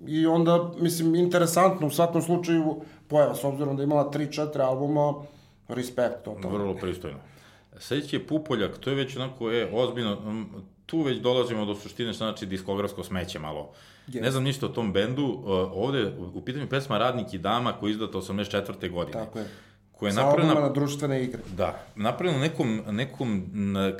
I 0.07 0.25
onda, 0.25 0.71
mislim, 0.79 1.15
interesantno 1.15 1.87
u 1.87 1.89
svakom 1.89 2.21
slučaju 2.21 2.81
pojava, 3.07 3.35
s 3.35 3.43
obzirom 3.43 3.75
da 3.75 3.81
je 3.81 3.85
imala 3.85 4.11
3-4 4.11 4.59
albuma, 4.59 5.13
respekt 5.67 6.23
totalno. 6.25 6.57
Vrlo 6.57 6.75
pristojno. 6.75 7.17
Sledeći 7.77 8.15
je 8.15 8.27
Pupoljak, 8.27 8.77
to 8.77 8.89
je 8.89 8.95
već 8.95 9.15
onako, 9.15 9.51
e, 9.51 9.69
ozbiljno, 9.73 10.17
tu 10.85 11.01
već 11.01 11.17
dolazimo 11.17 11.65
do 11.65 11.75
suštine 11.75 12.13
što 12.13 12.25
znači 12.25 12.45
diskografsko 12.45 13.03
smeće 13.03 13.39
malo. 13.39 13.69
Yes. 14.07 14.21
Ne 14.21 14.31
znam 14.31 14.43
ništa 14.43 14.65
o 14.65 14.69
tom 14.69 14.93
bendu, 14.93 15.25
uh, 15.25 15.43
ovde 15.73 16.11
u 16.33 16.41
pitanju 16.41 16.67
pesma 16.69 16.97
Radnik 16.97 17.33
i 17.33 17.37
dama 17.37 17.73
koja 17.73 17.89
je 17.89 17.91
izdata 17.91 18.17
84. 18.17 18.91
godine. 18.91 19.25
Tako 19.25 19.39
je. 19.39 19.45
Koja 20.03 20.09
je 20.11 20.15
napravljena, 20.15 20.61
na 20.61 20.69
društvene 20.69 21.23
igre. 21.23 21.41
da, 21.57 21.79
napravljena 21.95 22.39
nekom, 22.39 22.81
nekom 22.87 23.49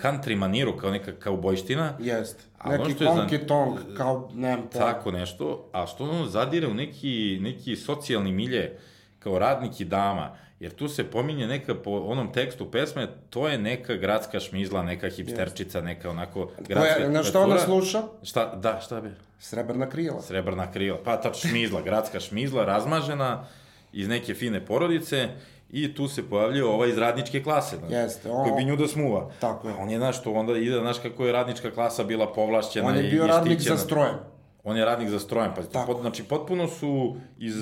country 0.02 0.36
maniru, 0.36 0.78
kao 0.78 0.92
neka 0.92 1.12
kaubojština. 1.12 1.94
Jest. 2.00 2.48
A 2.60 2.70
ono 2.70 2.78
Neki 2.78 2.94
što 2.94 3.04
je 3.04 3.10
za- 3.10 3.16
konki 3.16 3.38
tong, 3.38 3.78
kao, 3.98 4.30
nemam 4.34 4.68
pojma. 4.74 4.88
Tako 4.94 5.12
nešto, 5.12 5.70
a 5.72 5.88
što 5.88 6.04
ono 6.04 6.26
zadire 6.26 6.68
u 6.68 6.74
neki, 6.74 7.40
neki 7.42 7.76
socijalni 7.76 8.32
milje, 8.32 8.78
kao 9.20 9.40
radnik 9.40 9.82
i 9.82 9.86
dama, 9.86 10.36
jer 10.60 10.72
tu 10.72 10.88
se 10.88 11.04
pominje 11.04 11.48
neka 11.48 11.76
po 11.76 11.92
onom 11.92 12.34
tekstu 12.34 12.72
pesme, 12.72 13.08
to 13.30 13.48
je 13.48 13.58
neka 13.58 13.96
gradska 13.96 14.40
šmizla, 14.40 14.84
neka 14.84 15.10
hipsterčica, 15.10 15.82
neka 15.82 16.10
onako 16.10 16.52
gradska... 16.68 16.96
Koja, 16.96 17.10
na 17.10 17.24
šta 17.24 17.40
ona 17.40 17.60
sluša? 17.60 18.04
Šta, 18.24 18.56
da, 18.56 18.80
šta 18.84 19.02
be? 19.02 19.12
Srebrna 19.40 19.90
krila. 19.90 20.22
Srebrna 20.22 20.72
krila. 20.72 20.98
Pa 21.04 21.22
ta 21.22 21.34
šmizla, 21.34 21.82
gradska 21.82 22.20
šmizla, 22.20 22.66
razmažena 22.66 23.46
iz 23.94 24.08
neke 24.08 24.34
fine 24.34 24.66
porodice 24.66 25.30
i 25.74 25.96
tu 25.96 26.08
se 26.08 26.30
pojavljuje 26.30 26.66
ovaj 26.66 26.90
iz 26.90 26.98
radničke 26.98 27.44
klase, 27.44 27.78
znaš, 27.78 27.92
Jeste, 27.92 28.32
on- 28.32 28.44
koji 28.44 28.56
bi 28.56 28.72
nju 28.72 28.76
da 28.76 28.88
smuva. 28.88 29.30
Tako 29.40 29.68
je. 29.68 29.74
On 29.80 29.90
je, 29.90 29.98
znaš, 29.98 30.24
to 30.24 30.32
onda 30.32 30.58
ide, 30.58 30.80
znaš 30.80 31.00
kako 31.00 31.26
je 31.26 31.32
radnička 31.32 31.72
klasa 31.72 32.04
bila 32.04 32.34
povlašćena 32.34 32.88
On 32.88 32.96
je 32.96 33.08
i 33.08 33.12
bio 33.12 33.28
radnik 33.28 33.60
za 33.60 33.78
strojem. 33.78 34.16
On 34.64 34.78
je 34.78 34.86
radnik 34.86 35.10
za 35.10 35.20
strojem, 35.20 35.52
pa 35.56 35.62
Tako. 35.62 35.86
pot, 35.94 36.02
znači 36.02 36.24
potpuno 36.24 36.68
su 36.68 37.16
iz, 37.40 37.56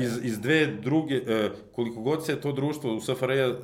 iz, 0.00 0.18
iz 0.22 0.40
dve 0.40 0.66
druge, 0.66 1.14
e, 1.14 1.50
koliko 1.74 2.00
god 2.00 2.26
se 2.26 2.40
to 2.40 2.52
društvo 2.52 2.94
u 2.94 3.00
SFRJ 3.00 3.40
e, 3.40 3.54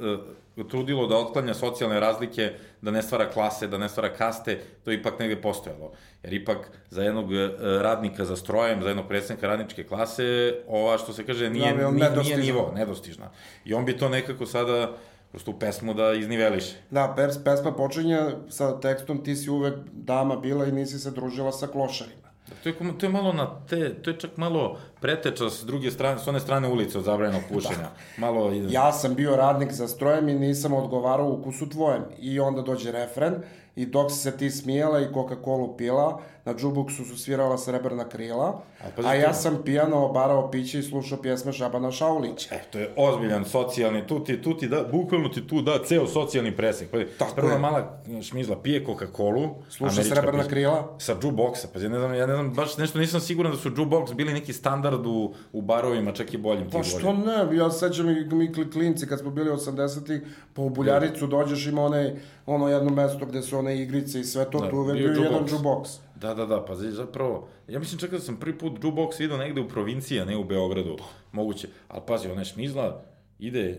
trudilo 0.65 1.07
da 1.07 1.17
otklanja 1.17 1.55
socijalne 1.55 2.01
razlike, 2.01 2.53
da 2.83 2.91
ne 2.91 3.03
stvara 3.03 3.31
klase, 3.31 3.67
da 3.67 3.79
ne 3.79 3.89
stvara 3.89 4.15
kaste, 4.15 4.61
to 4.85 4.91
je 4.91 4.97
ipak 4.97 5.19
negde 5.19 5.37
postojalo. 5.43 5.93
Jer 6.23 6.35
ipak 6.35 6.71
za 6.91 7.03
jednog 7.03 7.35
e, 7.35 7.51
radnika 7.61 8.25
za 8.25 8.37
strojem, 8.37 8.83
za 8.83 8.89
jednog 8.89 9.09
predsednika 9.09 9.47
radničke 9.47 9.85
klase, 9.85 10.55
ova 10.69 10.99
što 10.99 11.13
se 11.13 11.27
kaže 11.27 11.51
nije, 11.51 11.75
Da, 11.75 11.91
nije, 11.91 12.11
nije 12.23 12.37
nivo, 12.37 12.73
nedostižna. 12.75 13.31
I 13.65 13.75
on 13.75 13.85
bi 13.85 13.99
to 13.99 14.09
nekako 14.09 14.47
sada 14.47 14.93
kroz 15.31 15.45
tu 15.45 15.59
pesmu 15.59 15.95
da 15.95 16.13
izniveliše. 16.13 16.77
Da, 16.91 17.13
pers, 17.17 17.37
pesma 17.45 17.73
počinje 17.73 18.19
sa 18.49 18.81
tekstom 18.81 19.25
ti 19.25 19.37
si 19.37 19.51
uvek 19.51 19.75
dama 19.93 20.37
bila 20.37 20.67
i 20.67 20.73
nisi 20.73 20.99
se 20.99 21.11
družila 21.11 21.53
sa 21.53 21.67
klošarima. 21.67 22.26
To 22.62 22.68
je, 22.68 22.74
to 22.99 23.07
je 23.07 23.11
malo 23.11 23.32
na 23.32 23.61
te, 23.68 23.94
to 24.03 24.11
je 24.11 24.18
čak 24.18 24.36
malo 24.36 24.78
preteča 25.01 25.51
s 25.51 25.64
druge 25.64 25.90
strane, 25.90 26.18
s 26.18 26.26
one 26.26 26.40
strane 26.40 26.68
ulice 26.68 26.99
od 26.99 27.05
zabranjenog 27.05 27.42
pušenja. 27.53 27.88
Malo 28.18 28.53
i... 28.53 28.72
Ja 28.72 28.92
sam 28.92 29.14
bio 29.14 29.36
radnik 29.36 29.72
za 29.72 29.88
strojem 29.88 30.28
i 30.28 30.34
nisam 30.34 30.72
odgovarao 30.72 31.28
ukusu 31.28 31.68
tvojem. 31.68 32.03
I 32.18 32.40
onda 32.40 32.62
dođe 32.62 32.92
refren 32.92 33.34
i 33.76 33.86
dok 33.86 34.12
se 34.12 34.36
ti 34.36 34.51
smijela 34.51 35.01
i 35.01 35.07
Coca-Cola 35.14 35.76
pila, 35.76 36.20
na 36.47 36.55
džuboksu 36.55 37.05
su 37.05 37.16
svirala 37.18 37.59
srebrna 37.59 38.05
krila, 38.05 38.47
A, 38.80 38.84
pazi 38.97 39.09
a 39.09 39.14
ja 39.14 39.34
sam 39.34 39.59
pijano 39.64 39.97
obarao 39.99 40.51
piće 40.51 40.78
i 40.78 40.82
slušao 40.82 41.18
pjesme 41.18 41.53
Šabana 41.53 41.90
Šaulića. 41.90 42.55
E, 42.55 42.62
to 42.62 42.78
je 42.78 42.90
ozbiljan 42.97 43.44
socijalni, 43.44 44.07
tu 44.07 44.24
ti, 44.24 44.42
tu 44.42 44.57
ti 44.57 44.68
da, 44.68 44.84
bukvalno 44.84 45.28
ti 45.28 45.47
tu 45.47 45.62
da 45.62 45.84
ceo 45.84 46.07
socijalni 46.07 46.57
presek. 46.57 46.90
Pa, 46.90 46.99
Tako 47.18 47.34
prva 47.34 47.53
je. 47.53 47.59
mala 47.59 47.99
šmizla 48.22 48.57
pije 48.57 48.86
Coca-Colu, 48.86 49.49
Sluša 49.68 50.03
Srebrna 50.05 50.32
pića, 50.32 50.51
krila. 50.51 50.94
Sa 50.99 51.14
jukeboxa, 51.14 51.66
pa 51.74 51.80
ja 51.80 51.88
ne 51.88 51.99
znam, 51.99 52.14
ja 52.14 52.26
ne 52.26 52.34
znam, 52.34 52.53
baš 52.53 52.76
nešto 52.76 52.99
nisam 52.99 53.20
siguran 53.20 53.53
da 53.53 53.59
su 53.59 53.70
jukebox 53.70 54.14
bili 54.14 54.32
neki 54.32 54.53
standard 54.53 55.07
u, 55.07 55.34
u 55.53 55.62
barovima, 55.62 56.12
čak 56.12 56.34
i 56.34 56.38
boljim 56.38 56.70
Pa 56.70 56.82
što 56.82 57.12
ne, 57.12 57.57
ja 57.57 57.70
sećam 57.70 58.09
i 58.09 58.24
mi 58.26 58.49
kli- 58.49 58.72
klinci 58.72 59.07
kad 59.07 59.18
smo 59.18 59.30
bili 59.30 59.51
80-ih, 59.51 60.20
pa 60.55 60.62
u 60.62 60.70
Buljaricu 60.70 61.26
dođeš 61.26 61.66
ima 61.66 61.82
onaj, 61.82 62.12
ono 62.47 62.68
jedno 62.68 62.90
mesto 62.90 63.26
gde 63.26 63.42
su 63.42 63.59
one 63.59 63.82
igrice 63.82 64.20
i 64.20 64.24
sve 64.24 64.44
to, 64.44 64.59
Da, 64.61 64.70
tu 64.70 64.76
uvek 64.76 64.97
bio 64.97 65.09
jedan 65.12 65.44
jukebox. 65.44 65.99
Da, 66.17 66.35
da, 66.35 66.47
da, 66.47 66.64
pa 66.64 66.75
zapravo, 66.75 67.49
ja 67.69 67.79
mislim 67.79 67.99
čak 67.99 68.11
da 68.11 68.21
sam 68.21 68.37
prvi 68.37 68.59
put 68.59 68.73
jukebox 68.75 69.21
vidio 69.21 69.37
negde 69.37 69.61
u 69.61 69.69
provinciji, 69.69 70.21
a 70.21 70.25
ne 70.25 70.37
u 70.37 70.45
Beogradu, 70.45 70.97
moguće, 71.33 71.69
ali 71.89 72.03
pazi, 72.07 72.29
ona 72.29 72.41
je 72.41 72.45
šmizla, 72.45 73.03
ide, 73.39 73.61
e, 73.62 73.77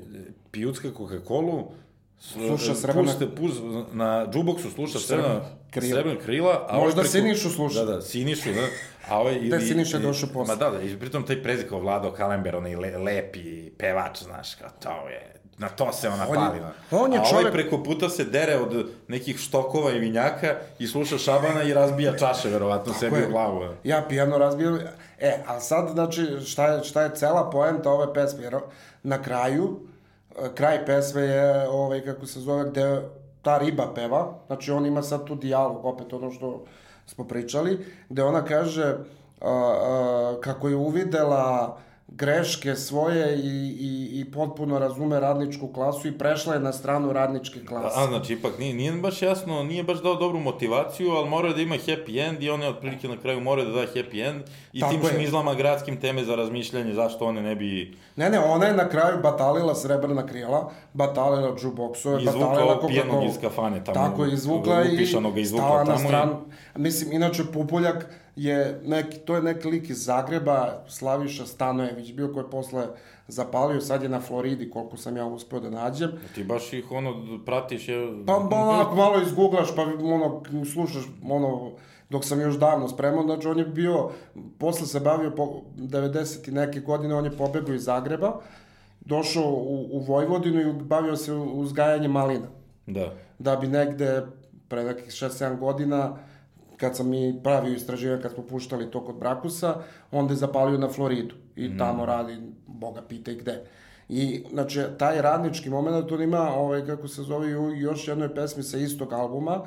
pijucka 0.52 0.88
Coca-Colu, 0.90 1.64
s- 2.20 2.32
Sluša 2.32 2.72
e, 2.72 2.76
srebrna- 2.76 3.04
puste, 3.04 3.28
puz, 3.32 3.52
na 3.92 4.26
jukeboxu 4.26 4.70
sluša 4.70 5.00
Srebrna 5.00 5.42
krila. 5.72 5.94
srebrna 5.94 6.20
krila, 6.20 6.66
a 6.70 6.78
Možda 6.78 7.00
ovaj 7.00 7.10
Sinišu 7.10 7.50
sluša. 7.50 7.80
Da, 7.80 7.86
da, 7.88 8.02
Sinišu, 8.02 8.50
da. 8.52 8.68
A 9.10 9.20
ovaj, 9.20 9.40
Da, 9.40 9.60
Siniša 9.60 10.00
došao 10.00 10.30
posle. 10.30 10.56
Ma 10.56 10.60
da, 10.60 10.70
da, 10.70 10.82
i 10.82 10.98
pritom 10.98 11.24
taj 11.24 11.44
prezik 11.44 11.70
kao 11.70 11.80
Vlado 11.80 12.12
Kalember, 12.12 12.56
onaj 12.56 12.76
le, 12.76 12.98
lepi 12.98 13.70
pevač, 13.70 14.24
znaš, 14.24 14.56
kao 14.56 14.70
to 14.74 15.10
je, 15.10 15.34
na 15.58 15.70
to 15.70 15.94
se 15.94 16.10
ona 16.10 16.24
On 16.24 16.36
je- 16.36 16.36
pali. 16.38 16.60
na. 16.60 16.72
on 16.94 17.14
je 17.14 17.20
a 17.20 17.22
ovaj 17.22 17.32
čovek- 17.34 17.52
preko 17.52 17.84
puta 17.84 18.10
se 18.10 18.24
dere 18.24 18.56
od 18.58 18.76
nekih 19.08 19.38
štokova 19.38 19.92
i 19.92 20.00
vinjaka 20.00 20.48
i 20.80 20.88
sluša 20.88 21.18
šabana 21.18 21.64
i 21.64 21.74
razbija 21.74 22.18
čaše, 22.18 22.50
verovatno, 22.50 22.94
sebi 22.94 23.16
je. 23.18 23.28
u 23.28 23.32
glavu. 23.32 23.62
Ja 23.84 24.06
pijano 24.10 24.38
razbio. 24.38 24.80
E, 25.20 25.38
a 25.48 25.60
sad, 25.60 25.90
znači, 25.90 26.26
šta 26.46 26.68
je, 26.68 26.84
šta 26.84 27.02
je 27.02 27.16
cela 27.16 27.50
poenta 27.50 27.92
ove 27.92 28.14
pesme? 28.14 28.44
Jer 28.44 28.56
na 29.04 29.22
kraju, 29.22 29.80
e, 30.34 30.50
kraj 30.56 30.86
pesme 30.86 31.22
je, 31.22 31.70
ovaj, 31.70 32.02
kako 32.02 32.26
se 32.26 32.40
zove, 32.40 32.70
gde 32.70 33.02
ta 33.42 33.58
riba 33.58 33.94
peva, 33.96 34.34
znači 34.48 34.72
on 34.72 34.86
ima 34.86 35.04
sad 35.04 35.26
tu 35.26 35.36
dijalog, 35.36 35.86
opet 35.86 36.14
ono 36.14 36.32
što 36.32 36.64
smo 37.06 37.24
pričali, 37.24 37.86
gde 38.10 38.24
ona 38.24 38.46
kaže 38.46 38.84
a, 38.84 38.96
a, 39.42 40.36
kako 40.42 40.68
je 40.70 40.76
uvidela 40.76 41.78
greške 42.10 42.76
svoje 42.76 43.36
i, 43.36 43.48
i, 43.80 44.20
i 44.20 44.26
potpuno 44.26 44.80
razume 44.80 45.20
radničku 45.20 45.68
klasu 45.68 46.08
i 46.08 46.14
prešla 46.14 46.54
je 46.54 46.60
na 46.60 46.74
stranu 46.74 47.14
radničke 47.14 47.60
klase. 47.62 48.00
A, 48.00 48.08
znači, 48.08 48.34
ipak 48.34 48.60
nije, 48.60 48.74
nije 48.74 48.92
baš 48.94 49.22
jasno, 49.22 49.64
nije 49.64 49.84
baš 49.84 50.02
dao 50.02 50.16
dobru 50.16 50.40
motivaciju, 50.40 51.10
ali 51.10 51.30
mora 51.30 51.54
da 51.54 51.62
ima 51.62 51.76
happy 51.78 52.28
end 52.28 52.44
i 52.44 52.50
on 52.50 52.62
je 52.62 52.70
otprilike 52.70 53.08
na 53.08 53.18
kraju 53.18 53.42
mora 53.42 53.64
da 53.64 53.72
da 53.72 53.80
happy 53.80 54.30
end 54.30 54.42
i 54.74 54.80
Tako 54.80 54.92
tim 54.92 55.02
je. 55.02 55.10
šmizlama 55.10 55.54
gradskim 55.54 55.98
teme 55.98 56.24
za 56.24 56.36
razmišljanje 56.36 56.94
zašto 56.94 57.26
one 57.26 57.42
ne 57.42 57.56
bi 57.56 57.98
Ne, 58.16 58.30
ne, 58.30 58.40
ona 58.42 58.66
je 58.66 58.74
na 58.74 58.90
kraju 58.90 59.18
batalila 59.24 59.76
srebrna 59.76 60.26
krila, 60.26 60.72
batalila 60.94 61.56
Izvukla 61.56 62.40
batalila 62.40 62.64
ovog 62.72 62.88
pijenog 62.88 63.16
Coca-Cola. 63.16 63.28
iz 63.28 63.38
kafane 63.40 63.84
tamo, 63.84 63.96
Tako 64.00 64.26
izvukla 64.26 64.84
i 64.84 64.94
upišanog 64.96 65.34
ga 65.34 65.40
izvukla 65.40 65.68
stala 65.68 65.80
na 65.80 65.86
tamo 65.88 66.00
i- 66.00 66.08
stranu. 66.08 66.36
Mislim, 66.76 67.12
inače, 67.12 67.44
Pupoljak 67.46 68.10
je 68.38 68.82
neki, 68.86 69.18
to 69.18 69.36
je 69.36 69.42
neki 69.42 69.68
lik 69.68 69.90
iz 69.90 70.06
Zagreba, 70.06 70.84
Slaviša 70.88 71.46
Stanojević, 71.46 72.14
bio 72.14 72.34
koji 72.34 72.44
je 72.44 72.50
posle 72.50 72.88
zapalio, 73.28 73.82
sad 73.82 74.04
je 74.04 74.10
na 74.10 74.22
Floridi, 74.22 74.70
koliko 74.70 74.98
sam 74.98 75.18
ja 75.18 75.26
uspeo 75.26 75.60
da 75.60 75.70
nađem. 75.70 76.12
ti 76.36 76.44
baš 76.44 76.74
ih 76.74 76.92
ono 76.92 77.40
pratiš 77.46 77.88
je 77.88 78.08
Pa 78.26 78.40
malo, 78.40 78.96
malo 78.96 79.22
izgooglaš, 79.22 79.76
pa 79.76 79.82
ono, 79.82 80.44
slušaš, 80.74 81.04
ono, 81.30 81.72
dok 82.10 82.26
sam 82.26 82.42
još 82.42 82.56
davno 82.56 82.88
spremao, 82.88 83.24
znači 83.24 83.48
on 83.48 83.60
je 83.60 83.66
bio, 83.66 84.10
posle 84.58 84.88
se 84.88 85.00
bavio 85.00 85.32
po 85.32 85.62
90 85.78 86.50
i 86.50 86.52
neke 86.52 86.80
godine, 86.80 87.16
on 87.16 87.26
je 87.26 87.38
pobegao 87.38 87.76
iz 87.76 87.84
Zagreba, 87.84 88.40
došao 89.00 89.52
u, 89.52 89.88
u 89.92 90.00
Vojvodinu 90.00 90.62
i 90.62 90.74
bavio 90.74 91.16
se 91.16 91.34
uzgajanjem 91.34 92.12
malina. 92.12 92.48
Da. 92.86 93.14
Da 93.40 93.56
bi 93.56 93.68
negde, 93.68 94.26
pre 94.68 94.84
nekih 94.84 95.06
6-7 95.06 95.60
godina, 95.60 96.18
kad 96.78 96.96
sam 96.96 97.10
mi 97.10 97.40
pravio 97.44 97.74
istraživanje, 97.74 98.22
kad 98.22 98.34
smo 98.34 98.44
puštali 98.44 98.92
to 98.92 99.06
kod 99.06 99.16
Brakusa, 99.16 99.76
onda 100.12 100.34
je 100.34 100.38
zapalio 100.38 100.78
na 100.78 100.90
Floridu. 100.90 101.36
I 101.56 101.78
tamo 101.78 102.06
radi, 102.06 102.38
boga 102.68 103.02
pita 103.02 103.32
i 103.32 103.36
gde. 103.36 103.64
I, 104.10 104.44
znači, 104.52 104.82
taj 104.98 105.22
radnički 105.22 105.70
moment, 105.70 106.12
on 106.12 106.22
ima, 106.22 106.54
ovaj, 106.54 106.86
kako 106.86 107.08
se 107.08 107.22
zove, 107.22 107.48
i 107.50 107.80
još 107.80 108.08
jednoj 108.08 108.36
pesmi 108.36 108.64
sa 108.64 108.78
istog 108.78 109.14
albuma, 109.14 109.62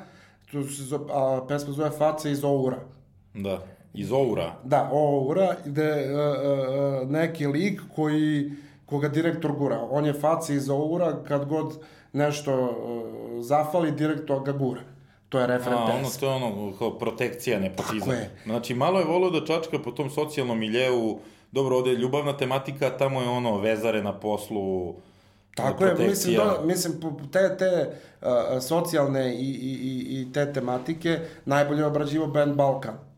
tu 0.51 0.63
se 0.63 0.83
zove, 0.83 1.05
a, 1.09 1.45
pesma 1.47 1.73
zove 1.73 1.89
Face 1.89 2.31
iz 2.31 2.43
Oura. 2.43 2.79
Da. 3.33 3.59
Iz 3.93 4.11
Oura. 4.11 4.55
Da, 4.63 4.89
Oura, 4.91 5.55
gde 5.65 5.83
e, 5.83 6.15
neki 7.05 7.47
lik 7.47 7.81
koji, 7.95 8.51
koga 8.85 9.07
direktor 9.07 9.51
gura. 9.51 9.87
On 9.89 10.05
je 10.05 10.13
Face 10.13 10.55
iz 10.55 10.69
Oura, 10.69 11.23
kad 11.27 11.45
god 11.45 11.73
nešto 12.13 12.53
e, 12.53 13.43
zafali, 13.43 13.91
direktor 13.91 14.43
ga 14.43 14.51
gura. 14.51 14.81
To 15.31 15.39
je 15.39 15.47
refren 15.47 15.73
A, 15.73 15.83
ono, 15.83 16.09
to 16.19 16.25
je 16.25 16.35
ono, 16.35 16.73
kao 16.77 16.97
protekcija, 16.97 17.59
nepotizam. 17.59 17.99
Tako 17.99 18.11
je. 18.11 18.29
Znači, 18.45 18.73
malo 18.73 18.99
je 18.99 19.05
volio 19.05 19.29
da 19.29 19.45
čačka 19.45 19.79
po 19.79 19.91
tom 19.91 20.09
socijalnom 20.09 20.59
miljeu, 20.59 21.19
dobro, 21.51 21.77
ovde 21.77 21.89
je 21.89 21.97
ljubavna 21.97 22.37
tematika, 22.37 22.97
tamo 22.97 23.21
je 23.21 23.29
ono, 23.29 23.57
vezare 23.57 24.03
na 24.03 24.13
poslu, 24.19 24.95
Tako 25.55 25.85
je, 25.85 26.07
mislim, 26.07 26.35
do, 26.35 26.61
mislim, 26.63 26.93
te, 27.31 27.57
te 27.57 27.89
uh, 28.21 28.27
socijalne 28.61 29.35
i, 29.35 29.49
i, 29.49 30.21
i, 30.21 30.33
te 30.33 30.53
tematike 30.53 31.19
najbolje 31.45 31.79
je 31.79 31.85
obrađivo 31.85 32.27
band 32.27 32.55
Balkan. 32.55 33.10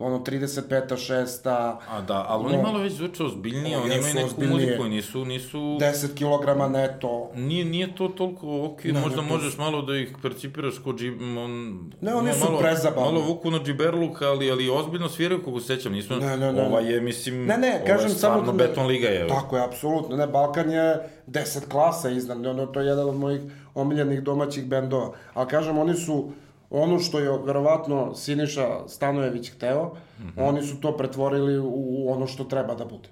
Ono 0.00 0.18
35-a, 0.18 0.96
6-a. 0.96 1.78
A 1.90 2.00
da, 2.00 2.24
ali 2.28 2.44
oni 2.44 2.62
malo 2.62 2.78
već 2.78 2.92
zvuče 2.92 3.24
ozbiljnije, 3.24 3.78
oni 3.78 3.94
imaju 3.94 4.14
neku 4.14 4.26
ozbiljnije. 4.26 4.66
muziku, 4.66 4.84
nisu, 4.84 5.24
nisu... 5.24 5.58
10 5.58 6.14
kg 6.14 6.72
neto. 6.72 7.30
Nije, 7.34 7.64
nije 7.64 7.94
to 7.94 8.08
toliko 8.08 8.64
ok, 8.64 8.84
Ne, 8.84 8.92
možda 9.00 9.22
ne, 9.22 9.28
to 9.28 9.34
možeš 9.34 9.58
malo 9.58 9.82
da 9.82 9.96
ih 9.96 10.16
percipiraš 10.22 10.78
kod 10.84 10.98
džib... 10.98 11.20
On, 11.20 11.80
Ne, 12.00 12.14
oni 12.14 12.32
su 12.32 12.44
malo, 12.44 12.58
prezabavni. 12.58 13.12
Malo 13.12 13.26
vuku 13.26 13.50
na 13.50 13.58
džiberluk, 13.58 14.22
ali, 14.22 14.50
ali 14.50 14.70
ozbiljno 14.70 15.08
sviraju, 15.08 15.44
kako 15.44 15.60
se 15.60 15.66
sećam, 15.76 15.92
nisu... 15.92 16.16
Ne, 16.16 16.36
ne, 16.36 16.52
ne, 16.52 16.66
Ova 16.66 16.80
je, 16.80 17.00
mislim, 17.00 17.46
Ne, 17.46 17.58
ne, 17.58 17.68
ova 17.76 17.86
kažem 17.86 18.08
je 18.10 18.14
samo... 18.14 18.34
stvarno 18.34 18.52
beton 18.52 18.86
liga 18.86 19.08
je. 19.08 19.28
Tako 19.28 19.56
je, 19.56 19.64
apsolutno. 19.64 20.16
Ne, 20.16 20.26
Balkan 20.26 20.70
je 20.70 21.10
10 21.26 21.68
klasa 21.70 22.10
iznad, 22.10 22.46
ono, 22.46 22.66
to 22.66 22.80
je 22.80 22.86
jedan 22.86 23.08
od 23.08 23.16
mojih 23.16 23.40
omiljenih 23.74 24.22
domaćih 24.22 24.66
bendova. 24.66 25.12
Ali 25.34 25.48
kažem, 25.48 25.78
oni 25.78 25.94
su 25.94 26.30
ono 26.70 26.98
što 26.98 27.18
je 27.18 27.38
verovatno 27.44 28.14
Siniša 28.14 28.88
Stanojević 28.88 29.50
hteo, 29.50 29.84
mm. 29.84 30.22
-hmm. 30.22 30.48
oni 30.48 30.62
su 30.62 30.80
to 30.80 30.96
pretvorili 30.96 31.58
u, 31.58 32.04
ono 32.08 32.26
što 32.26 32.44
treba 32.44 32.74
da 32.74 32.84
bude. 32.84 33.08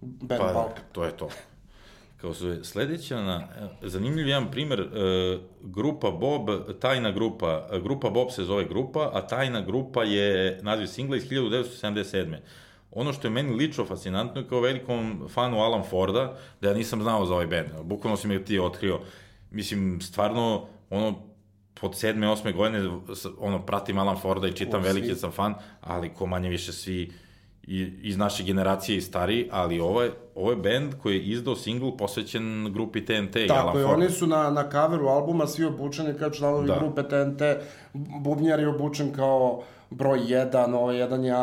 Band 0.00 0.40
Pa, 0.40 0.52
Balkan. 0.52 0.82
to 0.92 1.04
je 1.04 1.16
to. 1.16 1.28
Kao 2.16 2.34
se 2.34 2.64
sledeća, 2.64 3.22
na, 3.22 3.48
zanimljiv 3.82 4.28
jedan 4.28 4.50
primer, 4.50 4.80
e, 4.80 4.86
grupa 5.62 6.10
Bob, 6.10 6.50
tajna 6.80 7.10
grupa, 7.10 7.68
grupa 7.82 8.10
Bob 8.10 8.30
se 8.30 8.44
zove 8.44 8.64
grupa, 8.64 9.10
a 9.12 9.26
tajna 9.26 9.60
grupa 9.60 10.04
je 10.04 10.58
naziv 10.62 10.86
singla 10.86 11.16
iz 11.16 11.28
1977. 11.28 12.36
Ono 12.92 13.12
što 13.12 13.26
je 13.26 13.30
meni 13.30 13.54
lično 13.54 13.84
fascinantno 13.84 14.40
je 14.40 14.48
kao 14.48 14.60
velikom 14.60 15.28
fanu 15.28 15.60
Alan 15.60 15.82
Forda, 15.90 16.36
da 16.60 16.68
ja 16.68 16.74
nisam 16.74 17.02
znao 17.02 17.26
za 17.26 17.34
ovaj 17.34 17.46
band. 17.46 17.68
Bukvalno 17.82 18.16
si 18.16 18.28
me 18.28 18.44
ti 18.44 18.58
otkrio. 18.58 19.00
Mislim, 19.50 20.00
stvarno, 20.00 20.66
ono, 20.90 21.29
pod 21.80 21.96
sedme, 21.96 22.28
osme 22.28 22.52
godine, 22.52 22.90
ono, 23.38 23.58
pratim 23.60 23.98
Alan 23.98 24.16
Forda 24.16 24.48
i 24.48 24.52
čitam, 24.52 24.80
O, 24.80 24.82
veliki 24.82 25.06
svi. 25.06 25.14
sam 25.14 25.30
fan, 25.30 25.54
ali 25.80 26.08
ko 26.08 26.26
manje 26.26 26.48
više 26.48 26.72
svi 26.72 27.12
i, 27.64 27.92
iz 28.02 28.16
naše 28.16 28.44
generacije 28.44 28.98
i 28.98 29.00
stariji, 29.00 29.48
ali 29.50 29.80
ovo 29.80 30.02
je, 30.02 30.12
ovo 30.34 30.50
je 30.50 30.56
band 30.56 30.94
koji 30.94 31.14
je 31.14 31.22
izdao 31.22 31.56
singl 31.56 31.88
posvećen 31.90 32.70
grupi 32.72 33.04
TNT 33.04 33.36
i 33.36 33.46
Tako 33.46 33.60
Alan 33.60 33.76
je, 33.76 33.84
Ford. 33.84 33.94
oni 33.94 34.10
su 34.10 34.26
na, 34.26 34.50
na 34.50 34.68
kaveru 34.68 35.06
albuma 35.06 35.46
svi 35.46 35.64
obučeni 35.64 36.14
kao 36.14 36.30
članovi 36.30 36.66
Da. 36.66 36.78
grupe 36.78 37.02
TNT. 37.02 37.42
Bubnjar 38.20 38.60
je 38.60 38.68
obučen 38.68 39.12
kao 39.12 39.62
broj 39.90 40.18
1, 40.20 40.74
ovo 40.74 40.92
jedan 40.92 41.24
je 41.24 41.34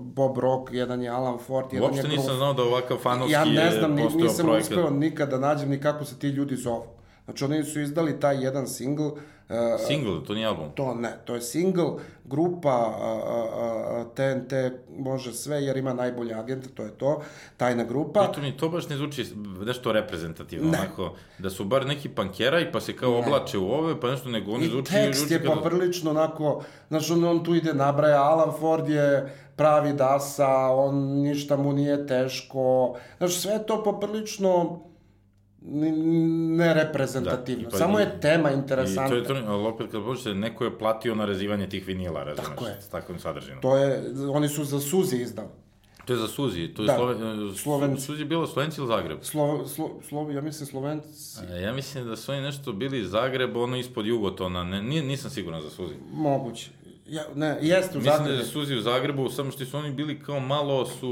Bob 0.00 0.38
Rock, 0.38 0.72
jedan 0.72 1.02
je 1.02 1.08
Alan 1.08 1.38
Ford, 1.38 1.66
jedan 1.72 1.84
Uopšte 1.84 2.06
je 2.06 2.10
nisam 2.10 2.24
Groove. 2.24 2.38
znao 2.38 2.52
da 2.54 2.62
ovakav 2.64 2.96
fanovski 2.96 3.32
Ja 3.32 3.44
ne 3.44 3.70
znam, 3.70 3.94
ni, 3.94 4.02
nisam 4.04 4.46
projekat. 4.46 4.70
uspeo 4.70 4.90
nikad 4.90 5.30
da 5.30 5.38
nađem 5.38 5.68
ni 5.70 5.80
kako 5.80 6.04
se 6.04 6.18
ti 6.18 6.28
ljudi 6.28 6.56
zovu. 6.56 6.84
Znači 7.24 7.44
oni 7.44 7.64
su 7.64 7.80
izdali 7.80 8.20
taj 8.20 8.44
jedan 8.44 8.66
single, 8.66 9.06
uh, 9.06 9.18
Single, 9.86 10.24
to 10.26 10.34
nije 10.34 10.46
album. 10.46 10.70
to 10.74 10.94
ne, 10.94 11.12
to 11.24 11.34
je 11.34 11.40
single, 11.40 11.90
grupa 12.24 12.86
uh, 12.88 14.06
uh, 14.06 14.14
TNT 14.14 14.52
može 14.98 15.32
sve 15.32 15.62
jer 15.62 15.76
ima 15.76 15.92
najbolje 15.94 16.34
agente, 16.34 16.68
to 16.68 16.82
je 16.82 16.90
to, 16.90 17.20
tajna 17.56 17.84
grupa. 17.84 18.20
Pritom 18.24 18.42
mi 18.42 18.56
to 18.56 18.68
baš 18.68 18.88
ne 18.88 18.96
zvuči 18.96 19.26
nešto 19.66 19.92
reprezentativno, 19.92 20.70
Ne. 20.70 20.78
onako, 20.78 21.14
da 21.38 21.50
su 21.50 21.64
bar 21.64 21.86
neki 21.86 22.08
pankeraj, 22.08 22.72
pa 22.72 22.80
se 22.80 22.96
kao 22.96 23.18
oblače 23.18 23.58
u 23.58 23.70
ove, 23.72 24.00
pa 24.00 24.10
nešto 24.10 24.28
nego 24.28 24.52
oni 24.52 24.64
I 24.64 24.68
zvuči... 24.68 24.92
tekst 24.92 25.20
zvuči 25.20 25.34
je 25.34 25.44
poprilično 25.44 26.10
onako, 26.10 26.62
znači 26.88 27.12
on, 27.12 27.24
on 27.24 27.44
tu 27.44 27.54
ide 27.54 27.74
nabraja, 27.74 28.22
Alan 28.22 28.52
Ford 28.60 28.88
je 28.88 29.34
pravi 29.56 29.92
dasa, 29.92 30.48
on 30.70 30.94
ništa 30.96 31.56
mu 31.56 31.72
nije 31.72 32.06
teško, 32.06 32.96
znači 33.18 33.34
sve 33.34 33.66
to 33.66 33.82
poprilično 33.84 34.80
nereprezentativno, 36.48 37.64
Da, 37.64 37.70
pa 37.70 37.76
Samo 37.78 37.98
i- 37.98 38.02
je 38.02 38.20
tema 38.20 38.48
I 38.48 38.52
to 38.52 38.58
interesantna. 38.58 39.16
je 39.16 39.24
to, 39.24 39.34
ali 39.36 39.64
opet 39.64 39.86
kad 39.88 40.04
počete, 40.04 40.34
neko 40.34 40.64
je 40.64 40.78
platio 40.78 41.14
narezivanje 41.14 41.68
tih 41.68 41.86
vinila, 41.86 42.24
razumeš, 42.24 42.48
Tako 42.48 42.66
je. 42.66 42.76
s 42.80 42.88
takvim 42.88 43.18
sadržinom. 43.18 43.60
To 43.60 43.76
je, 43.76 44.02
oni 44.28 44.48
su 44.48 44.64
za 44.64 44.80
Suzi 44.80 45.16
izdali. 45.16 45.48
To 46.04 46.12
je 46.12 46.18
za 46.18 46.28
Suzi, 46.28 46.68
to 46.68 46.82
je 46.82 46.86
Da, 46.86 46.94
Slove, 46.94 47.14
Slovenci. 47.54 48.02
Suzi 48.02 48.22
je 48.22 48.26
bila 48.26 48.46
Slovenci 48.46 48.80
ili 48.80 48.88
Zagreb? 48.88 49.18
Slo, 49.22 49.66
slo, 49.66 49.90
slo, 50.02 50.30
ja 50.30 50.40
mislim 50.40 50.66
Slovenci, 50.66 51.38
E, 51.50 51.62
Ja 51.62 51.72
mislim 51.72 52.06
da 52.06 52.16
su 52.16 52.32
oni 52.32 52.40
nešto 52.40 52.72
bili 52.72 53.00
iz 53.00 53.10
Zagreba, 53.10 53.60
ono 53.60 53.76
ispod 53.76 54.06
Jugotona, 54.06 54.64
ne, 54.64 54.82
nisam 54.82 55.30
siguran 55.30 55.62
za 55.62 55.70
Suzi. 55.70 55.94
moguće. 56.12 56.70
Ja, 57.08 57.22
ne, 57.34 57.58
jeste 57.60 57.66
u 57.90 58.00
Mislim 58.00 58.04
da 58.04 58.10
Zagrebu. 58.16 58.38
je 58.38 58.44
Suzi 58.44 58.74
u 58.74 58.80
Zagrebu, 58.80 59.28
samo 59.28 59.50
što 59.50 59.64
su 59.64 59.76
oni 59.76 59.90
bili 59.90 60.20
kao 60.20 60.40
malo 60.40 60.86
su 60.86 61.08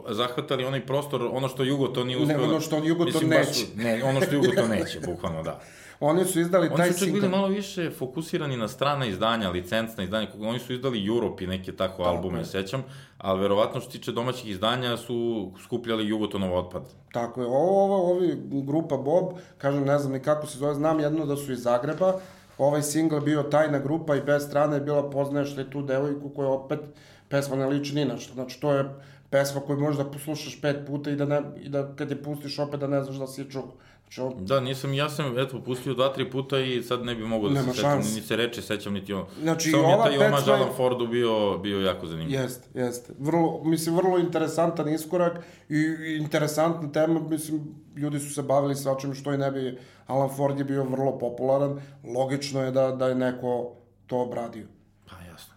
uh, 0.00 0.12
zahvatali 0.12 0.64
onaj 0.64 0.86
prostor, 0.86 1.28
ono 1.32 1.48
što 1.48 1.62
Jugoton 1.64 2.06
nije 2.06 2.18
Ne, 2.18 2.22
uspeo. 2.24 2.44
ono 2.44 2.60
što 2.60 2.80
Mislim, 2.80 3.30
baš 3.30 3.38
neće. 3.38 3.52
su- 3.54 3.66
ne, 3.76 4.04
ono 4.04 4.20
što 4.20 4.34
Jugoton 4.34 4.68
neće, 4.78 5.00
bukvalno 5.02 5.42
da. 5.42 5.60
Oni 6.00 6.24
su 6.24 6.40
izdali 6.40 6.68
taj 6.68 6.84
Oni 6.84 6.92
su 6.92 6.98
čak 7.00 7.14
bili 7.14 7.28
malo 7.28 7.48
više 7.48 7.90
fokusirani 7.90 8.56
na 8.56 8.68
strana 8.68 9.06
izdanja, 9.06 9.50
licencna 9.50 10.04
izdanja, 10.04 10.26
oni 10.40 10.58
su 10.58 10.72
izdali 10.72 11.06
Europe 11.06 11.44
i 11.44 11.48
neke 11.48 11.72
tako 11.72 12.02
albume, 12.02 12.38
je. 12.38 12.44
sećam, 12.44 12.82
ali 13.18 13.40
verovatno 13.40 13.80
što 13.80 13.90
tiče 13.90 14.12
domaćih 14.12 14.46
izdanja 14.46 14.96
su 14.96 15.16
skupljali 15.60 16.08
Jugotonov 16.08 16.56
otpad. 16.56 16.82
Tako 17.12 17.40
je, 17.40 17.46
ovo, 17.46 17.60
ovo, 17.84 18.10
ovi 18.10 18.36
grupa 18.44 18.96
Bob, 18.96 19.24
kažem, 19.58 19.84
ne 19.84 19.98
znam 19.98 20.12
ni 20.12 20.20
kako 20.20 20.46
se 20.46 20.58
zove, 20.58 20.74
znam 20.74 21.00
jedno 21.00 21.26
da 21.26 21.36
su 21.36 21.52
iz 21.52 21.62
Zagreba, 21.62 22.20
ovaj 22.58 22.82
single 22.82 23.20
bio 23.20 23.42
tajna 23.42 23.78
grupa 23.78 24.16
i 24.16 24.20
bez 24.20 24.46
strane 24.46 24.76
je 24.76 24.80
bila 24.80 25.10
poznaješ 25.10 25.56
li 25.56 25.70
tu 25.70 25.82
devojku 25.82 26.28
koja 26.28 26.48
opet 26.48 26.80
pesma 27.28 27.56
ne 27.56 27.66
liči 27.66 27.94
ni 27.94 28.04
na 28.04 28.18
što. 28.18 28.34
Znači, 28.34 28.60
to 28.60 28.72
je 28.72 28.84
pesma 29.30 29.60
koju 29.60 29.80
možda 29.80 30.04
poslušaš 30.04 30.60
pet 30.60 30.76
puta 30.86 31.10
i 31.10 31.16
da, 31.16 31.24
ne, 31.24 31.42
i 31.62 31.68
da 31.68 31.94
kad 31.96 32.10
je 32.10 32.22
pustiš 32.22 32.58
opet 32.58 32.80
da 32.80 32.86
ne 32.86 33.02
znaš 33.02 33.16
da 33.16 33.26
si 33.26 33.40
je 33.40 33.50
čuo. 33.50 33.74
Znači, 34.02 34.20
on, 34.20 34.46
Da, 34.46 34.60
nisam, 34.60 34.94
ja 34.94 35.08
sam, 35.08 35.38
eto, 35.38 35.60
pustio 35.64 35.94
dva, 35.94 36.12
tri 36.12 36.30
puta 36.30 36.58
i 36.58 36.82
sad 36.82 37.04
ne 37.04 37.14
bi 37.14 37.24
mogao 37.24 37.48
da 37.48 37.54
Nema 37.54 37.72
se 37.72 37.76
sećam, 37.76 37.98
ni 37.98 38.22
se 38.22 38.36
reče, 38.36 38.62
sećam, 38.62 38.92
niti 38.92 39.12
on. 39.12 39.26
Znači, 39.42 39.70
Samo 39.70 39.88
je 39.88 39.98
taj 40.02 40.26
omaž 40.26 40.48
Alan 40.48 40.68
Fordu 40.76 41.06
bio, 41.06 41.58
bio 41.58 41.80
jako 41.80 42.06
zanimljiv. 42.06 42.40
Jeste, 42.40 42.80
jeste. 42.80 43.12
Vrlo, 43.18 43.64
mislim, 43.64 43.96
vrlo 43.96 44.18
interesantan 44.18 44.88
iskorak 44.88 45.44
i 45.68 45.76
interesantna 46.20 46.92
tema, 46.92 47.20
mislim, 47.20 47.60
ljudi 47.98 48.18
su 48.18 48.34
se 48.34 48.42
bavili 48.42 48.76
svačim 48.76 49.14
što 49.14 49.34
i 49.34 49.38
ne 49.38 49.50
bi, 49.50 49.78
Alan 50.06 50.28
Ford 50.36 50.58
je 50.58 50.64
bio 50.64 50.84
vrlo 50.84 51.18
popularan, 51.18 51.80
logično 52.14 52.62
je 52.62 52.70
da, 52.70 52.92
da 52.92 53.08
je 53.08 53.14
neko 53.14 53.72
to 54.06 54.20
obradio. 54.20 54.66
Pa 55.10 55.16
jasno. 55.30 55.54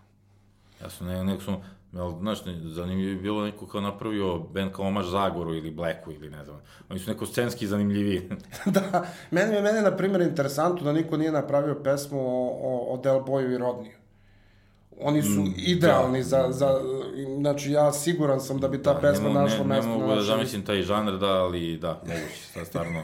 Jasno, 0.81 1.07
ne, 1.07 1.23
nek 1.23 1.41
su, 1.41 1.53
jel, 1.93 2.19
znaš, 2.19 2.45
ne, 2.45 2.59
zanimljivo 2.63 3.11
je 3.11 3.21
bilo 3.21 3.45
neko 3.45 3.67
kao 3.67 3.81
napravio 3.81 4.39
band 4.39 4.71
kao 4.71 4.85
omaž 4.85 5.05
Zagoru 5.05 5.55
ili 5.55 5.71
Blacku 5.71 6.11
ili 6.11 6.29
ne 6.29 6.45
znam. 6.45 6.61
Oni 6.89 6.99
su 6.99 7.11
neko 7.11 7.25
scenski 7.25 7.67
zanimljiviji. 7.67 8.29
da, 8.65 9.05
meni 9.31 9.55
je, 9.55 9.61
meni 9.61 9.77
je, 9.77 9.83
na 9.83 9.97
primjer, 9.97 10.21
interesantno 10.21 10.83
da 10.83 10.93
niko 10.93 11.17
nije 11.17 11.31
napravio 11.31 11.81
pesmu 11.83 12.19
o, 12.19 12.59
o, 12.61 12.93
o 12.93 12.97
Del 12.97 13.19
Boyu 13.19 13.55
i 13.55 13.57
Rodniju. 13.57 14.00
Oni 15.01 15.21
su 15.23 15.29
Mm, 15.31 15.53
idealni 15.57 16.17
da. 16.17 16.23
za, 16.23 16.47
za, 16.49 16.81
znači 17.37 17.71
ja 17.71 17.91
siguran 17.93 18.39
sam 18.39 18.59
da 18.59 18.67
bi 18.67 18.83
ta 18.83 18.93
pesma 18.93 19.23
ne, 19.23 19.29
mogu- 19.29 19.39
našla 19.39 19.57
ne, 19.57 19.65
ne 19.65 19.75
mesto 19.75 19.89
na 19.89 19.97
mogu 19.97 20.15
da 20.15 20.21
zamislim 20.21 20.61
taj 20.63 20.81
žanr, 20.81 21.11
da, 21.13 21.27
ali 21.27 21.77
da, 21.77 21.89
moguće, 21.97 22.17
sad 22.43 22.67
stvarno. 22.67 23.01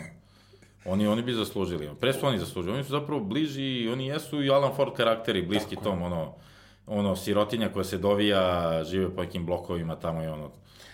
Oni, 0.85 1.07
oni 1.07 1.21
bi 1.21 1.33
zaslužili. 1.33 1.89
Pre 1.95 2.13
su 2.13 2.25
oni 2.27 2.39
zaslužili. 2.39 2.73
Oni 2.73 2.83
su 2.83 2.91
zapravo 2.91 3.21
bliži, 3.21 3.89
oni 3.89 4.07
jesu 4.07 4.43
i 4.43 4.49
Alan 4.49 4.75
Ford 4.75 4.93
karakteri, 4.93 5.41
bliski 5.41 5.75
tom, 5.75 6.01
ono, 6.01 6.33
ono, 6.87 7.15
sirotinja 7.15 7.69
koja 7.69 7.83
se 7.83 7.97
dovija, 7.97 8.41
žive 8.83 9.09
po 9.09 9.23
nekim 9.23 9.45
blokovima 9.45 9.95
tamo 9.95 10.23
i 10.23 10.27
ono. 10.27 10.49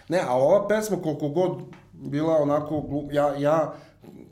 Ne, 0.10 0.20
a 0.20 0.34
ova 0.34 0.68
pesma 0.68 0.98
koliko 0.98 1.28
god 1.30 1.52
bila 1.94 2.34
onako, 2.36 2.84
ja, 3.12 3.36
ja 3.36 3.74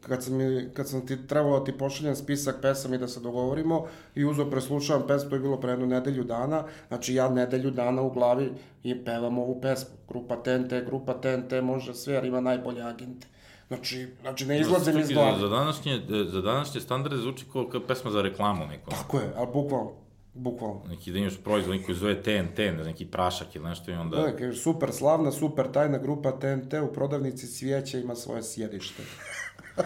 kad 0.07 0.23
sam, 0.23 0.39
kad 0.73 0.89
sam 0.89 1.07
ti 1.07 1.27
trebalo 1.27 1.59
da 1.59 1.65
ti 1.65 1.77
pošaljem 1.77 2.15
spisak 2.15 2.55
pesama 2.61 2.95
i 2.95 2.97
da 2.97 3.07
se 3.07 3.19
dogovorimo 3.19 3.85
i 4.15 4.25
uzo 4.25 4.45
preslušavam 4.45 5.07
pesmu, 5.07 5.29
to 5.29 5.35
je 5.35 5.39
bilo 5.39 5.59
pre 5.59 5.71
jednu 5.71 5.85
nedelju 5.85 6.23
dana, 6.23 6.63
znači 6.87 7.13
ja 7.13 7.29
nedelju 7.29 7.71
dana 7.71 8.01
u 8.01 8.11
glavi 8.11 8.51
i 8.83 9.03
pevam 9.05 9.37
ovu 9.37 9.61
pesmu. 9.61 9.95
Grupa 10.07 10.35
TNT, 10.35 10.73
grupa 10.85 11.13
TNT 11.13 11.63
može 11.63 11.93
sve 11.93 12.13
jer 12.13 12.25
ima 12.25 12.41
najbolje 12.41 12.81
agente. 12.81 13.27
Znači, 13.67 14.07
znači 14.21 14.45
ne 14.45 14.59
izlazim 14.59 14.99
iz 14.99 15.03
Čak 15.03 15.11
i 15.11 15.13
glave. 15.13 15.31
Za, 15.31 15.47
za, 15.47 15.55
današnje, 15.55 16.01
za 16.31 16.41
današnje 16.41 16.81
standarde 16.81 17.17
zvuči 17.17 17.45
kao, 17.53 17.69
kao 17.69 17.81
pesma 17.87 18.11
za 18.11 18.21
reklamu 18.21 18.67
neko. 18.67 18.91
Tako 18.91 19.17
je, 19.17 19.33
ali 19.35 19.47
bukvalno, 19.53 19.91
bukvalno. 20.33 20.81
Neki 20.89 21.11
da 21.11 21.17
imaš 21.17 21.37
proizvod, 21.43 21.75
neki 21.75 21.93
zove 21.93 22.21
TNT, 22.21 22.57
ne 22.57 22.73
znam, 22.73 22.85
neki 22.85 23.05
prašak 23.05 23.55
ili 23.55 23.65
nešto 23.65 23.91
i 23.91 23.93
onda... 23.93 24.17
Da, 24.17 24.35
kaže, 24.35 24.59
super 24.59 24.91
slavna, 24.91 25.31
super 25.31 25.71
tajna 25.71 25.97
grupa 25.97 26.31
TNT 26.31 26.73
u 26.73 26.93
prodavnici 26.93 27.47
cvijeća 27.47 27.99
ima 27.99 28.15
svoje 28.15 28.43
sjedište. 28.43 29.03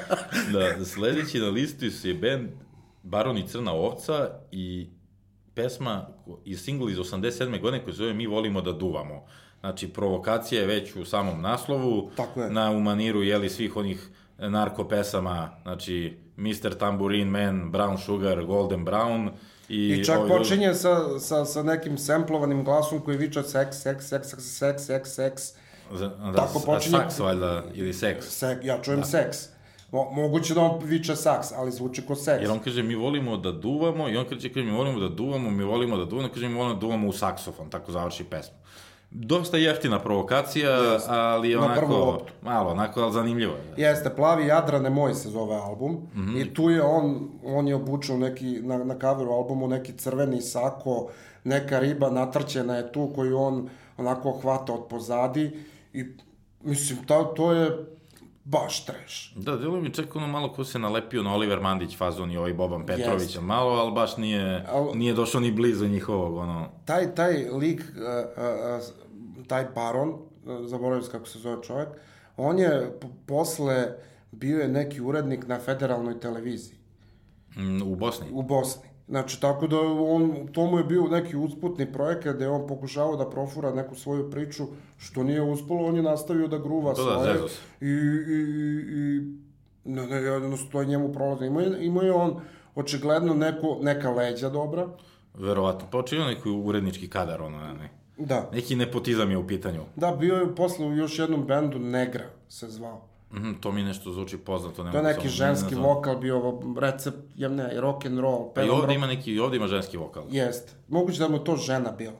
da, 0.54 0.86
sledeći 0.86 1.40
na 1.40 1.50
listu 1.50 1.86
je 2.04 2.14
band 2.14 2.50
Baron 3.04 3.38
i 3.38 3.48
Crna 3.48 3.72
ovca 3.74 4.30
i 4.52 4.88
pesma 5.54 6.08
i 6.46 6.56
single 6.56 6.92
iz 6.92 6.98
87. 6.98 7.62
godine 7.62 7.84
koji 7.84 7.94
zove 7.94 8.14
Mi 8.14 8.28
volimo 8.28 8.62
da 8.62 8.72
duvamo. 8.72 9.26
Znači, 9.60 9.88
provokacija 9.88 10.62
je 10.62 10.68
već 10.68 10.96
u 10.96 11.06
samom 11.06 11.42
naslovu, 11.42 12.12
Tako 12.16 12.42
je. 12.42 12.50
na 12.50 12.72
u 12.72 12.80
maniru, 12.80 13.24
jeli, 13.24 13.50
svih 13.50 13.78
onih 13.78 14.08
narko 14.40 14.88
pesama, 14.88 15.50
znači, 15.62 16.18
Mr. 16.38 16.74
Tambourine 16.74 17.32
Man, 17.32 17.72
Brown 17.72 17.98
Sugar, 17.98 18.44
Golden 18.44 18.86
Brown, 18.86 19.30
I, 19.70 19.90
I 19.92 20.06
čak 20.06 20.20
ovi- 20.20 20.30
počinje 20.30 20.74
sa, 20.74 21.20
sa, 21.20 21.46
sa 21.46 21.64
nekim 21.64 21.98
semplovanim 21.98 22.64
glasom 22.64 23.00
koji 23.02 23.18
viče 23.18 23.44
seks, 23.44 23.78
seks, 23.78 24.06
seks, 24.06 24.28
seks, 24.28 24.44
seks, 24.48 24.84
seks, 24.84 25.10
seks. 25.10 25.44
Da, 25.92 26.34
Tako 26.36 26.60
počinje- 26.60 26.92
Saks, 26.92 27.20
valjda, 27.20 27.64
ili 27.74 27.94
seks. 27.94 28.26
Sek, 28.30 28.58
ja 28.64 28.82
čujem 28.82 29.00
da. 29.00 29.06
seks. 29.06 29.38
Mo, 29.96 30.12
moguće 30.12 30.54
da 30.54 30.62
on 30.62 30.80
viče 30.84 31.16
saks, 31.16 31.52
ali 31.52 31.72
zvuči 31.72 32.02
ko 32.06 32.16
seks. 32.16 32.42
Jer 32.42 32.52
on 32.52 32.60
kaže, 32.60 32.84
mi 32.84 32.96
volimo 32.96 33.38
da 33.38 33.52
duvamo, 33.52 34.10
i 34.10 34.18
on 34.18 34.26
kaže, 34.30 34.50
mi 34.56 34.72
volimo 34.72 35.00
da 35.00 35.10
duvamo, 35.10 35.50
mi 35.50 35.64
volimo 35.64 35.98
da 35.98 36.06
duvamo, 36.06 36.30
kaže, 36.34 36.48
mi 36.48 36.56
volimo 36.56 36.74
da 36.74 36.80
duvamo 36.80 37.08
u 37.08 37.14
saksofon, 37.14 37.70
tako 37.70 37.92
završi 37.92 38.24
pesmu. 38.24 38.56
Dosta 39.12 39.58
jeftina 39.58 40.00
provokacija, 40.00 40.72
Jeste. 40.72 41.12
ali 41.12 41.56
onako, 41.56 42.20
malo, 42.42 42.72
onako, 42.72 43.02
ali 43.02 43.14
zanimljivo. 43.14 43.54
je. 43.54 43.84
Jeste, 43.84 44.16
Plavi 44.16 44.48
Jadrane 44.48 44.90
moj 44.90 45.14
se 45.14 45.30
zove 45.30 45.56
album 45.56 45.92
mm. 45.92 46.20
-hmm. 46.20 46.42
i 46.42 46.54
tu 46.54 46.70
je 46.70 46.82
on, 46.82 47.30
on 47.46 47.68
je 47.68 47.76
obučen 47.76 48.16
u 48.16 48.20
neki, 48.20 48.60
na, 48.62 48.78
na 48.78 49.00
coveru 49.00 49.32
albumu 49.32 49.68
neki 49.68 49.94
crveni 49.94 50.42
sako, 50.42 51.08
neka 51.44 51.80
riba 51.80 52.10
natrćena 52.10 52.76
je 52.76 52.92
tu 52.92 53.12
koju 53.16 53.38
on 53.38 53.70
onako 53.98 54.32
hvata 54.32 54.74
od 54.74 54.88
pozadi 54.90 55.60
i 55.94 56.06
mislim, 56.64 57.06
ta, 57.08 57.24
to 57.24 57.52
je 57.52 57.86
baš 58.46 58.86
treš. 58.86 59.34
Da, 59.36 59.56
delo 59.58 59.82
mi 59.82 59.94
čak 59.94 60.16
ono 60.16 60.28
malo 60.28 60.54
ko 60.54 60.64
se 60.64 60.80
nalepio 60.80 61.24
na 61.24 61.34
Oliver 61.34 61.60
Mandić 61.60 61.98
fazon 61.98 62.32
i 62.32 62.38
ovaj 62.38 62.54
Boban 62.54 62.86
Petrović, 62.86 63.22
Jeste. 63.24 63.42
malo, 63.42 63.72
ali 63.72 63.92
baš 63.92 64.18
nije, 64.18 64.66
Al- 64.72 64.92
nije 64.96 65.14
došao 65.14 65.42
ni 65.42 65.52
blizu 65.52 65.88
njihovog, 65.88 66.36
ono, 66.36 66.68
Taj, 66.86 67.16
taj 67.16 67.34
lik, 67.52 67.82
uh, 67.82 67.98
uh, 69.40 69.48
taj 69.48 69.66
baron, 69.66 70.10
uh, 70.10 70.18
zaboravim 70.62 71.04
se 71.04 71.12
kako 71.12 71.26
se 71.26 71.40
zove 71.40 71.64
čovjek, 71.64 71.90
on 72.38 72.60
je 72.60 73.00
posle 73.26 73.88
bio 74.32 74.60
je 74.60 74.68
neki 74.68 75.02
urednik 75.02 75.48
na 75.48 75.60
federalnoj 75.60 76.20
televiziji. 76.20 76.78
mm, 77.58 77.82
u 77.82 77.96
Bosni. 77.96 78.28
u 78.32 78.42
Bosni. 78.42 78.90
Znači, 79.08 79.42
tako 79.42 79.68
da 79.68 79.80
on, 80.00 80.48
to 80.52 80.66
mu 80.66 80.78
je 80.78 80.84
bio 80.84 81.08
neki 81.08 81.38
usputni 81.38 81.94
projekat 81.94 82.36
gde 82.36 82.46
je 82.46 82.50
on 82.50 82.68
pokušavao 82.68 83.16
da 83.16 83.30
profura 83.30 83.74
neku 83.74 83.96
svoju 83.96 84.32
priču, 84.32 84.68
što 84.98 85.24
nije 85.24 85.42
uspelo, 85.42 85.86
on 85.86 85.96
je 85.96 86.02
nastavio 86.02 86.48
da 86.48 86.58
gruva 86.58 86.94
To 86.94 87.06
da, 87.06 87.24
svoje. 87.24 87.50
se. 87.50 87.56
I, 87.82 87.86
i, 87.86 87.90
i, 87.90 88.86
i 88.90 89.22
ne, 89.86 90.08
ne, 90.08 90.16
jednostavno 90.16 90.72
to 90.72 90.82
je 90.82 90.88
njemu 90.88 91.14
prolazno. 91.14 91.46
Imao 91.46 91.62
je, 91.62 91.86
imao 91.86 92.04
je 92.04 92.12
on 92.14 92.36
očigledno 92.76 93.34
neko, 93.34 93.78
neka 93.82 94.12
leđa 94.12 94.50
dobra. 94.50 94.88
Verovatno. 95.34 95.88
Pa 95.92 95.98
očigledno 95.98 96.34
neki 96.34 96.50
urednički 96.50 97.10
kadar, 97.10 97.42
ono, 97.42 97.74
ne. 97.74 97.90
Da. 98.18 98.50
Neki 98.54 98.76
nepotizam 98.76 99.32
je 99.32 99.38
u 99.38 99.48
pitanju. 99.48 99.82
Da, 99.96 100.12
bio 100.12 100.36
je 100.36 100.56
posle 100.56 100.86
u 100.86 100.96
još 100.96 101.20
jednom 101.20 101.46
bendu 101.46 101.80
Negra 101.80 102.26
se 102.50 102.68
zvao. 102.70 103.02
Mhm, 103.32 103.54
to 103.54 103.72
mi 103.72 103.84
nešto 103.84 104.12
zvuči 104.12 104.38
poznato. 104.38 104.84
Ne 104.84 104.92
To 104.92 104.98
je 104.98 105.04
neki 105.04 105.30
ženski 105.30 105.76
ne 105.76 105.82
vokal 105.82 106.18
bio, 106.18 106.38
ovo, 106.38 106.80
recept, 106.80 107.18
ja 107.36 107.50
ne, 107.50 107.70
rock 107.74 108.06
and 108.06 108.20
roll. 108.20 108.54
Pa 108.54 108.64
i 108.64 108.70
ovde 108.70 108.88
rock- 108.88 108.96
ima 108.96 109.08
neki, 109.08 109.32
i 109.32 109.40
ovde 109.40 109.58
ima 109.58 109.68
ženski 109.68 109.98
vokal. 109.98 110.24
Jeste. 110.30 110.72
Moguće 110.88 111.20
da 111.20 111.28
mu 111.28 111.40
to 111.40 111.56
žena 111.56 111.92
bila. 111.92 112.14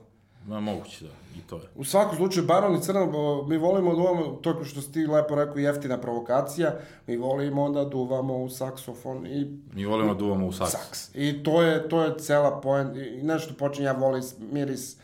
Ma, 0.46 0.60
moguće 0.60 1.04
da, 1.04 1.10
i 1.36 1.40
to 1.40 1.56
je. 1.56 1.62
U 1.74 1.84
svakom 1.84 2.16
slučaju, 2.16 2.46
Baron 2.46 2.76
i 2.76 2.82
Crna, 2.82 3.02
o, 3.02 3.46
mi 3.48 3.56
volimo 3.56 3.90
da 3.90 3.96
duvamo, 3.96 4.22
to 4.32 4.64
što 4.64 4.80
si 4.80 4.92
ti 4.92 5.06
lepo 5.06 5.34
rekao, 5.34 5.56
jeftina 5.56 5.98
provokacija, 5.98 6.74
mi 7.06 7.16
volimo 7.16 7.70
da 7.70 7.84
duvamo 7.84 8.36
u 8.36 8.48
saksofon 8.48 9.26
i 9.26 9.58
Mi 9.74 9.84
volimo 9.84 10.14
da 10.14 10.18
duvamo 10.18 10.46
u 10.46 10.52
saks. 10.52 10.70
saks. 10.72 11.10
I 11.14 11.42
to 11.42 11.62
je, 11.62 11.88
to 11.88 12.02
je 12.02 12.18
cela 12.18 12.60
poen, 12.60 12.96
i 12.96 13.22
nešto 13.22 13.54
počinje, 13.54 13.86
ja 13.86 13.92
volim 13.92 14.22
miris 14.42 14.96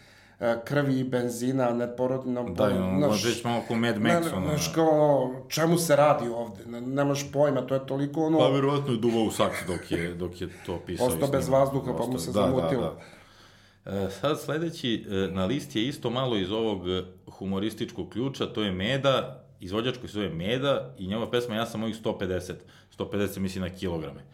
krvi 0.65 0.99
i 0.99 1.05
benzina, 1.05 1.71
neporodno... 1.71 2.45
Da, 2.45 2.71
i 2.71 2.73
ono, 2.73 3.09
reći 3.25 3.41
malo 3.45 3.63
kao 3.69 3.77
Mad 3.77 3.97
Max, 3.97 4.37
ono. 4.37 4.47
Znaš, 4.49 4.73
kao 4.75 4.89
ono, 4.91 5.49
čemu 5.49 5.79
se 5.79 5.97
radi 5.97 6.29
ovde? 6.29 6.67
Ne, 6.67 6.81
nemaš 6.81 7.33
pojma, 7.33 7.61
to 7.61 7.75
je 7.75 7.87
toliko 7.87 8.27
ono... 8.27 8.39
Pa 8.39 8.49
verovatno 8.49 8.93
je 8.93 8.99
duvao 8.99 9.23
u 9.23 9.31
saks 9.31 9.57
dok 9.67 9.91
je, 9.91 10.15
dok 10.15 10.41
je 10.41 10.49
to 10.67 10.79
pisao. 10.87 11.07
Ostao 11.07 11.29
i 11.29 11.31
bez 11.33 11.49
vazduha, 11.49 11.93
pa 11.99 12.07
mu 12.07 12.19
se 12.19 12.33
da, 12.33 12.41
zamutilo. 12.41 12.83
Da, 12.83 13.91
da. 13.91 14.05
E, 14.05 14.11
sad 14.11 14.41
sledeći 14.41 15.07
e, 15.11 15.15
na 15.33 15.45
listi 15.45 15.81
je 15.81 15.89
isto 15.89 16.11
malo 16.11 16.37
iz 16.37 16.53
ovog 16.53 16.89
e, 16.89 17.05
humorističkog 17.31 18.11
ključa, 18.11 18.47
to 18.47 18.63
je 18.63 18.73
Meda, 18.73 19.45
izvođač 19.61 19.97
koji 19.97 20.09
se 20.09 20.15
zove 20.15 20.29
Meda 20.29 20.95
i 20.99 21.07
njegova 21.07 21.31
pesma 21.31 21.55
Ja 21.55 21.67
sam 21.67 21.81
mojih 21.81 22.03
150, 22.03 22.53
150 22.99 23.27
se 23.27 23.41
misli 23.41 23.61
na 23.61 23.71
kilograme. 23.71 24.25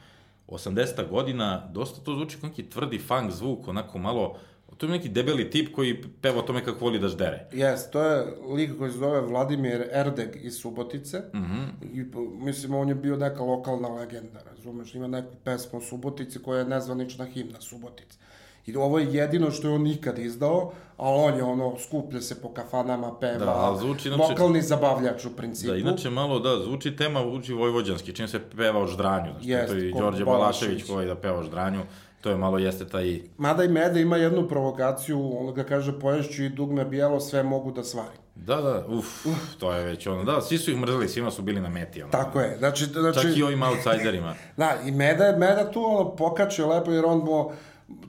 80. 0.48 1.08
godina, 1.08 1.68
dosta 1.72 2.00
to 2.00 2.14
zvuči 2.14 2.36
kao 2.40 2.48
neki 2.48 2.70
tvrdi 2.70 2.98
funk 2.98 3.30
zvuk, 3.30 3.68
onako 3.68 3.98
malo, 3.98 4.36
to 4.78 4.86
je 4.86 4.90
neki 4.90 5.08
debeli 5.08 5.50
tip 5.50 5.74
koji 5.74 6.02
peva 6.20 6.38
o 6.38 6.42
tome 6.42 6.64
kako 6.64 6.84
voli 6.84 6.98
da 6.98 7.08
ždere. 7.08 7.46
Jes, 7.52 7.90
to 7.90 8.02
je 8.02 8.26
lik 8.54 8.78
koji 8.78 8.92
se 8.92 8.98
zove 8.98 9.20
Vladimir 9.20 9.88
Erdeg 9.92 10.28
iz 10.42 10.58
Subotice. 10.60 11.18
Mm. 11.34 11.38
-hmm. 11.38 11.66
I, 11.92 12.04
mislim, 12.44 12.74
on 12.74 12.88
je 12.88 12.94
bio 12.94 13.16
neka 13.16 13.42
lokalna 13.42 13.88
legenda, 13.88 14.40
razumeš? 14.50 14.94
Ima 14.94 15.06
neku 15.06 15.34
pesmu 15.44 15.78
o 15.78 15.82
Subotici 15.82 16.38
koja 16.38 16.58
je 16.58 16.64
nezvanična 16.64 17.24
himna 17.24 17.60
Subotice. 17.60 18.18
I 18.66 18.76
ovo 18.76 18.98
je 18.98 19.14
jedino 19.14 19.50
što 19.50 19.68
je 19.68 19.74
on 19.74 19.86
ikad 19.86 20.18
izdao, 20.18 20.72
a 20.96 21.10
on 21.10 21.36
je 21.36 21.42
ono, 21.42 21.78
skuplja 21.78 22.20
se 22.20 22.42
po 22.42 22.48
kafanama, 22.48 23.18
peva, 23.20 23.44
Da, 23.44 23.50
ali 23.50 23.78
zvuči, 23.78 24.08
znači- 24.08 24.30
lokalni 24.30 24.62
zabavljač 24.62 25.24
u 25.24 25.36
principu. 25.36 25.72
Da, 25.72 25.78
inače 25.78 26.10
malo, 26.10 26.38
da, 26.38 26.56
zvuči 26.64 26.96
tema, 26.96 27.20
zvuči 27.20 27.52
vojvođanski, 27.52 28.12
čim 28.12 28.28
se 28.28 28.40
peva 28.56 28.80
o 28.80 28.86
ždranju, 28.86 29.32
znači, 29.32 29.50
Jest, 29.50 29.68
to 29.68 29.74
je 29.74 29.92
Đorđe. 29.92 30.24
Balašević 30.24 30.84
koji 30.84 31.06
da 31.06 31.14
peva 31.14 31.38
o 31.38 31.42
ždranju, 31.42 31.80
to 32.20 32.30
je 32.30 32.36
malo, 32.36 32.58
jeste 32.58 32.88
taj, 32.88 33.20
Mada 33.38 33.64
i 33.64 33.68
Mede 33.68 34.00
ima 34.00 34.16
jednu 34.16 34.48
provokaciju, 34.48 35.38
on 35.38 35.54
ga 35.54 35.64
kaže, 35.64 36.00
poješću 36.00 36.44
i 36.44 36.48
dugme 36.48 36.84
bijelo, 36.84 37.20
sve 37.20 37.42
mogu 37.42 37.72
da 37.72 37.84
svarim. 37.84 38.20
da, 38.34 38.56
da, 38.56 38.84
uf, 38.88 39.26
to 39.58 39.72
je 39.72 39.84
već 39.84 40.06
ono, 40.06 40.24
da, 40.24 40.40
svi 40.40 40.58
su 40.58 40.70
ih 40.70 40.76
mrzeli, 40.76 41.08
svima 41.08 41.30
su 41.30 41.42
bili 41.42 41.60
na 41.60 41.68
meti, 41.68 42.02
ono. 42.02 42.10
Tako 42.12 42.40
je, 42.40 42.56
znači... 42.58 42.84
znači 42.84 43.22
Čak 43.22 43.36
i 43.36 43.42
ovim 43.42 43.62
outsiderima. 43.62 44.34
Da, 44.56 44.74
i 44.86 44.90
Meda, 44.90 45.24
je- 45.24 45.36
Meda 45.36 45.70
tu 45.70 45.84
ono 45.84 46.16
pokačio 46.16 46.68
lepo, 46.68 46.90
jer 46.92 47.04
on 47.04 47.18
mu 47.18 47.50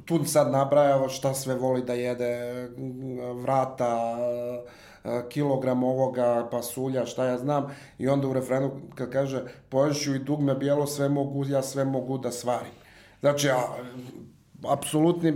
tu 0.06 0.26
sad 0.26 0.52
nabraja 0.52 1.10
šta 1.10 1.34
sve 1.34 1.56
voli 1.56 1.84
da 1.84 1.94
jede, 1.94 2.68
vrata, 3.34 4.18
kilogram 5.30 5.84
ovoga, 5.84 6.48
pasulja, 6.52 7.06
šta 7.06 7.26
ja 7.26 7.38
znam, 7.38 7.76
i 7.98 8.08
onda 8.08 8.28
u 8.28 8.34
refrenu 8.34 8.72
kad 8.96 9.12
kaže 9.12 9.42
poješću 9.70 10.16
i 10.16 10.20
dugme 10.20 10.56
bijelo, 10.56 10.88
sve 10.88 11.10
mogu, 11.10 11.46
ja 11.46 11.62
sve 11.62 11.86
mogu 11.86 12.18
da 12.18 12.32
svarim. 12.32 12.72
Znači, 13.20 13.50
a, 13.50 13.58
apsolutni 14.64 15.34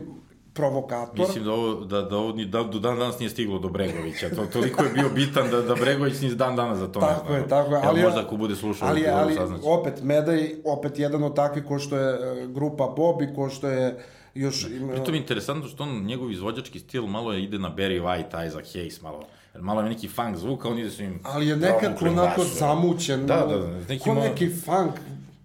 provokator. 0.54 1.20
Mislim 1.20 1.44
da 1.44 1.52
ovo, 1.52 1.86
da, 1.86 2.02
da 2.02 2.18
ovo 2.18 2.34
ni, 2.34 2.46
da, 2.46 2.64
do 2.64 2.80
dan 2.80 3.00
danas 3.00 3.20
nije 3.20 3.30
stiglo 3.30 3.60
do 3.60 3.70
Bregovića, 3.70 4.30
to 4.30 4.46
toliko 4.46 4.84
je 4.84 4.90
bio 4.90 5.10
bitan 5.10 5.50
da, 5.52 5.62
da 5.62 5.76
Bregović 5.76 6.22
ni 6.22 6.36
dan 6.36 6.56
danas 6.56 6.78
za 6.80 6.88
to 6.88 7.00
ne 7.00 7.08
Tako 7.08 7.34
je, 7.34 7.48
tako 7.48 7.76
je. 7.76 7.82
Ali, 7.84 8.02
možda 8.02 8.20
ako 8.20 8.38
bude 8.38 8.56
slušao, 8.56 8.88
ali, 8.88 9.08
ali, 9.08 9.38
ali, 9.40 9.54
opet, 9.64 9.94
Meda 10.04 10.32
je 10.32 10.56
opet 10.66 11.00
jedan 11.00 11.24
od 11.24 11.36
takvih 11.36 11.64
ko 11.66 11.80
što 11.80 11.98
je 11.98 12.14
e, 12.44 12.48
grupa 12.48 12.94
Bob 12.98 13.22
i 13.22 13.36
ko 13.36 13.50
što 13.50 13.68
je 13.68 13.98
još... 14.34 14.64
ima- 14.66 14.94
Pritom 14.94 15.14
je 15.14 15.20
interesantno 15.20 15.70
što 15.70 15.84
on, 15.84 16.06
njegov 16.06 16.32
izvođački 16.32 16.80
stil 16.80 17.06
malo 17.06 17.34
je 17.34 17.44
ide 17.44 17.60
na 17.60 17.72
Barry 17.76 18.02
White, 18.02 18.48
Isaac 18.48 18.66
Hayes, 18.66 19.04
malo, 19.04 19.24
malo 19.56 19.82
je 19.82 19.90
neki 19.90 20.08
funk 20.08 20.38
zvuk, 20.38 20.66
a 20.66 20.70
on 20.70 20.80
ide 20.80 20.90
su 20.90 21.04
im... 21.04 21.20
Ali 21.24 21.48
je 21.48 21.56
nekako 21.56 22.06
onako 22.06 22.42
basu. 22.42 22.56
zamućen. 22.56 23.26
Da, 23.26 23.36
da, 23.38 23.58
da, 23.58 23.68
neki 23.80 24.00
Ko 24.00 24.14
malo- 24.14 24.24
neki 24.24 24.50
funk, 24.50 24.92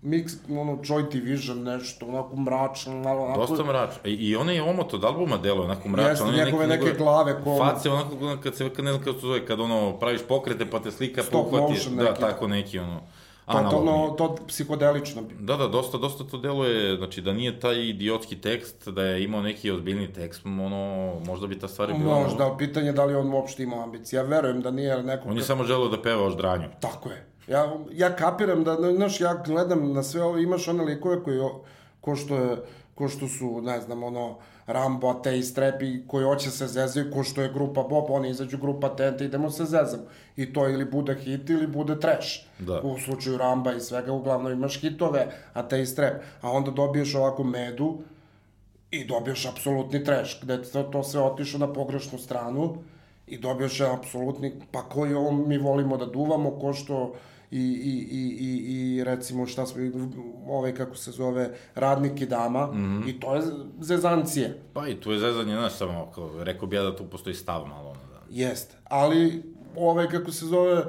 mix, 0.03 0.31
ono, 0.51 0.73
Joy 0.75 1.11
Division, 1.11 1.63
nešto, 1.63 2.07
onako 2.07 2.37
mračno, 2.37 2.95
malo 2.95 3.23
onako... 3.23 3.41
Dosta 3.41 3.65
mrač. 3.65 3.91
I, 4.05 4.11
I 4.11 4.37
onaj 4.37 4.61
omot 4.61 4.95
od 4.95 5.05
albuma 5.05 5.37
delo, 5.37 5.65
onako 5.65 5.89
mračno. 5.89 6.27
Jeste, 6.27 6.45
njegove 6.45 6.67
neki- 6.67 6.85
neke 6.85 6.99
glave 6.99 7.41
ko- 7.45 7.59
Face, 7.59 7.91
onako, 7.91 8.13
kad 8.43 8.55
se, 8.57 8.71
kad 8.71 8.85
ne 8.85 8.93
znam 8.93 9.05
kako 9.05 9.21
se 9.21 9.27
zove, 9.27 9.47
kad 9.47 9.61
ono, 9.61 9.99
praviš 9.99 10.21
pokrete 10.29 10.67
pa 10.67 10.79
te 10.81 10.91
slika 10.91 11.23
pohvati. 11.33 11.73
motion 11.73 11.97
Da, 11.97 12.15
tako 12.15 12.49
neki, 12.49 12.79
ono, 12.79 13.01
analogni. 13.47 14.17
to 14.19 14.37
psihodelično 14.47 15.23
bi. 15.23 15.35
Da, 15.41 15.57
da, 15.57 15.69
dosta, 15.69 15.99
dosta 15.99 16.25
to 16.25 16.39
deluje, 16.39 16.97
znači 16.97 17.21
da 17.21 17.33
nije 17.33 17.61
taj 17.61 17.81
idiotski 17.81 18.37
tekst, 18.37 18.89
da 18.89 19.03
je 19.03 19.25
imao 19.25 19.43
neki 19.43 19.71
ozbiljni 19.71 20.13
tekst, 20.13 20.47
ono, 20.47 21.13
možda 21.27 21.47
bi 21.47 21.59
ta 21.59 21.69
stvar 21.69 21.93
bila... 21.93 22.21
Možda, 22.21 22.45
ali 22.45 22.59
pitanje 22.59 22.87
je 22.87 22.93
da 22.93 23.05
li 23.05 23.15
on 23.15 23.33
uopšte 23.33 23.63
ima 23.63 23.83
ambicije. 23.83 24.17
Ja 24.17 24.23
verujem 24.23 24.61
da 24.63 24.71
nije 24.71 25.03
neko... 25.03 25.29
On 25.29 25.37
je 25.37 25.43
samo 25.43 25.65
želeo 25.65 25.89
da 25.89 26.03
peva 26.03 26.27
o 26.27 26.31
ždranju. 26.31 26.69
Tako 26.81 27.09
je. 27.11 27.27
Ja, 27.49 27.77
ja 27.93 28.17
kapiram 28.17 28.65
da, 28.65 28.77
znaš, 28.97 29.21
ja 29.21 29.43
gledam 29.47 29.93
na 29.93 30.03
sve 30.03 30.23
ovo, 30.23 30.39
imaš 30.39 30.69
one 30.69 30.85
likove 30.85 31.23
koji, 31.23 31.41
ko 32.01 32.17
što 32.17 32.37
je, 32.37 32.57
ko 32.95 33.09
što 33.09 33.29
su, 33.29 33.61
ne 33.63 33.81
znam, 33.81 34.03
ono, 34.03 34.37
Rambo, 34.69 35.09
Ateist, 35.09 35.55
Trepi, 35.55 36.07
koji 36.07 36.25
hoće 36.25 36.51
se 36.51 36.67
zezaju, 36.67 37.11
ko 37.13 37.23
što 37.25 37.43
je 37.43 37.53
grupa 37.53 37.83
Bob, 37.83 38.11
oni 38.11 38.31
izađu 38.31 38.59
grupa 38.59 38.97
Tente, 38.97 39.25
idemo 39.25 39.51
se 39.51 39.65
zezam. 39.65 40.01
I 40.37 40.53
to 40.53 40.69
ili 40.69 40.85
bude 40.85 41.15
hit 41.15 41.51
ili 41.51 41.67
bude 41.67 42.01
trash. 42.01 42.29
Da. 42.59 42.81
U 42.81 42.99
slučaju 42.99 43.39
Ramba 43.39 43.73
i 43.73 43.81
svega, 43.81 44.13
uglavnom 44.13 44.53
imaš 44.53 44.81
hitove, 44.81 45.27
Ateist, 45.53 45.99
Rap. 45.99 46.13
A 46.41 46.51
onda 46.51 46.71
dobiješ 46.71 47.15
ovako 47.15 47.45
medu 47.45 47.99
i 48.91 49.05
dobiješ 49.05 49.47
apsolutni 49.47 50.05
trash, 50.05 50.43
gde 50.43 50.63
to, 50.63 50.83
to 50.83 51.03
sve 51.03 51.23
otišlo 51.23 51.59
na 51.59 51.73
pogrešnu 51.73 52.19
stranu 52.19 52.77
i 53.27 53.39
dobiješ 53.39 53.81
apsolutni, 53.81 54.53
pa 54.71 54.83
koji 54.83 55.15
ovo 55.15 55.33
mi 55.33 55.59
volimo 55.59 55.97
da 55.97 56.07
duvamo, 56.07 56.51
ko 56.51 56.73
što 56.73 57.15
i, 57.51 57.61
i, 57.61 58.09
i, 58.11 58.37
i, 58.41 58.97
i 58.97 59.05
recimo 59.05 59.47
šta 59.47 59.67
smo, 59.67 59.83
ovaj 60.47 60.75
kako 60.75 60.97
se 60.97 61.11
zove, 61.11 61.51
radnik 61.75 62.21
i 62.21 62.27
dama, 62.27 62.67
mm 62.67 62.77
-hmm. 62.77 63.11
i 63.11 63.21
to 63.21 63.35
je 63.35 63.43
zezancije. 63.81 64.63
Pa 64.73 64.89
i 64.89 65.01
tu 65.01 65.13
je 65.13 65.19
zezanje, 65.19 65.55
znaš, 65.55 65.75
samo, 65.75 66.11
kao, 66.15 66.45
rekao 66.45 66.69
bi 66.69 66.77
ja 66.77 66.83
da 66.83 66.97
tu 66.97 67.05
postoji 67.11 67.35
stav 67.35 67.67
malo, 67.67 67.91
ono, 67.91 68.01
da. 68.13 68.21
Jeste, 68.31 68.77
ali 68.85 69.43
ovaj 69.77 70.09
kako 70.09 70.33
se 70.33 70.47
zove, 70.47 70.85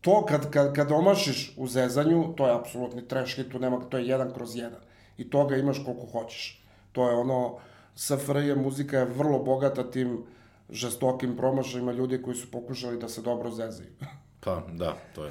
to 0.00 0.24
kad, 0.26 0.50
kad, 0.50 0.74
kad 0.74 0.92
omašiš 0.92 1.54
u 1.56 1.66
zezanju, 1.66 2.34
to 2.36 2.46
je 2.46 2.54
apsolutni 2.54 3.08
trash 3.08 3.36
hit, 3.36 3.52
tu 3.52 3.58
nema, 3.58 3.80
to 3.80 3.98
je 3.98 4.06
jedan 4.06 4.32
kroz 4.34 4.56
jedan. 4.56 4.80
I 5.18 5.30
toga 5.30 5.56
imaš 5.56 5.84
koliko 5.84 6.06
hoćeš. 6.06 6.64
To 6.92 7.10
je 7.10 7.16
ono, 7.16 7.56
SFRJ 7.94 8.54
muzika 8.54 8.98
je 8.98 9.04
vrlo 9.04 9.38
bogata 9.38 9.90
tim 9.90 10.24
žestokim 10.70 11.36
promašajima 11.36 11.92
ljudi 11.92 12.22
koji 12.22 12.36
su 12.36 12.50
pokušali 12.50 12.98
da 12.98 13.08
se 13.08 13.22
dobro 13.22 13.50
zezaju. 13.50 13.90
Pa, 14.40 14.62
da, 14.72 14.96
to 15.14 15.24
je. 15.24 15.30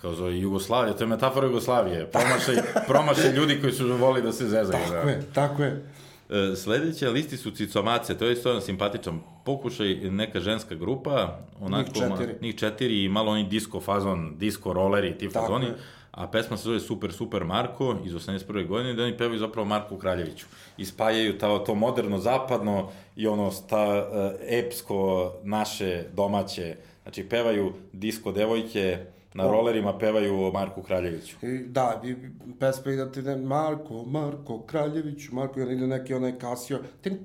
Kao 0.00 0.14
zove 0.14 0.38
Jugoslavija, 0.38 0.96
to 0.96 1.04
je 1.04 1.08
metafora 1.08 1.46
Jugoslavije. 1.46 2.06
Promašaj, 2.10 2.56
promašaj 2.88 3.32
ljudi 3.32 3.60
koji 3.60 3.72
su 3.72 3.96
voli 3.96 4.22
da 4.22 4.32
se 4.32 4.44
zezaju. 4.44 4.84
Tako 4.84 5.04
da. 5.04 5.10
je, 5.10 5.22
tako 5.34 5.62
je. 5.62 5.82
E, 6.30 6.56
sledeća 6.56 7.10
listi 7.10 7.36
su 7.36 7.50
Cicomace, 7.50 8.18
to 8.18 8.24
je 8.24 8.32
isto 8.32 8.48
jedan 8.48 8.62
simpatičan 8.62 9.20
pokušaj, 9.44 9.94
neka 9.94 10.40
ženska 10.40 10.74
grupa, 10.74 11.38
onako, 11.60 11.90
Njih 11.90 11.94
četiri. 11.94 12.32
Ma, 12.32 12.38
njih 12.42 12.56
četiri 12.56 13.04
i 13.04 13.08
malo 13.08 13.32
oni 13.32 13.48
disco 13.48 13.80
fazon, 13.80 14.34
disco 14.38 14.72
rolleri, 14.72 15.18
ti 15.18 15.28
fazoni, 15.28 15.66
je. 15.66 15.74
a 16.10 16.26
pesma 16.26 16.56
se 16.56 16.62
zove 16.62 16.80
Super 16.80 17.12
Super 17.12 17.44
Marko 17.44 17.96
iz 18.04 18.12
81. 18.12 18.66
godine, 18.66 18.94
da 18.94 19.02
oni 19.02 19.16
pevaju 19.16 19.38
zapravo 19.38 19.68
Marku 19.68 19.96
Kraljeviću. 19.96 20.46
I 20.76 20.84
spajaju 20.84 21.38
ta, 21.38 21.64
to 21.64 21.74
moderno 21.74 22.18
zapadno 22.18 22.90
i 23.16 23.26
ono 23.26 23.52
ta 23.68 24.08
uh, 24.08 24.40
epsko 24.48 25.32
naše 25.42 26.04
domaće, 26.12 26.76
znači 27.08 27.28
pevaju 27.28 27.72
disco 27.92 28.32
devojke, 28.32 28.98
na 29.34 29.48
O. 29.48 29.52
rolerima 29.52 29.98
pevaju 29.98 30.42
o 30.42 30.52
Marku 30.52 30.82
Kraljeviću. 30.82 31.36
I, 31.46 31.58
da, 31.58 32.02
i 32.04 32.14
pesma 32.60 32.92
ide 32.92 33.12
ti 33.12 33.22
ne, 33.22 33.36
Marko, 33.36 34.04
Marko, 34.04 34.62
Kraljević, 34.62 35.28
Marko, 35.30 35.60
ili 35.60 35.86
neki 35.86 36.14
onaj 36.14 36.32
Casio, 36.40 36.80
tin, 37.02 37.24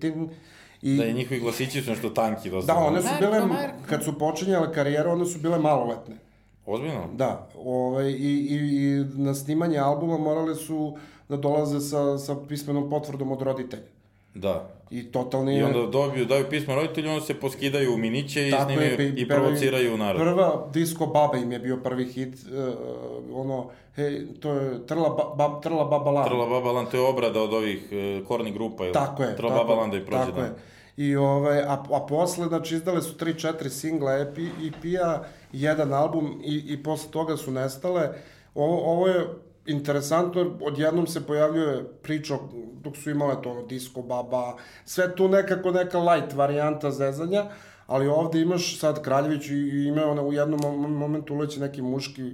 tin. 0.00 0.28
I, 0.82 0.96
Da, 0.96 1.04
i 1.04 1.14
njihovi 1.14 1.40
glasići 1.40 1.82
su 1.82 1.90
nešto 1.90 2.10
tanki. 2.10 2.50
Dosta. 2.50 2.74
da, 2.74 2.78
one 2.78 3.00
su 3.02 3.08
Marko, 3.08 3.24
bile, 3.24 3.46
Marko. 3.46 3.78
kad 3.88 4.04
su 4.04 4.18
počinjale 4.18 4.72
karijeru, 4.72 5.10
one 5.10 5.24
su 5.26 5.38
bile 5.38 5.58
maloletne. 5.58 6.14
Ozbiljno? 6.66 7.08
Da, 7.14 7.48
ovaj, 7.64 8.10
i, 8.10 8.46
i, 8.50 8.56
i 8.56 9.04
na 9.22 9.34
snimanje 9.34 9.78
albuma 9.78 10.18
morale 10.18 10.54
su 10.54 10.96
da 11.28 11.36
dolaze 11.36 11.80
sa, 11.80 12.18
sa 12.18 12.36
pismenom 12.48 12.90
potvrdom 12.90 13.32
od 13.32 13.42
roditelja. 13.42 13.82
Da. 14.34 14.81
I 14.92 15.12
totalni... 15.12 15.58
I 15.58 15.62
onda 15.62 15.86
dobiju, 15.86 16.24
daju 16.24 16.44
pismo 16.50 16.74
roditelju, 16.74 17.10
onda 17.10 17.24
se 17.24 17.34
poskidaju 17.34 17.94
u 17.94 17.98
miniće 17.98 18.48
i 18.48 18.50
Tako 18.50 18.70
je, 18.70 18.76
snimaju 18.76 18.96
pe- 18.96 19.20
i 19.20 19.28
provociraju 19.28 19.96
narod. 19.96 20.22
Prva 20.22 20.68
Disco 20.72 21.06
Baba 21.06 21.36
im 21.36 21.52
je 21.52 21.58
bio 21.58 21.76
prvi 21.76 22.04
hit, 22.04 22.34
uh, 22.34 22.74
ono, 23.34 23.70
hej, 23.94 24.26
to 24.40 24.52
je 24.52 24.86
Trla, 24.86 25.08
ba, 25.08 25.48
ba, 25.48 25.60
Trla 25.60 25.84
Baba 25.84 26.10
Lan. 26.10 26.28
Trla 26.28 26.46
Baba 26.46 26.72
Land, 26.72 26.90
to 26.90 26.96
je 26.96 27.02
obrada 27.02 27.42
od 27.42 27.52
ovih 27.54 27.88
e, 27.92 28.24
korni 28.24 28.52
grupa. 28.52 28.84
Ili? 28.84 28.92
Tako 28.92 29.22
je. 29.22 29.36
Trla 29.36 29.50
tako, 29.50 29.64
Baba 29.64 29.80
Landa 29.80 29.96
i 29.96 30.04
prođe 30.06 30.24
Tako 30.24 30.40
dan. 30.40 30.44
je. 30.44 30.54
I 30.96 31.16
ovaj, 31.16 31.58
a, 31.58 31.84
a 31.92 32.06
posle, 32.08 32.46
znači, 32.46 32.74
izdale 32.74 33.02
su 33.02 33.14
3-4 33.16 33.68
singla 33.68 34.12
EP, 34.12 34.38
EP-a, 34.38 35.24
jedan 35.52 35.92
album 35.92 36.40
i, 36.44 36.64
i 36.66 36.82
posle 36.82 37.10
toga 37.10 37.36
su 37.36 37.50
nestale. 37.50 38.08
Ovo, 38.54 38.92
ovo 38.92 39.08
je 39.08 39.26
interesantno, 39.66 40.50
odjednom 40.60 41.06
se 41.06 41.26
pojavljuje 41.26 41.84
priča 42.02 42.34
dok 42.84 42.96
su 42.96 43.10
imale 43.10 43.42
to 43.42 43.50
ono, 43.50 43.62
disco 43.62 44.02
baba, 44.02 44.54
sve 44.84 45.16
tu 45.16 45.28
nekako 45.28 45.70
neka 45.70 45.98
light 45.98 46.32
varijanta 46.32 46.90
zezanja, 46.90 47.44
ali 47.86 48.08
ovde 48.08 48.40
imaš 48.40 48.78
sad 48.78 49.02
Kraljević 49.02 49.48
i, 49.48 49.84
ima 49.88 50.04
ona 50.04 50.22
u 50.22 50.32
jednom 50.32 50.60
mom- 50.60 50.96
momentu 50.96 51.34
uleće 51.34 51.60
neki 51.60 51.82
muški 51.82 52.32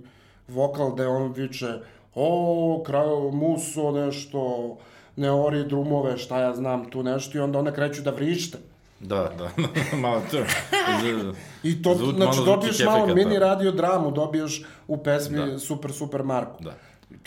vokal 0.49 0.91
gde 0.91 1.07
on 1.07 1.33
viče 1.33 1.67
o, 2.15 2.83
kraj, 2.87 3.07
muso, 3.33 3.91
nešto, 3.91 4.77
ne 5.17 5.31
ori 5.31 5.65
drumove, 5.65 6.19
šta 6.19 6.41
ja 6.41 6.55
znam, 6.55 6.91
tu 6.91 7.03
nešto, 7.03 7.39
i 7.39 7.41
onda 7.41 7.59
one 7.59 7.75
kreću 7.75 8.03
da 8.03 8.11
vrište. 8.11 8.59
Da, 9.01 9.33
da, 9.39 9.51
malo 10.03 10.23
to. 10.31 10.39
I 11.63 11.83
to, 11.83 11.95
znači, 11.95 12.39
dobiješ 12.45 12.85
malo 12.85 12.99
efekata. 12.99 13.15
mini 13.15 13.39
radio 13.39 13.73
dramu, 13.73 14.11
dobiješ 14.11 14.65
u 14.89 14.97
pesmi 14.97 15.37
Da. 15.39 15.59
Super, 15.59 15.93
Super 15.93 16.23
Marko. 16.23 16.63
Da. 16.63 16.75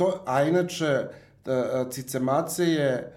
To, 0.01 0.19
a 0.25 0.43
inače, 0.43 0.85
e, 0.85 1.07
e, 1.45 1.55
Cicemace 1.89 2.63
je 2.63 2.89
e, 2.91 3.11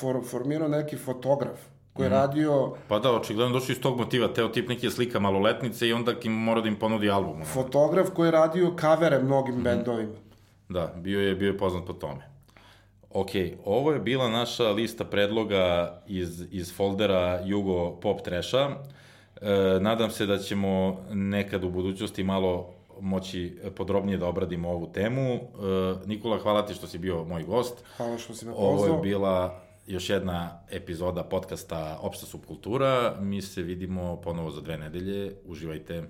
for, 0.00 0.20
formirao 0.30 0.68
neki 0.68 0.96
fotograf 0.96 1.58
koji 1.92 2.06
je 2.06 2.10
radio 2.10 2.72
Pa 2.88 2.98
da, 2.98 3.12
očigledno 3.12 3.52
došli 3.52 3.72
iz 3.72 3.80
tog 3.80 3.98
motiva, 3.98 4.28
teo 4.28 4.48
tip 4.48 4.68
neki 4.68 4.90
slika 4.90 5.20
maloletnice 5.20 5.88
i 5.88 5.92
onda 5.92 6.12
im 6.22 6.32
mora 6.32 6.60
da 6.60 6.68
im 6.68 6.76
ponudi 6.76 7.10
album. 7.10 7.34
ono. 7.34 7.44
fotograf 7.44 8.08
koji 8.10 8.26
je 8.26 8.32
radio 8.32 8.72
kavere 8.76 9.18
mnogim 9.18 9.54
Mhm. 9.54 9.62
bendovima. 9.64 10.12
Da, 10.68 10.94
bio 10.96 11.20
je, 11.20 11.34
bio 11.34 11.46
je 11.46 11.58
poznat 11.58 11.86
po 11.86 11.92
tome. 11.92 12.30
Ok, 13.10 13.30
ovo 13.64 13.92
je 13.92 13.98
bila 13.98 14.28
naša 14.28 14.64
lista 14.64 15.04
predloga 15.04 15.94
iz, 16.06 16.46
iz 16.50 16.76
foldera 16.76 17.40
Jugo 17.44 17.90
Pop 17.92 18.22
Treša. 18.22 18.70
E, 19.40 19.50
nadam 19.80 20.10
se 20.10 20.26
da 20.26 20.38
ćemo 20.38 20.96
nekad 21.10 21.64
u 21.64 21.70
budućnosti 21.70 22.24
malo 22.24 22.74
moći 23.00 23.58
podrobnije 23.76 24.18
da 24.18 24.26
obradimo 24.26 24.68
ovu 24.70 24.92
temu. 24.92 25.34
E, 25.34 25.38
Nikola, 26.06 26.38
hvala 26.38 26.66
ti 26.66 26.74
što 26.74 26.86
si 26.86 26.98
bio 26.98 27.24
moj 27.24 27.42
gost. 27.42 27.84
Hvala 27.96 28.18
što 28.18 28.34
si 28.34 28.46
me 28.46 28.52
Ovo 28.52 28.70
je 28.72 28.76
pozvao. 28.78 29.00
bila 29.02 29.60
još 29.86 30.10
jedna 30.10 30.60
epizoda 30.70 31.22
podcasta 31.24 31.98
Opšta 32.02 32.26
subkultura. 32.26 33.16
Mi 33.20 33.42
se 33.42 33.62
vidimo 33.62 34.20
ponovo 34.20 34.50
za 34.50 34.60
dve 34.60 34.78
nedelje. 34.78 35.32
Uživajte. 35.44 36.04